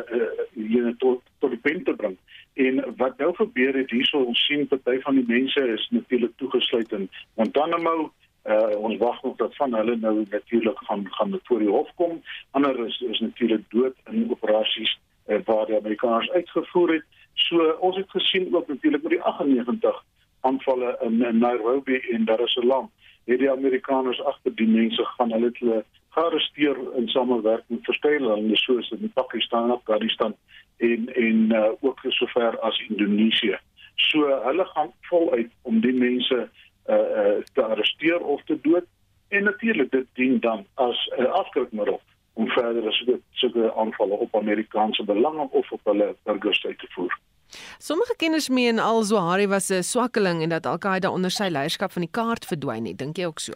uh, 0.54 0.92
tot 0.98 1.20
tot 1.38 1.50
die 1.50 1.60
punt 1.66 1.84
te 1.84 1.94
bring. 1.94 2.16
En 2.52 2.80
wat 2.96 3.18
nou 3.18 3.34
gebeur 3.34 3.76
het 3.76 3.90
hierso 3.90 4.22
ons 4.30 4.44
sien 4.46 4.66
party 4.68 5.00
van 5.00 5.20
die 5.20 5.26
mense 5.26 5.66
is 5.74 5.88
natuurlik 5.90 6.32
toegesluit 6.36 6.92
in 6.92 7.10
Guantanamo. 7.34 8.12
Uh, 8.48 8.76
ons 8.78 8.96
wag 8.96 9.22
nog 9.22 9.36
dat 9.36 9.56
van 9.56 9.74
hulle 9.74 9.96
nou 9.96 10.24
natuurlik 10.30 10.78
gaan 10.88 11.06
gaan 11.10 11.38
voor 11.42 11.58
die 11.58 11.68
hof 11.68 11.90
kom. 11.94 12.22
Ander 12.50 12.86
is 12.86 13.00
is 13.10 13.20
natuurlik 13.20 13.64
dood 13.68 13.96
in 14.10 14.30
operasies 14.30 14.98
uh, 15.26 15.38
waar 15.44 15.66
die 15.66 15.76
Amerikaners 15.76 16.30
uitgevoer 16.30 16.92
het. 16.92 17.04
So 17.34 17.70
ons 17.80 17.96
het 17.96 18.10
gesien 18.10 18.54
ook 18.54 18.68
natuurlik 18.68 19.02
met 19.02 19.10
die 19.10 19.22
98 19.22 20.04
aanvalle 20.40 20.96
in, 21.00 21.22
in 21.24 21.38
Nairobi 21.38 22.00
en 22.12 22.24
Dar 22.24 22.40
es 22.40 22.52
Salaam 22.52 22.90
het 23.28 23.38
die 23.38 23.50
Amerikaners 23.50 24.20
agter 24.24 24.54
die 24.56 24.68
mense 24.68 25.04
gaan 25.04 25.32
hulle 25.32 25.52
het 25.52 25.84
gearresteer 26.16 26.76
in 26.96 27.08
samewerking 27.08 27.78
met 27.78 27.84
verskeie 27.90 28.20
lande 28.20 28.56
soos 28.56 28.90
in 28.90 29.10
Pakistan, 29.14 29.70
Afghanistan 29.70 30.34
en 30.76 31.08
en 31.14 31.52
uh, 31.52 31.70
ook 31.80 32.00
sover 32.08 32.58
as 32.58 32.78
Indonesië. 32.88 33.58
So 33.94 34.40
hulle 34.44 34.64
gaan 34.64 34.92
voluit 35.10 35.50
om 35.62 35.80
die 35.80 35.92
mense 35.92 36.38
uh, 36.38 36.94
uh, 36.94 37.36
te 37.52 37.62
arresteer 37.64 38.20
of 38.20 38.42
te 38.44 38.58
dood 38.62 38.86
en 39.28 39.44
natuurlik 39.44 39.90
dit 39.90 40.06
dien 40.12 40.40
dan 40.40 40.64
as 40.74 41.10
'n 41.16 41.22
uh, 41.22 41.30
afskrikmiddel 41.30 42.00
om 42.32 42.48
verder 42.48 42.92
sulke 42.92 43.20
sulke 43.30 43.74
aanvalle 43.74 44.14
op 44.14 44.36
Amerikaanse 44.36 45.04
belange 45.04 45.48
of 45.50 45.72
op 45.72 45.80
hulle 45.84 46.14
burgers 46.22 46.60
te 46.60 46.86
voer. 46.88 47.18
Sommige 47.78 48.14
kenners 48.16 48.48
meen 48.48 48.78
al 48.78 49.02
Zohari 49.02 49.46
was 49.46 49.70
'n 49.70 49.82
swakkeling 49.82 50.42
en 50.42 50.48
dat 50.48 50.66
Al-Qaeda 50.66 51.10
onder 51.10 51.30
sy 51.30 51.48
leierskap 51.48 51.92
van 51.92 52.02
die 52.02 52.10
kaart 52.10 52.46
verdwyn 52.46 52.86
het. 52.86 52.98
Dink 52.98 53.16
jy 53.16 53.24
ook 53.24 53.38
so? 53.38 53.52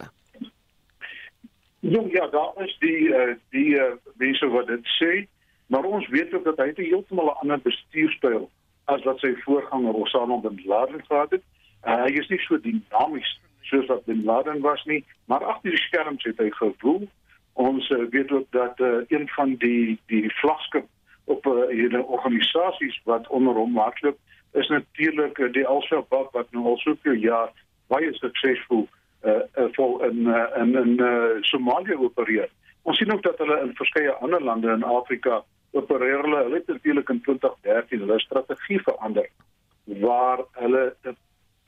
Jong, 1.79 2.11
ja, 2.11 2.27
daar 2.27 2.63
is 2.63 2.75
die 2.79 3.09
uh, 3.11 3.35
die 3.49 3.75
uh, 3.75 3.91
mense 4.15 4.47
wat 4.47 4.67
dit 4.67 4.85
sê, 4.99 5.27
maar 5.67 5.83
ons 5.83 6.07
weet 6.07 6.33
ook 6.33 6.43
dat 6.43 6.57
hy 6.57 6.71
'n 6.71 6.83
heeltemal 6.83 7.25
'n 7.25 7.39
ander 7.41 7.59
bestuurstyl 7.59 8.49
as 8.85 9.03
wat 9.03 9.19
sy 9.19 9.35
voorganger 9.43 9.93
Osama 9.93 10.37
bin 10.37 10.61
Laden 10.65 11.05
gehad 11.05 11.31
het. 11.31 11.43
Uh, 11.83 12.03
hy 12.03 12.11
is 12.19 12.27
nie 12.27 12.39
so 12.39 12.57
dinamies 12.57 13.39
soos 13.61 13.85
wat 13.85 14.05
bin 14.05 14.23
Laden 14.23 14.61
was 14.61 14.83
nie, 14.83 15.05
maar 15.25 15.43
agter 15.43 15.69
die 15.71 15.79
skerms 15.79 16.23
het 16.23 16.37
hy 16.37 16.49
gevoel. 16.51 17.07
Ons 17.53 17.89
uh, 17.89 18.07
weet 18.09 18.31
ook 18.31 18.47
dat 18.51 18.79
uh, 18.79 19.03
een 19.07 19.27
van 19.35 19.55
die 19.55 19.99
die 20.07 20.31
vlagskip 20.39 20.87
op 21.25 21.45
uh, 21.45 21.67
hierdie 21.69 22.03
organisasies 22.03 22.99
wat 23.03 23.27
onder 23.27 23.53
hom 23.53 23.77
hardloop 23.77 24.17
is 24.51 24.67
natuurlik 24.67 25.37
uh, 25.37 25.51
die 25.53 25.67
Al-Shabaab 25.67 26.33
wat 26.33 26.51
nou 26.51 26.65
al 26.65 26.77
soveel 26.77 27.19
jaar 27.23 27.51
baie 27.87 28.11
suksesvol 28.17 28.85
uh, 29.23 29.39
uh, 29.55 29.69
vol 29.77 30.03
in 30.09 30.27
uh, 30.27 30.45
in 30.61 30.75
in 30.75 30.99
uh, 30.99 31.39
Somalië 31.41 31.95
opereer. 31.95 32.49
Ons 32.83 32.97
sien 32.97 33.11
ook 33.13 33.23
dat 33.23 33.37
hulle 33.37 33.59
in 33.61 33.75
verskeie 33.75 34.13
ander 34.13 34.43
lande 34.43 34.71
in 34.71 34.83
Afrika 34.83 35.43
opereer 35.71 36.21
hulle 36.25 36.43
hulle 36.43 36.61
het 36.61 36.67
natuurlik 36.67 37.09
in 37.09 37.21
2013 37.21 37.99
hulle 37.99 38.19
strategie 38.19 38.81
verander 38.81 39.29
waar 39.83 40.43
hulle 40.51 40.95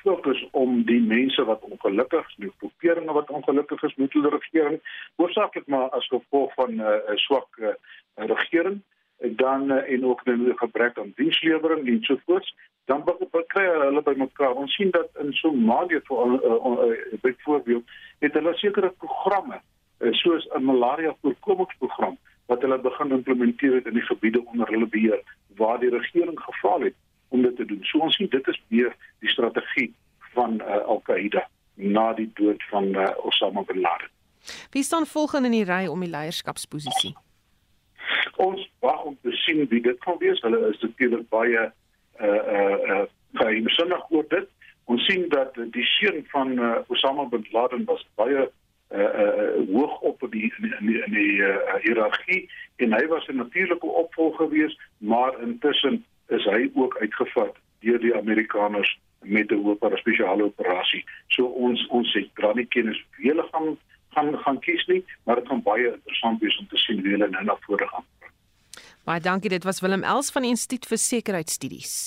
fokus 0.06 0.48
om 0.52 0.84
die 0.86 1.02
mense 1.02 1.44
wat 1.50 1.64
ongelukkig 1.66 2.28
is, 2.30 2.36
die 2.46 2.52
groeperinge 2.58 3.14
wat 3.18 3.32
ongelukkig 3.34 3.84
is 3.84 3.96
met 3.96 4.14
hulle 4.14 4.30
regering, 4.30 4.78
hoofsaaklik 5.22 5.66
maar 5.68 5.90
as 5.98 6.08
gevolg 6.14 6.54
van 6.60 6.76
'n 6.76 6.80
uh, 6.80 7.16
swak 7.26 7.50
uh, 7.60 7.74
regering 8.16 8.84
dan 9.20 9.72
uh, 9.72 9.92
en 9.92 10.06
ook 10.06 10.22
'n 10.26 10.54
gebrek 10.56 10.98
aan 10.98 11.14
dienslewering 11.16 11.88
en 11.88 12.04
so 12.04 12.18
voort 12.26 12.54
dan 12.86 13.04
kry 13.48 13.66
hulle 13.66 14.02
by 14.02 14.14
mekaar. 14.18 14.54
Ons 14.54 14.76
sien 14.76 14.92
dat 14.92 15.10
in 15.22 15.34
Somalië 15.34 16.02
vir 16.04 16.18
uh, 16.26 16.34
uh, 16.34 16.88
uh, 16.88 17.20
byvoorbeeld 17.22 17.84
het 18.20 18.34
hulle 18.34 18.54
sekere 18.54 18.90
programme 18.98 19.62
uh, 20.00 20.12
soos 20.12 20.48
'n 20.54 20.64
malaria 20.64 21.16
voorkomingsprogram 21.22 22.18
wat 22.46 22.62
hulle 22.62 22.80
begin 22.80 23.12
implementeer 23.12 23.74
het 23.74 23.86
in 23.86 23.94
die 23.94 24.06
gebiede 24.06 24.46
onder 24.46 24.68
hulle 24.68 24.88
beheer 24.88 25.22
waar 25.56 25.80
die 25.80 25.90
regering 25.90 26.40
gefaal 26.40 26.82
het 26.82 26.94
om 27.28 27.42
dit 27.42 27.56
te 27.56 27.66
doen. 27.66 27.84
So 27.84 28.00
ons 28.00 28.16
sien 28.16 28.30
dit 28.30 28.48
is 28.48 28.62
meer 28.68 28.96
die 29.20 29.30
strategie 29.30 29.94
van 30.34 30.62
uh, 30.62 30.86
Al-Qaeda 30.86 31.48
na 31.74 32.14
die 32.14 32.30
dood 32.34 32.64
van 32.70 32.86
uh, 32.96 33.10
Osama 33.26 33.62
bin 33.62 33.80
Laden. 33.80 34.10
Wie 34.70 34.84
staan 34.84 35.06
volgende 35.06 35.48
in 35.48 35.58
die 35.58 35.66
ry 35.66 35.88
om 35.88 36.00
die 36.00 36.10
leierskapsposisie? 36.10 37.16
Ons 38.36 38.70
wag 38.80 39.04
om 39.04 39.18
te 39.22 39.32
sien 39.32 39.68
wie 39.70 39.82
dit 39.82 39.98
gaan 40.00 40.18
wees. 40.18 40.42
Hulle 40.42 40.70
is 40.70 40.82
natuurlik 40.82 41.30
baie 41.30 41.72
uh 42.22 42.42
uh 42.58 42.78
uh 42.90 43.06
geheimsinnig 43.34 44.12
oor 44.12 44.26
dit. 44.30 44.48
Ons 44.86 45.06
sien 45.06 45.30
dat 45.30 45.56
die 45.56 45.86
seun 45.86 46.24
van 46.32 46.60
uh, 46.60 46.76
Osama 46.88 47.26
bin 47.26 47.46
Laden 47.52 47.86
was 47.86 48.06
baie 48.16 48.50
uh 48.92 49.12
uh 49.22 49.74
hoog 49.74 50.00
op 50.00 50.24
in 50.24 50.30
die 50.30 50.54
in 50.60 50.88
die, 50.88 51.04
in 51.04 51.12
die 51.12 51.38
uh, 51.42 51.76
hiërargie 51.82 52.50
en 52.76 52.94
hy 52.94 53.08
was 53.08 53.28
'n 53.28 53.36
natuurlike 53.36 53.88
opvolger 53.88 54.48
gewees, 54.48 54.80
maar 54.98 55.42
intussen 55.42 56.06
is 56.28 56.44
hy 56.44 56.70
ook 56.74 56.98
uitgevat 56.98 57.56
deur 57.80 58.00
die 58.00 58.16
Amerikaners 58.16 59.00
met 59.22 59.52
'n 59.52 59.64
hoop 59.64 59.92
spesiale 59.96 60.44
operasie. 60.44 61.04
So 61.28 61.46
ons 61.46 61.88
ons 61.88 62.14
het 62.14 62.30
dra 62.34 62.54
nie 62.54 62.66
kennis 62.66 63.06
wie 63.18 63.30
hulle 63.30 63.48
gaan 63.52 63.78
gaan 64.16 64.34
gaan 64.44 64.60
kies 64.64 64.86
nie, 64.92 65.02
maar 65.24 65.40
dit 65.42 65.48
gaan 65.52 65.64
baie 65.64 65.92
interessant 65.94 66.42
wees 66.44 66.58
om 66.60 66.68
te 66.72 66.82
sien 66.82 67.02
wie 67.04 67.16
hulle 67.16 67.30
nou 67.32 67.44
na 67.46 67.58
vore 67.68 67.88
gaan. 67.94 68.06
Baie 69.06 69.22
dankie, 69.22 69.52
dit 69.54 69.64
was 69.68 69.82
Willem 69.86 70.04
Els 70.04 70.32
van 70.34 70.48
die 70.48 70.54
Instituut 70.56 70.88
vir 70.90 70.98
Sekuriteitsstudies. 70.98 71.98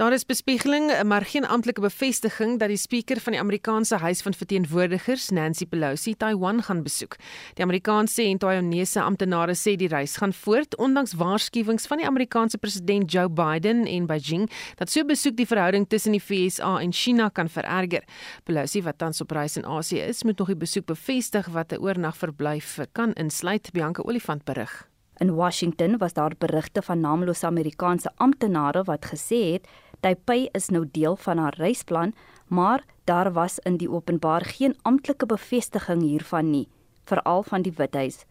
Daar 0.00 0.12
is 0.12 0.24
bespiegeling, 0.24 1.02
maar 1.02 1.24
geen 1.28 1.46
amptelike 1.46 1.80
bevestiging 1.80 2.58
dat 2.58 2.68
die 2.72 2.76
spreker 2.80 3.20
van 3.20 3.32
die 3.32 3.40
Amerikaanse 3.40 3.96
Huis 4.00 4.22
van 4.22 4.32
Verteenwoordigers, 4.32 5.28
Nancy 5.28 5.66
Pelosi, 5.66 6.14
Taiwan 6.16 6.62
gaan 6.62 6.82
besoek. 6.82 7.16
Die 7.54 7.64
Amerikaanse 7.64 8.22
en 8.22 8.38
Taiwanese 8.38 9.02
amptenare 9.02 9.52
sê 9.52 9.74
die 9.76 9.90
reis 9.92 10.16
gaan 10.16 10.32
voort 10.32 10.76
ondanks 10.80 11.12
waarskuwings 11.20 11.84
van 11.86 12.00
die 12.00 12.06
Amerikaanse 12.08 12.58
president 12.58 13.12
Joe 13.12 13.28
Biden 13.28 13.84
en 13.84 14.06
Beijing 14.06 14.48
dat 14.80 14.88
so 14.88 15.04
besoek 15.04 15.36
die 15.36 15.46
verhouding 15.46 15.84
tussen 15.88 16.16
die 16.16 16.24
VSA 16.24 16.78
en 16.80 16.96
China 16.96 17.28
kan 17.28 17.52
vererger. 17.52 18.08
Pelosi 18.48 18.80
wat 18.82 18.98
tans 18.98 19.20
op 19.20 19.36
reis 19.36 19.60
in 19.60 19.68
Asië 19.68 20.00
is, 20.00 20.24
moet 20.24 20.38
nog 20.38 20.48
die 20.48 20.62
besoek 20.64 20.88
bevestig 20.88 21.52
wat 21.52 21.72
'n 21.72 21.84
oornagverblyf 21.84 22.78
kan 22.92 23.12
insluit, 23.12 23.68
Bianca 23.72 24.02
Olifant 24.02 24.44
berig. 24.44 24.88
In 25.20 25.34
Washington 25.34 25.98
was 25.98 26.12
daar 26.12 26.32
berigte 26.38 26.82
van 26.82 27.00
naamlose 27.00 27.46
Amerikaanse 27.46 28.10
amptenare 28.16 28.82
wat 28.84 29.04
gesê 29.04 29.52
het 29.52 29.68
Taipei 30.00 30.48
is 30.56 30.70
nou 30.72 30.86
deel 30.88 31.16
van 31.20 31.38
haar 31.38 31.56
reisplan, 31.60 32.14
maar 32.48 32.84
daar 33.04 33.32
was 33.32 33.58
in 33.68 33.76
die 33.76 33.90
openbaar 33.90 34.44
geen 34.44 34.76
amptelike 34.82 35.26
bevestiging 35.26 36.00
hiervan 36.02 36.50
nie, 36.50 36.68
veral 37.04 37.42
van 37.42 37.62
die 37.62 37.72
Withuis. 37.76 38.24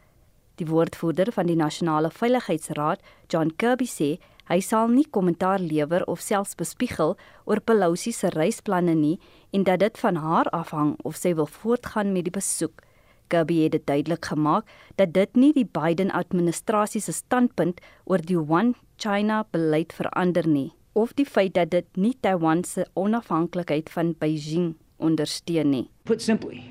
Die 0.57 0.65
woordvoerder 0.65 1.31
van 1.31 1.45
die 1.45 1.55
Nasionale 1.55 2.09
Veiligheidsraad, 2.09 3.03
John 3.27 3.53
Kirby 3.55 3.85
sê 3.85 4.09
hy 4.49 4.57
sal 4.65 4.89
nie 4.89 5.05
kommentaar 5.05 5.61
lewer 5.61 6.07
of 6.09 6.23
selfs 6.25 6.57
bespiegel 6.57 7.13
oor 7.45 7.61
Pelosi 7.61 8.11
se 8.17 8.33
reisplanne 8.33 8.97
nie 8.97 9.19
en 9.53 9.63
dat 9.63 9.83
dit 9.85 10.01
van 10.01 10.17
haar 10.17 10.49
afhang 10.49 10.95
of 11.05 11.21
sy 11.21 11.35
wil 11.37 11.45
voortgaan 11.59 12.15
met 12.17 12.25
die 12.25 12.33
besoek. 12.33 12.81
Kirby 13.29 13.59
het 13.67 13.77
dit 13.77 13.85
duidelik 13.85 14.25
gemaak 14.25 14.65
dat 14.97 15.13
dit 15.13 15.37
nie 15.37 15.53
die 15.53 15.69
Biden-administrasie 15.69 17.01
se 17.01 17.13
standpunt 17.13 17.77
oor 18.09 18.25
die 18.25 18.41
One 18.41 18.73
China 18.97 19.43
beleid 19.53 19.93
verander 19.93 20.49
nie 20.49 20.71
of 20.93 21.13
die 21.15 21.25
feit 21.25 21.53
dat 21.53 21.71
dit 21.71 21.85
nie 21.97 22.15
Taiwan 22.21 22.63
se 22.63 22.85
onafhanklikheid 22.93 23.89
van 23.89 24.15
Beijing 24.19 24.73
ondersteun 24.97 25.69
nie. 25.69 25.89
Put 26.03 26.21
simply, 26.21 26.63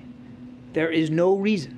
there 0.72 0.90
is 0.90 1.10
no 1.10 1.34
reason 1.34 1.76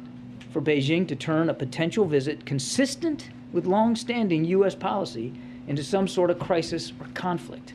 for 0.51 0.63
Beijing 0.63 1.07
to 1.09 1.15
turn 1.15 1.49
a 1.49 1.55
potential 1.55 2.07
visit 2.09 2.47
consistent 2.47 3.31
with 3.53 3.67
long-standing 3.67 4.45
US 4.57 4.75
policy 4.75 5.33
into 5.67 5.83
some 5.83 6.09
sort 6.09 6.31
of 6.31 6.39
crisis 6.39 6.93
or 7.01 7.07
conflict 7.15 7.75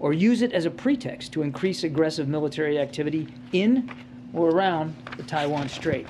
or 0.00 0.12
use 0.12 0.42
it 0.42 0.52
as 0.52 0.64
a 0.64 0.70
pretext 0.70 1.32
to 1.32 1.42
increase 1.42 1.84
aggressive 1.84 2.26
military 2.26 2.78
activity 2.78 3.28
in 3.52 3.90
or 4.32 4.48
around 4.48 4.96
the 5.16 5.22
Taiwan 5.22 5.68
Strait. 5.68 6.06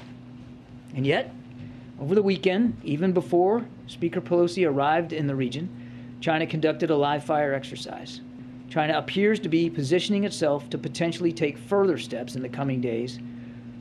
And 0.95 1.07
yet, 1.07 1.35
over 2.01 2.15
the 2.15 2.23
weekend, 2.23 2.81
even 2.85 3.13
before 3.13 3.67
Speaker 3.87 4.21
Pelosi 4.21 4.67
arrived 4.67 5.13
in 5.13 5.27
the 5.27 5.35
region, 5.35 5.69
China 6.21 6.47
conducted 6.47 6.91
a 6.91 6.97
live 6.97 7.25
fire 7.25 7.55
exercise. 7.55 8.21
China 8.69 8.99
appears 8.99 9.41
to 9.41 9.49
be 9.49 9.71
positioning 9.71 10.25
itself 10.25 10.69
to 10.69 10.79
potentially 10.79 11.33
take 11.33 11.57
further 11.57 11.97
steps 11.99 12.37
in 12.37 12.43
the 12.43 12.49
coming 12.49 12.81
days 12.81 13.19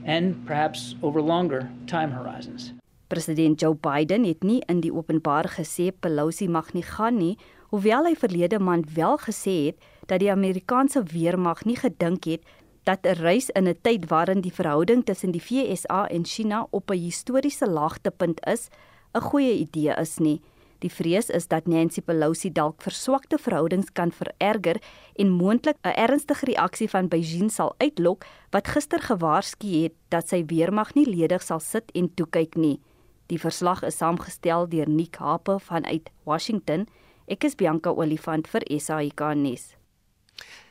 and 0.06 0.34
perhaps 0.46 0.96
over 1.04 1.22
longer 1.22 1.70
time 1.86 2.12
horizons. 2.12 2.74
President 3.10 3.60
Joe 3.60 3.76
Biden 3.76 4.24
het 4.24 4.44
nie 4.44 4.62
in 4.68 4.80
die 4.82 4.94
openbaar 4.94 5.50
gesê 5.50 5.92
Pelosi 5.92 6.48
mag 6.48 6.74
nie 6.74 6.84
gaan 6.84 7.18
nie, 7.18 7.38
hoewel 7.74 8.08
hy 8.08 8.16
verlede 8.16 8.60
maand 8.60 8.94
wel 8.96 9.18
gesê 9.18 9.56
het 9.66 9.90
dat 10.08 10.24
die 10.24 10.32
Amerikaanse 10.32 11.04
weermag 11.12 11.66
nie 11.66 11.78
gedink 11.78 12.24
het 12.26 12.46
dat 12.88 13.04
'n 13.04 13.20
reis 13.20 13.50
in 13.50 13.68
'n 13.68 13.76
tyd 13.82 14.08
waarin 14.10 14.42
die 14.42 14.54
verhouding 14.54 15.06
tussen 15.06 15.32
die 15.32 15.44
VSA 15.44 16.08
en 16.08 16.26
China 16.26 16.68
op 16.70 16.90
'n 16.90 16.98
historiese 16.98 17.68
laagtepunt 17.68 18.40
is, 18.46 18.70
'n 19.14 19.22
goeie 19.22 19.54
idee 19.54 19.94
is 20.00 20.18
nie. 20.18 20.42
Die 20.80 20.92
vrees 20.92 21.28
is 21.30 21.48
dat 21.52 21.68
Nancy 21.68 22.02
Pelosi 22.02 22.52
dalk 22.56 22.82
verswakte 22.82 23.38
verhoudings 23.38 23.92
kan 23.92 24.14
vererger 24.16 24.80
en 25.16 25.30
moontlik 25.30 25.76
'n 25.84 25.96
ernstige 25.96 26.46
reaksie 26.46 26.90
van 26.90 27.08
Beijing 27.08 27.52
sal 27.52 27.76
uitlok 27.78 28.26
wat 28.52 28.68
gister 28.68 29.00
gewaarsku 29.00 29.68
het 29.84 29.94
dat 30.10 30.30
sy 30.30 30.46
weermag 30.46 30.96
nie 30.96 31.06
ledig 31.06 31.42
sal 31.42 31.60
sit 31.60 31.92
en 31.92 32.14
toe 32.14 32.28
kyk 32.30 32.56
nie. 32.56 32.80
Die 33.28 33.40
verslag 33.40 33.84
is 33.84 33.98
saamgestel 33.98 34.70
deur 34.70 34.90
Nick 34.90 35.16
Hape 35.16 35.60
vanuit 35.60 36.10
Washington. 36.24 36.88
Ek 37.28 37.44
is 37.44 37.56
Bianca 37.56 37.90
Olifant 37.90 38.48
vir 38.48 38.62
SAK 38.80 39.36
nuus. 39.36 39.79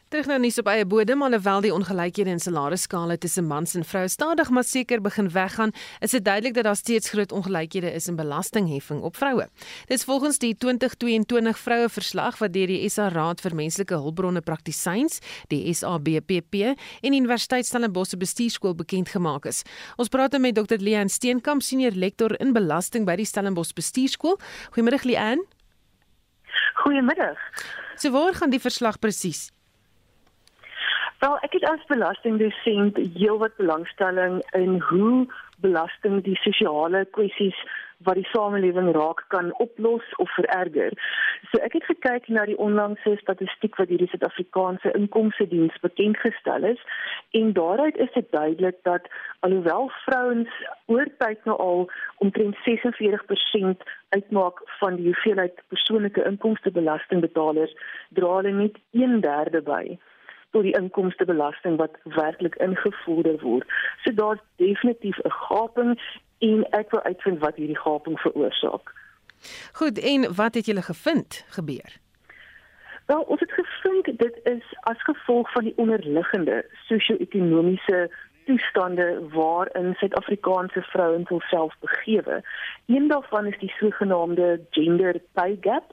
Terug 0.09 0.25
nou 0.25 0.39
nuus 0.41 0.57
op 0.57 0.69
eie 0.73 0.87
bodem, 0.89 1.21
alhoewel 1.21 1.61
die 1.61 1.71
ongelykhede 1.75 2.33
in 2.33 2.39
salarisskale 2.41 3.19
tussen 3.21 3.45
mans 3.45 3.75
en 3.77 3.83
vroue 3.85 4.09
stadig 4.09 4.49
maar 4.49 4.65
seker 4.65 5.03
begin 5.05 5.27
weggaan, 5.35 5.75
is 6.01 6.15
dit 6.17 6.25
duidelik 6.25 6.55
dat 6.57 6.65
daar 6.65 6.79
steeds 6.81 7.11
groot 7.13 7.33
ongelykhede 7.37 7.91
is 7.93 8.07
in 8.09 8.17
belastingheffing 8.17 9.03
op 9.05 9.19
vroue. 9.21 9.45
Dit 9.91 9.99
is 9.99 10.05
volgens 10.09 10.39
die 10.41 10.55
2022 10.57 11.59
vroue 11.61 11.91
verslag 11.93 12.39
wat 12.41 12.55
deur 12.55 12.73
die 12.73 12.89
SA 12.89 13.11
Raad 13.13 13.45
vir 13.45 13.57
Menslike 13.61 13.99
Hulpbronne 14.01 14.41
Praktisyns, 14.41 15.21
die 15.53 15.61
SABPP 15.75 16.57
en 17.05 17.13
Universiteit 17.13 17.69
Stellenbosch 17.69 18.17
bestuurskool 18.17 18.79
bekend 18.81 19.13
gemaak 19.13 19.45
is. 19.53 19.61
Ons 20.01 20.09
praat 20.09 20.33
nou 20.33 20.41
met 20.41 20.57
Dr. 20.57 20.81
Leanne 20.81 21.13
Steenkamp, 21.13 21.61
senior 21.61 21.93
lektor 21.93 22.33
in 22.41 22.57
belasting 22.57 23.05
by 23.05 23.19
die 23.21 23.29
Stellenbosch 23.29 23.77
bestuurskool. 23.77 24.41
Goeiemôre 24.73 25.05
Leanne. 25.05 25.45
Goeiemiddag. 26.81 27.37
So 28.01 28.17
waar 28.17 28.33
gaan 28.41 28.57
die 28.57 28.65
verslag 28.65 28.97
presies? 29.05 29.51
Wel, 31.19 31.39
ek 31.43 31.53
het 31.53 31.65
as 31.67 31.87
belastingdosent 31.91 32.99
heelwat 33.19 33.57
belangstelling 33.57 34.37
in 34.55 34.77
hoe 34.89 35.27
belasting 35.59 36.21
die 36.23 36.37
sosiale 36.39 37.01
kwessies 37.11 37.59
wat 38.07 38.15
die 38.15 38.29
samelewing 38.31 38.93
raak 38.95 39.25
kan 39.35 39.49
oplos 39.65 40.05
of 40.23 40.31
vererger. 40.37 40.95
So 41.51 41.59
ek 41.67 41.75
het 41.75 41.89
gekyk 41.89 42.29
na 42.31 42.45
die 42.47 42.55
onlangse 42.63 43.17
statistiek 43.19 43.75
wat 43.83 43.91
hierdie 43.91 44.07
Suid-Afrikaanse 44.13 44.93
Inkomste 44.95 45.49
Diens 45.51 45.75
bekend 45.83 46.21
gestel 46.23 46.69
is 46.71 46.85
en 47.41 47.51
daaruit 47.57 47.99
is 48.05 48.13
dit 48.15 48.31
duidelik 48.31 48.79
dat 48.87 49.09
alhoewel 49.41 49.91
vrouens 50.05 50.61
oor 50.87 51.11
tyd 51.19 51.43
nou 51.51 51.57
al 51.65 51.83
omtrent 52.23 52.63
46% 52.69 53.83
uitmaak 54.15 54.63
van 54.79 55.03
die 55.03 55.11
hoeveelheid 55.11 55.59
persoonlike 55.75 56.23
inkomstebelastingbetalers, 56.31 57.75
dra 58.15 58.37
hulle 58.39 58.55
net 58.63 58.79
1/3 58.95 59.67
by 59.67 59.99
tot 60.51 60.63
die 60.63 60.77
inkomstebelasting 60.77 61.77
wat 61.77 61.99
werklik 62.03 62.55
ingevoer 62.55 63.41
word. 63.41 63.67
So 64.05 64.15
daar's 64.15 64.41
definitief 64.57 65.19
'n 65.19 65.31
gaping 65.31 66.01
en 66.39 66.67
ek 66.71 66.91
wil 66.91 67.03
uitvind 67.03 67.39
wat 67.39 67.57
hierdie 67.57 67.79
gaping 67.79 68.21
veroorsaak. 68.21 68.95
Goed, 69.73 69.99
en 69.99 70.35
wat 70.35 70.55
het 70.55 70.67
julle 70.67 70.83
gevind 70.83 71.45
gebeur? 71.49 71.99
Wel, 73.07 73.21
ons 73.21 73.41
het 73.41 73.53
gevind 73.53 74.19
dit 74.19 74.41
is 74.43 74.65
as 74.81 75.03
gevolg 75.03 75.53
van 75.53 75.65
die 75.65 75.73
onderliggende 75.77 76.65
sosio-ekonomiese 76.87 78.11
toestande 78.49 79.07
waarin 79.33 79.95
Suid-Afrikaanse 79.95 80.83
vrouens 80.83 81.29
hulself 81.29 81.75
begewe. 81.81 82.43
Een 82.87 83.09
daarvan 83.09 83.47
is 83.47 83.59
die 83.59 83.73
sogenaamde 83.79 84.61
gender 84.71 85.21
pay 85.33 85.57
gap. 85.61 85.85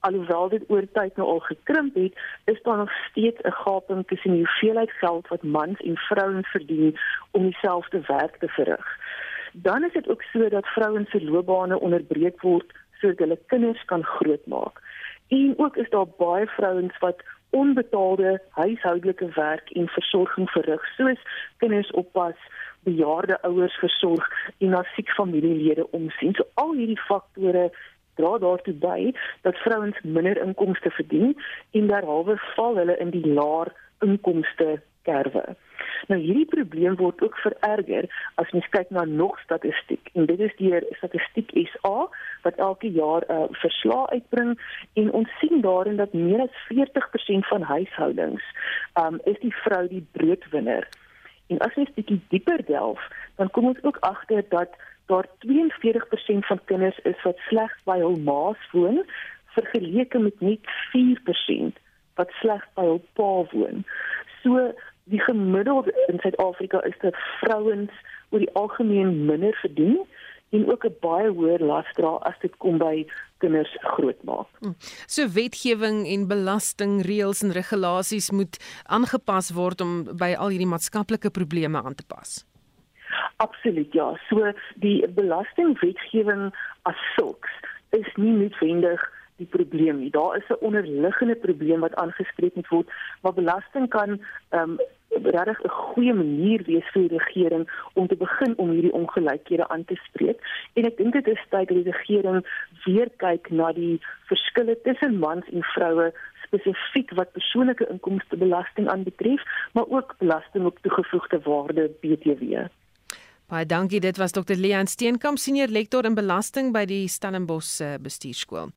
Alhoewel 0.00 0.48
dit 0.48 0.64
oor 0.68 0.86
tyd 0.92 1.16
nou 1.16 1.28
al 1.28 1.40
gekrimp 1.40 1.94
het, 1.94 2.18
is 2.44 2.62
daar 2.62 2.76
nog 2.76 2.92
steeds 3.08 3.40
'n 3.42 3.50
gaping 3.50 4.06
tussen 4.06 4.30
die 4.30 4.44
hoeveelheid 4.44 4.90
geld 4.90 5.28
wat 5.28 5.42
mans 5.42 5.80
en 5.80 5.96
vrouens 5.96 6.48
verdien 6.48 6.98
om 7.30 7.42
dieselfde 7.42 8.00
werk 8.06 8.36
te 8.36 8.48
verrig. 8.48 8.86
Dan 9.52 9.84
is 9.84 9.92
dit 9.92 10.08
ook 10.08 10.22
so 10.22 10.48
dat 10.48 10.66
vrouens 10.66 11.10
se 11.10 11.24
loopbane 11.24 11.80
onderbreek 11.80 12.40
word 12.40 12.72
sodat 12.98 13.18
hulle 13.18 13.38
kinders 13.46 13.84
kan 13.84 14.04
grootmaak. 14.04 14.82
En 15.28 15.54
ook 15.56 15.76
is 15.76 15.90
daar 15.90 16.08
baie 16.18 16.46
vrouens 16.46 16.98
wat 16.98 17.22
onbetaalde 17.54 18.40
huishoudelike 18.58 19.28
werk 19.34 19.70
en 19.70 19.88
versorging 19.96 20.50
verrig 20.50 20.86
soos 20.96 21.20
kinders 21.62 21.90
oppas, 21.90 22.38
bejaarde 22.84 23.38
ouers 23.42 23.76
versorg 23.82 24.28
en 24.58 24.74
na 24.74 24.82
siek 24.94 25.10
familielede 25.18 25.86
omsien. 25.90 26.34
So 26.34 26.46
al 26.54 26.74
hierdie 26.78 27.00
faktore 27.08 27.68
dra 28.18 28.32
daartoe 28.38 28.74
by 28.86 29.12
dat 29.46 29.60
vrouens 29.62 30.00
minder 30.02 30.40
inkomste 30.42 30.90
verdien 30.98 31.34
en 31.78 31.86
derhalwe 31.90 32.36
val 32.54 32.78
hulle 32.82 32.98
in 33.06 33.14
die 33.14 33.26
laer 33.26 33.72
inkomste 34.04 34.80
kerwe. 35.08 35.44
Nou 36.08 36.20
hierdie 36.20 36.48
probleem 36.50 36.96
word 36.96 37.22
ook 37.22 37.36
vererger 37.42 38.08
as 38.40 38.50
mens 38.52 38.68
kyk 38.74 38.90
na 38.90 39.04
nog 39.04 39.38
statistiek 39.40 40.10
en 40.12 40.26
dit 40.26 40.40
is 40.40 40.56
deur 40.56 40.84
Statistiek 40.98 41.50
SA 41.72 42.08
wat 42.42 42.60
elke 42.68 42.90
jaar 42.90 43.24
'n 43.28 43.32
uh, 43.32 43.48
verslag 43.50 44.10
uitbring 44.10 44.58
en 44.94 45.12
ons 45.12 45.38
sien 45.40 45.60
daarin 45.60 45.96
dat 45.96 46.12
meer 46.12 46.40
as 46.40 46.56
40% 46.72 47.48
van 47.52 47.62
huishoudings 47.62 48.44
um, 49.00 49.20
is 49.24 49.38
die 49.40 49.54
vrou 49.64 49.88
die 49.88 50.06
broodwinner. 50.12 50.88
En 51.46 51.58
as 51.58 51.74
jy 51.74 51.82
'n 51.82 51.94
bietjie 51.94 52.20
dieper 52.28 52.64
delf, 52.64 53.00
dan 53.36 53.50
kom 53.50 53.64
ons 53.64 53.82
ook 53.82 53.96
agter 54.00 54.44
dat 54.48 54.70
daar 55.06 55.26
42% 55.38 56.46
van 56.46 56.60
kinders 56.64 56.98
is 56.98 57.22
wat 57.22 57.38
slegs 57.48 57.78
by 57.84 57.98
hul 57.98 58.16
ma's 58.16 58.70
woon 58.72 59.04
vergeleke 59.54 60.18
met 60.18 60.40
net 60.40 60.60
4% 60.92 61.78
wat 62.14 62.30
slegs 62.40 62.66
by 62.74 62.82
hul 62.82 63.02
pa 63.18 63.30
woon. 63.52 63.84
So 64.42 64.72
die 65.04 65.20
gemiddelde 65.20 65.94
in 66.08 66.18
Suid-Afrika 66.18 66.82
is 66.82 66.96
dat 67.00 67.16
vrouens 67.40 67.90
oor 68.30 68.38
die 68.38 68.52
algemeen 68.52 69.24
minder 69.26 69.54
verdien 69.60 69.98
en 70.54 70.70
ook 70.70 70.84
'n 70.84 70.96
baie 71.00 71.30
hoër 71.30 71.60
las 71.60 71.92
dra 71.92 72.14
as 72.30 72.38
dit 72.40 72.56
kom 72.56 72.78
by 72.78 73.06
kinders 73.38 73.76
grootmaak. 73.80 74.48
Hm. 74.58 74.72
So 75.06 75.28
wetgewing 75.28 76.06
en 76.06 76.26
belastingreëls 76.26 77.42
en 77.42 77.52
regulasies 77.52 78.30
moet 78.30 78.80
aangepas 78.82 79.50
word 79.50 79.80
om 79.80 80.16
by 80.16 80.34
al 80.38 80.48
hierdie 80.48 80.72
maatskaplike 80.74 81.30
probleme 81.30 81.82
aan 81.82 81.94
te 81.94 82.04
pas. 82.06 82.46
Absoluut 83.36 83.92
ja. 83.92 84.20
So 84.28 84.52
die 84.74 85.08
belastingwetgewing 85.08 86.54
as 86.82 86.96
sulks 87.16 87.50
is 87.90 88.14
nie 88.14 88.32
noodwendig 88.32 89.13
die 89.36 89.46
probleem 89.46 89.98
nie. 89.98 90.10
Daar 90.10 90.36
is 90.36 90.48
'n 90.48 90.64
onderliggende 90.64 91.36
probleem 91.36 91.80
wat 91.80 91.94
aangespreek 91.94 92.54
moet 92.54 92.68
word, 92.68 92.88
maar 93.22 93.34
belasting 93.34 93.88
kan 93.88 94.20
ehm 94.48 94.70
um, 94.70 94.78
regtig 95.22 95.62
'n 95.62 95.68
goeie 95.68 96.14
manier 96.14 96.62
wees 96.62 96.88
vir 96.92 97.08
die 97.08 97.18
regering 97.18 97.70
om 97.92 98.06
te 98.06 98.16
begin 98.16 98.54
om 98.56 98.70
hierdie 98.70 98.92
ongelykhede 98.92 99.68
aan 99.68 99.84
te 99.84 99.94
spreek. 99.94 100.38
En 100.72 100.84
ek 100.84 100.96
dink 100.96 101.12
dit 101.12 101.26
is 101.26 101.44
tyd 101.50 101.68
dat 101.68 101.84
die 101.84 101.92
regering 101.92 102.46
weer 102.84 103.10
kyk 103.16 103.50
na 103.50 103.72
die 103.72 104.00
verskille 104.26 104.78
tussen 104.82 105.18
mans 105.18 105.48
en 105.48 105.62
vroue 105.62 106.12
spesifiek 106.46 107.10
wat 107.10 107.32
persoonlike 107.32 107.86
inkomstebelasting 107.88 108.88
aanbetref, 108.88 109.42
maar 109.72 109.86
ook 109.88 110.14
belasting 110.18 110.64
op 110.64 110.78
toegevoegde 110.78 111.40
waarde 111.44 111.90
BTW. 112.00 112.66
Baie 113.46 113.66
dankie. 113.66 114.00
Dit 114.00 114.16
was 114.16 114.32
Dr. 114.32 114.56
Leon 114.56 114.86
Steenkamp, 114.86 115.38
senior 115.38 115.68
lektor 115.68 116.04
in 116.04 116.14
belasting 116.14 116.72
by 116.72 116.84
die 116.84 117.08
Stellenbosch 117.08 117.80
eh, 117.80 117.94
Bestuurskool. 118.00 118.72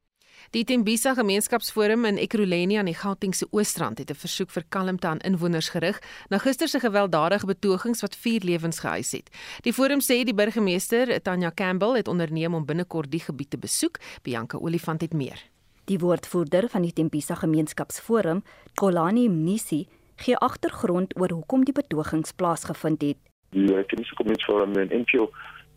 Die 0.55 0.63
Tembisa 0.63 1.11
Gemeenskapsforum 1.13 2.05
in 2.07 2.17
Ekurhuleni 2.17 2.77
aan 2.79 2.87
die 2.87 2.95
Gautengse 2.95 3.47
Oostrand 3.51 3.97
het 3.99 4.11
'n 4.11 4.15
versoek 4.15 4.49
vir 4.49 4.63
kalmte 4.69 5.07
aan 5.07 5.19
inwoners 5.19 5.69
gerig 5.69 5.99
na 6.29 6.37
gister 6.37 6.67
se 6.67 6.79
gewelddadige 6.79 7.45
betogings 7.45 8.01
wat 8.01 8.15
vier 8.15 8.41
lewens 8.43 8.79
geëis 8.79 9.11
het. 9.11 9.29
Die 9.61 9.73
forum 9.73 9.99
sê 9.99 10.23
die 10.23 10.33
burgemeester, 10.33 11.21
Tanya 11.21 11.51
Campbell, 11.51 11.95
het 11.95 12.07
onderneem 12.07 12.53
om 12.53 12.65
binnekort 12.65 13.11
die 13.11 13.19
gebied 13.19 13.49
te 13.49 13.57
besoek. 13.57 13.99
Bianca 14.23 14.57
Olifant 14.57 15.01
het 15.01 15.13
meer. 15.13 15.43
Die 15.85 15.99
woordvoerder 15.99 16.69
van 16.69 16.81
die 16.81 16.93
Tembisa 16.93 17.35
Gemeenskapsforum, 17.35 18.43
Kolani 18.75 19.29
Mnisi, 19.29 19.87
gee 20.15 20.37
agtergrond 20.37 21.19
oor 21.19 21.31
hoekom 21.31 21.63
die 21.65 21.73
betogings 21.73 22.31
plaasgevind 22.31 23.01
het. 23.01 23.17
Die 23.49 23.85
Tembisa 23.85 24.15
Gemeenskapsforum 24.15 24.77
in 24.77 25.01
NPO 25.01 25.29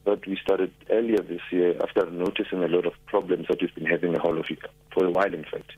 that 0.05 0.27
we 0.27 0.39
started 0.43 0.73
earlier 0.91 1.23
this 1.23 1.41
year 1.51 1.77
after 1.83 2.11
noticing 2.11 2.65
a 2.65 2.69
lot 2.69 2.87
of 2.87 2.95
problems 3.07 3.47
that 3.49 3.61
we've 3.61 3.75
been 3.75 3.87
having 3.87 4.09
in 4.09 4.15
the 4.15 4.21
whole 4.21 4.39
of 4.39 4.47
for 4.93 5.05
a 5.05 5.11
while, 5.11 5.33
in 5.33 5.45
fact. 5.45 5.73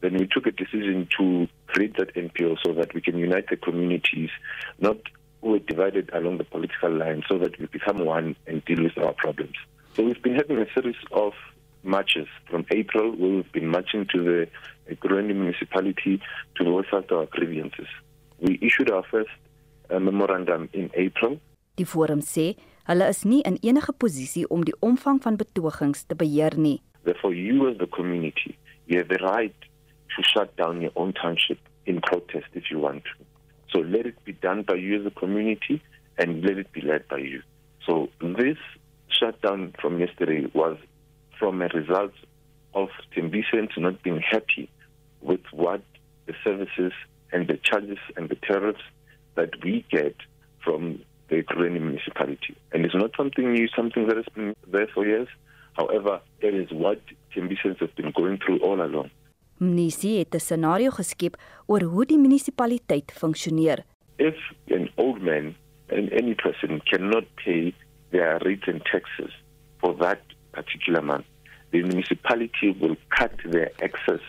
Then 0.00 0.14
we 0.14 0.26
took 0.26 0.46
a 0.46 0.50
decision 0.50 1.08
to 1.18 1.48
create 1.66 1.96
that 1.96 2.14
NPO 2.14 2.58
so 2.64 2.74
that 2.74 2.92
we 2.94 3.00
can 3.00 3.16
unite 3.16 3.48
the 3.48 3.56
communities, 3.56 4.30
not 4.78 4.98
who 5.40 5.54
are 5.54 5.60
divided 5.60 6.10
along 6.12 6.38
the 6.38 6.44
political 6.44 6.90
line, 6.90 7.22
so 7.28 7.38
that 7.38 7.58
we 7.58 7.66
become 7.66 8.04
one 8.04 8.36
and 8.46 8.64
deal 8.64 8.82
with 8.82 8.98
our 8.98 9.12
problems. 9.14 9.54
So 9.94 10.02
we've 10.02 10.22
been 10.22 10.34
having 10.34 10.58
a 10.58 10.66
series 10.74 10.96
of 11.12 11.32
marches 11.82 12.26
from 12.50 12.66
April, 12.70 13.12
where 13.16 13.30
we've 13.30 13.52
been 13.52 13.68
marching 13.68 14.06
to 14.12 14.22
the 14.88 14.94
Kurani 14.96 15.34
municipality 15.34 16.20
to 16.56 16.64
voice 16.64 16.86
out 16.92 17.10
our 17.12 17.26
grievances. 17.26 17.86
We 18.40 18.58
issued 18.60 18.90
our 18.90 19.04
first 19.10 19.30
uh, 19.90 19.98
memorandum 19.98 20.68
in 20.72 20.90
April. 20.94 21.40
Die 21.76 21.84
forum 21.84 22.20
sê 22.20 22.56
Hulle 22.84 23.08
is 23.08 23.22
nie 23.24 23.40
in 23.48 23.56
enige 23.62 23.92
posisie 23.96 24.44
om 24.52 24.64
die 24.68 24.74
omvang 24.84 25.22
van 25.24 25.38
betogings 25.40 26.02
te 26.04 26.14
beheer 26.20 26.52
nie. 26.60 26.82
Therefore 27.04 27.32
you 27.34 27.68
as 27.70 27.78
the 27.78 27.86
community, 27.86 28.58
you 28.84 28.98
have 28.98 29.08
the 29.08 29.24
right 29.24 29.56
to 30.16 30.22
shut 30.22 30.54
down 30.56 30.82
your 30.82 30.92
own 30.94 31.14
township 31.14 31.58
in 31.86 32.00
protest 32.00 32.48
if 32.52 32.70
you 32.70 32.78
want 32.78 33.02
to. 33.04 33.24
So 33.72 33.80
let 33.80 34.04
it 34.04 34.22
be 34.24 34.32
done 34.32 34.62
by 34.62 34.74
you 34.74 35.00
as 35.00 35.06
a 35.06 35.10
community 35.10 35.80
and 36.18 36.42
let 36.44 36.58
it 36.58 36.72
be 36.72 36.82
led 36.82 37.08
by 37.08 37.18
you. 37.18 37.40
So 37.86 38.10
this 38.20 38.58
shutdown 39.08 39.72
from 39.80 39.98
yesterday 39.98 40.50
was 40.52 40.76
from 41.38 41.62
a 41.62 41.68
result 41.68 42.12
of 42.74 42.90
Timbisans 43.16 43.78
not 43.78 44.02
being 44.02 44.20
happy 44.20 44.68
with 45.22 45.40
what 45.52 45.82
the 46.26 46.34
services 46.44 46.92
and 47.32 47.48
the 47.48 47.58
charges 47.62 47.98
and 48.16 48.28
the 48.28 48.36
tariffs 48.36 48.84
that 49.36 49.50
we 49.64 49.86
get 49.90 50.16
from 50.62 51.00
the 51.28 51.42
Kureni 51.42 51.80
municipality. 51.80 52.56
And 52.72 52.84
it's 52.84 52.94
not 52.94 53.10
something 53.16 53.52
new, 53.52 53.68
something 53.68 54.06
that 54.08 54.16
has 54.16 54.26
been 54.34 54.54
there 54.70 54.88
for 54.94 55.06
years. 55.06 55.28
However, 55.74 56.20
it 56.40 56.54
is 56.54 56.70
what 56.70 57.00
Timbisans 57.34 57.78
have 57.80 57.94
been 57.96 58.12
going 58.12 58.38
through 58.38 58.58
all 58.60 58.80
along. 58.80 59.10
Mnisi 59.58 60.18
het 60.18 60.34
'n 60.34 60.40
scenario 60.40 60.90
geskep 60.90 61.36
oor 61.66 61.82
hoe 61.82 62.04
die 62.06 62.18
munisipaliteit 62.18 63.12
funksioneer. 63.12 63.84
If 64.16 64.36
an 64.70 64.90
old 64.96 65.22
man 65.22 65.54
and 65.88 66.12
any 66.12 66.34
person 66.34 66.80
cannot 66.90 67.24
pay 67.34 67.72
their 68.10 68.38
rent 68.38 68.66
and 68.66 68.84
taxes 68.84 69.32
for 69.80 69.96
that 69.96 70.20
particular 70.50 71.02
month, 71.02 71.26
the 71.70 71.82
municipality 71.82 72.76
will 72.80 72.96
cut 73.08 73.32
their 73.50 73.70
access 73.82 74.22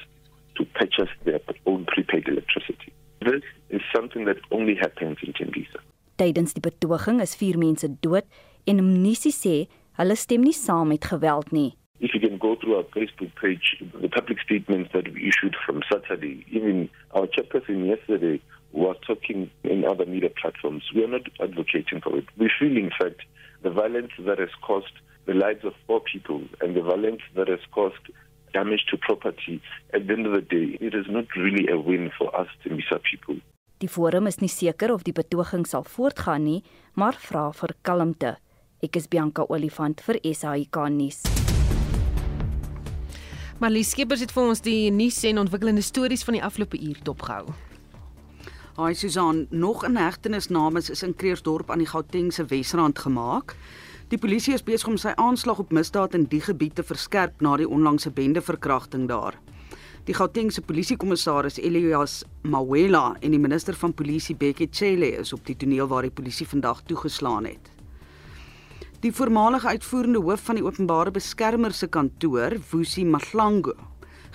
to 0.53 0.65
purchase 0.73 1.11
their 1.23 1.41
own 1.65 1.85
prepaid 1.85 2.27
electricity. 2.27 2.91
This 3.19 3.43
is 3.69 3.81
something 3.95 4.25
that 4.25 4.37
only 4.51 4.75
happens 4.75 5.17
in 5.23 5.33
Tembisa. 5.33 5.79
Tydens 6.15 6.53
die 6.55 6.63
betoging 6.63 7.19
is 7.19 7.35
4 7.35 7.57
mense 7.59 7.87
dood 7.99 8.23
en 8.65 8.79
Mnisi 8.79 9.31
sê 9.35 9.55
hulle 9.99 10.15
stem 10.15 10.45
nie 10.47 10.55
saam 10.55 10.93
met 10.93 11.07
geweld 11.11 11.51
nie. 11.51 11.73
If 11.99 12.13
you 12.13 12.21
can 12.23 12.37
go 12.37 12.55
through 12.55 12.75
our 12.77 12.87
Facebook 12.95 13.35
page, 13.35 13.75
the 14.01 14.07
public 14.09 14.39
statements 14.39 14.91
that 14.93 15.11
we 15.11 15.27
issued 15.27 15.55
from 15.65 15.81
Saturday, 15.91 16.45
even 16.47 16.89
our 17.11 17.27
chairperson 17.27 17.85
yesterday 17.87 18.39
was 18.71 18.97
talking 19.07 19.49
in 19.63 19.85
other 19.85 20.05
media 20.05 20.29
platforms. 20.41 20.83
We 20.93 21.03
are 21.03 21.11
not 21.11 21.27
advocating 21.39 22.01
for 22.01 22.17
it. 22.17 22.25
We 22.37 22.49
feel, 22.59 22.75
in 22.77 22.91
fact, 22.99 23.21
the 23.63 23.69
violence 23.69 24.11
that 24.19 24.39
has 24.39 24.53
caused 24.61 24.95
the 25.25 25.33
lives 25.33 25.63
of 25.63 25.73
four 25.87 26.01
people 26.01 26.41
and 26.61 26.75
the 26.75 26.81
violence 26.81 27.21
that 27.35 27.47
has 27.47 27.63
caused 27.71 28.11
damage 28.53 28.85
to 28.91 28.97
property, 28.97 29.61
at 29.93 30.07
the 30.07 30.13
end 30.13 30.27
of 30.27 30.33
the 30.33 30.41
day, 30.41 30.77
it 30.79 30.93
is 30.93 31.07
not 31.09 31.25
really 31.35 31.67
a 31.67 31.77
win 31.77 32.11
for 32.17 32.33
us 32.39 32.47
Tembisa 32.63 33.01
people. 33.03 33.37
Die 33.83 33.89
forum 33.91 34.23
is 34.29 34.37
nie 34.39 34.47
seker 34.47 34.93
of 34.93 35.01
die 35.03 35.11
betoging 35.11 35.65
sal 35.67 35.83
voortgaan 35.83 36.45
nie, 36.47 36.59
maar 36.95 37.17
vra 37.19 37.49
vir 37.51 37.73
kalmte. 37.83 38.37
Ek 38.79 38.95
is 38.95 39.09
Bianca 39.11 39.43
Olifant 39.51 39.99
vir 40.05 40.21
SAK 40.23 40.79
nuus. 40.95 41.25
Marlies 43.59 43.91
Skeepers 43.91 44.23
het 44.23 44.31
vir 44.31 44.47
ons 44.47 44.63
die 44.63 44.87
nuus 44.95 45.17
en 45.27 45.43
ontwikkelende 45.43 45.83
stories 45.83 46.23
van 46.23 46.37
die 46.37 46.43
afgelope 46.43 46.79
uur 46.79 47.01
dopgehou. 47.03 47.51
Haai 48.79 48.95
Susan, 48.95 49.47
nog 49.51 49.83
'n 49.83 49.95
hegtenisnames 49.95 50.89
is 50.89 51.03
in 51.03 51.15
Kreersdorp 51.15 51.71
aan 51.71 51.79
die 51.79 51.91
Gautengse 51.91 52.45
Wesrand 52.45 52.99
gemaak. 52.99 53.55
Die 54.07 54.17
polisie 54.17 54.53
is 54.53 54.63
besig 54.63 54.87
om 54.87 54.97
sy 54.97 55.11
aanslag 55.15 55.59
op 55.59 55.71
misdaad 55.71 56.13
in 56.13 56.23
die 56.23 56.41
gebied 56.41 56.75
te 56.75 56.83
verskerp 56.83 57.41
na 57.41 57.57
die 57.57 57.69
onlangse 57.69 58.11
bendeverkrachting 58.11 59.07
daar. 59.07 59.35
Die 60.05 60.13
Gautengse 60.13 60.61
polisiekommissaris 60.61 61.55
Elias 61.57 62.19
Mawela 62.45 63.15
en 63.25 63.33
die 63.33 63.39
minister 63.41 63.73
van 63.73 63.93
polisie 63.97 64.35
Bekkie 64.37 64.67
Cele 64.69 65.07
is 65.17 65.31
op 65.33 65.41
die 65.47 65.55
toneel 65.57 65.87
waar 65.89 66.05
die 66.05 66.13
polisie 66.13 66.45
vandag 66.45 66.83
toegeslaan 66.85 67.47
het. 67.49 67.71
Die 69.01 69.09
voormalige 69.09 69.71
uitvoerende 69.73 70.21
hoof 70.21 70.43
van 70.45 70.59
die 70.59 70.65
openbare 70.65 71.09
beskermer 71.15 71.73
se 71.73 71.89
kantoor, 71.89 72.53
Vusi 72.69 73.01
Mahlangu, 73.05 73.73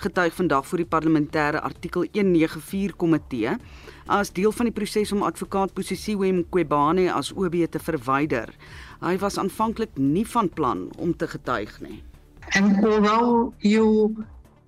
getuig 0.03 0.35
vandag 0.35 0.67
voor 0.67 0.83
die 0.83 0.89
parlementêre 0.91 1.63
artikel 1.63 2.03
194 2.11 2.97
komitee 2.99 3.55
as 4.11 4.33
deel 4.35 4.51
van 4.51 4.67
die 4.67 4.75
proses 4.75 5.15
om 5.15 5.23
advokaat 5.23 5.71
Posisiwe 5.71 6.33
Mqwebane 6.41 7.07
as 7.15 7.31
OB 7.31 7.55
te 7.71 7.79
verwyder. 7.79 8.51
Hy 8.99 9.15
was 9.23 9.39
aanvanklik 9.39 9.95
nie 9.95 10.27
van 10.35 10.51
plan 10.51 10.89
om 10.99 11.15
te 11.15 11.31
getuig 11.31 11.79
nie. 11.79 12.01
And 12.59 12.83
although 12.83 13.53
you 13.63 14.25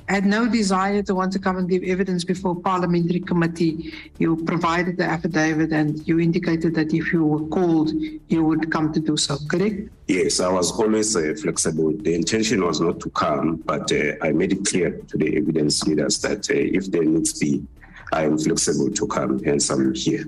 had 0.08 0.26
no 0.26 0.47
desire 0.47 1.01
to 1.04 1.16
want 1.16 1.32
to 1.34 1.39
come 1.39 1.58
and 1.58 1.70
give 1.70 1.84
evidence 1.84 2.24
before 2.24 2.56
parliamentary 2.56 3.20
committee. 3.20 3.93
You 4.20 4.43
provided 4.43 4.97
the 4.97 5.06
affidavit 5.06 5.72
and 5.72 6.06
you 6.08 6.20
indicated 6.20 6.76
that 6.76 6.93
if 6.93 7.14
you 7.14 7.26
were 7.26 7.47
called, 7.47 7.91
you 8.28 8.43
would 8.43 8.72
come 8.72 8.91
to 8.93 8.99
do 8.99 9.18
so, 9.18 9.38
correct? 9.49 9.89
Yes, 10.08 10.39
I 10.39 10.49
was 10.51 10.72
always 10.72 11.16
uh, 11.16 11.34
flexible. 11.41 11.93
The 11.97 12.14
intention 12.14 12.64
was 12.66 12.82
not 12.82 12.99
to 13.01 13.10
come, 13.12 13.58
but 13.66 13.91
uh, 13.91 14.14
I 14.22 14.32
made 14.32 14.51
it 14.51 14.66
clear 14.66 14.91
to 14.91 15.18
the 15.18 15.38
evidence 15.38 15.84
leaders 15.84 16.20
that 16.22 16.49
uh, 16.49 16.54
if 16.54 16.91
there 16.91 17.04
needs 17.04 17.39
be, 17.39 17.64
I 18.12 18.26
am 18.26 18.38
flexible 18.38 18.91
to 18.91 19.08
come, 19.08 19.43
hence 19.43 19.70
I'm 19.70 19.93
here. 19.93 20.26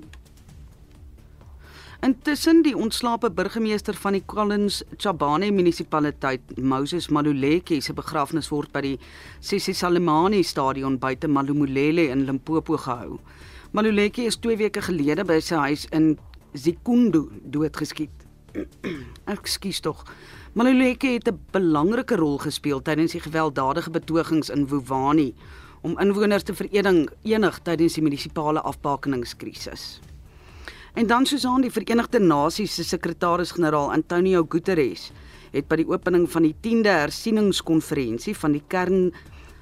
Intussen 2.05 2.59
die 2.61 2.75
ontslape 2.77 3.31
burgemeester 3.33 3.95
van 3.97 4.13
die 4.13 4.21
Collins 4.29 4.83
Chabane 5.01 5.47
munisipaliteit, 5.49 6.51
Moses 6.61 7.07
Maluleke, 7.09 7.79
se 7.81 7.95
begrafnis 7.97 8.51
word 8.53 8.69
by 8.75 8.83
die 8.85 8.91
Sisi 9.41 9.73
Salemani 9.73 10.43
stadion 10.45 10.99
buite 11.01 11.25
Malumulele 11.25 12.05
in 12.13 12.27
Limpopo 12.27 12.77
gehou. 12.77 13.17
Maluleke 13.73 14.27
is 14.29 14.37
2 14.37 14.59
weke 14.61 14.85
gelede 14.85 15.25
by 15.25 15.39
sy 15.41 15.57
huis 15.63 15.89
in 15.97 16.11
Zikundu 16.53 17.25
doodgeskiet. 17.41 18.13
Ekskuus 19.33 19.81
tog. 19.81 20.05
Maluleke 20.53 21.17
het 21.17 21.33
'n 21.33 21.41
belangrike 21.57 22.21
rol 22.21 22.37
gespeel 22.37 22.85
tydens 22.85 23.17
die 23.17 23.25
gewelddadige 23.25 23.89
betogings 23.89 24.53
in 24.53 24.67
Wuwani 24.69 25.33
om 25.81 25.97
inwoners 25.97 26.43
te 26.43 26.53
verenig 26.53 27.09
enig 27.23 27.59
tydens 27.63 27.93
die 27.93 28.03
munisipale 28.03 28.61
afbakeningskrisis. 28.61 30.01
En 30.95 31.07
dan 31.07 31.25
Susan 31.25 31.59
die 31.59 31.71
Verenigde 31.71 32.21
Nasies 32.23 32.71
se 32.77 32.83
sekretaris-generaal 32.87 33.89
Antonio 33.91 34.45
Guterres 34.47 35.09
het 35.51 35.67
by 35.67 35.81
die 35.81 35.87
opening 35.89 36.23
van 36.31 36.45
die 36.47 36.53
10de 36.63 36.93
hersieningskonferensie 37.01 38.31
van 38.39 38.55
die 38.55 38.63
kern 38.71 39.09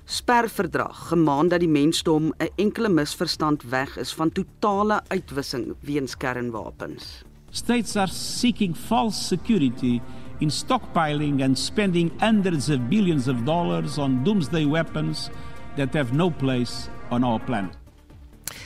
sperverdrag 0.05 1.07
gemaan 1.09 1.49
dat 1.49 1.65
die 1.65 1.71
mensdom 1.71 2.29
'n 2.37 2.53
enkele 2.61 2.89
misverstand 2.89 3.65
weg 3.73 3.97
is 3.97 4.13
van 4.13 4.29
totale 4.29 5.01
uitwissing 5.09 5.73
weens 5.81 6.17
kernwapens. 6.17 7.23
States 7.49 7.95
are 7.95 8.11
seeking 8.11 8.77
false 8.77 9.17
security 9.23 10.01
in 10.39 10.51
stockpiling 10.51 11.41
and 11.41 11.57
spending 11.57 12.11
hundreds 12.19 12.69
of 12.69 12.77
billions 12.89 13.27
of 13.27 13.43
dollars 13.43 13.97
on 13.97 14.23
doomsday 14.23 14.65
weapons 14.65 15.29
that 15.77 15.93
have 15.93 16.13
no 16.13 16.29
place 16.29 16.89
on 17.09 17.23
our 17.23 17.39
planet. 17.39 17.82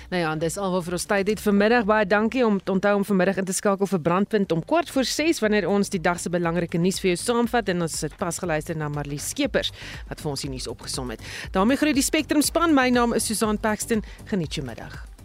Nou 0.08 0.22
ja, 0.22 0.30
dis 0.40 0.56
alwaar 0.56 0.86
vir 0.86 0.96
ons 0.96 1.06
tyd 1.10 1.28
het 1.28 1.42
vanmiddag. 1.44 1.84
Baie 1.88 2.06
dankie 2.08 2.46
om 2.46 2.62
onthou 2.72 2.94
om 2.96 3.04
vanmiddag 3.04 3.42
in 3.42 3.48
te 3.50 3.56
skakel 3.56 3.90
vir 3.92 4.00
Brandpunt 4.06 4.56
om 4.56 4.62
kwart 4.64 4.92
voor 4.96 5.04
6 5.04 5.42
wanneer 5.44 5.68
ons 5.68 5.92
die 5.92 6.00
dag 6.00 6.22
se 6.24 6.32
belangrike 6.32 6.80
nuus 6.80 7.02
vir 7.04 7.12
jou 7.12 7.20
saamvat 7.26 7.74
en 7.74 7.84
ons 7.84 7.98
het 8.08 8.16
pas 8.16 8.40
geluister 8.40 8.80
na 8.80 8.88
Marlie 8.88 9.20
Skeepers 9.20 9.74
wat 10.08 10.24
vir 10.24 10.32
ons 10.32 10.48
die 10.48 10.54
nuus 10.54 10.70
opgesom 10.72 11.12
het. 11.12 11.28
daarmee 11.52 11.76
groet 11.78 12.00
die 12.00 12.08
Spectrum 12.08 12.42
span. 12.42 12.72
My 12.72 12.88
naam 12.90 13.14
is 13.20 13.28
Susan 13.28 13.60
Paxton. 13.60 14.04
Geniet 14.32 14.56
jou 14.56 14.64
middag. 14.66 15.17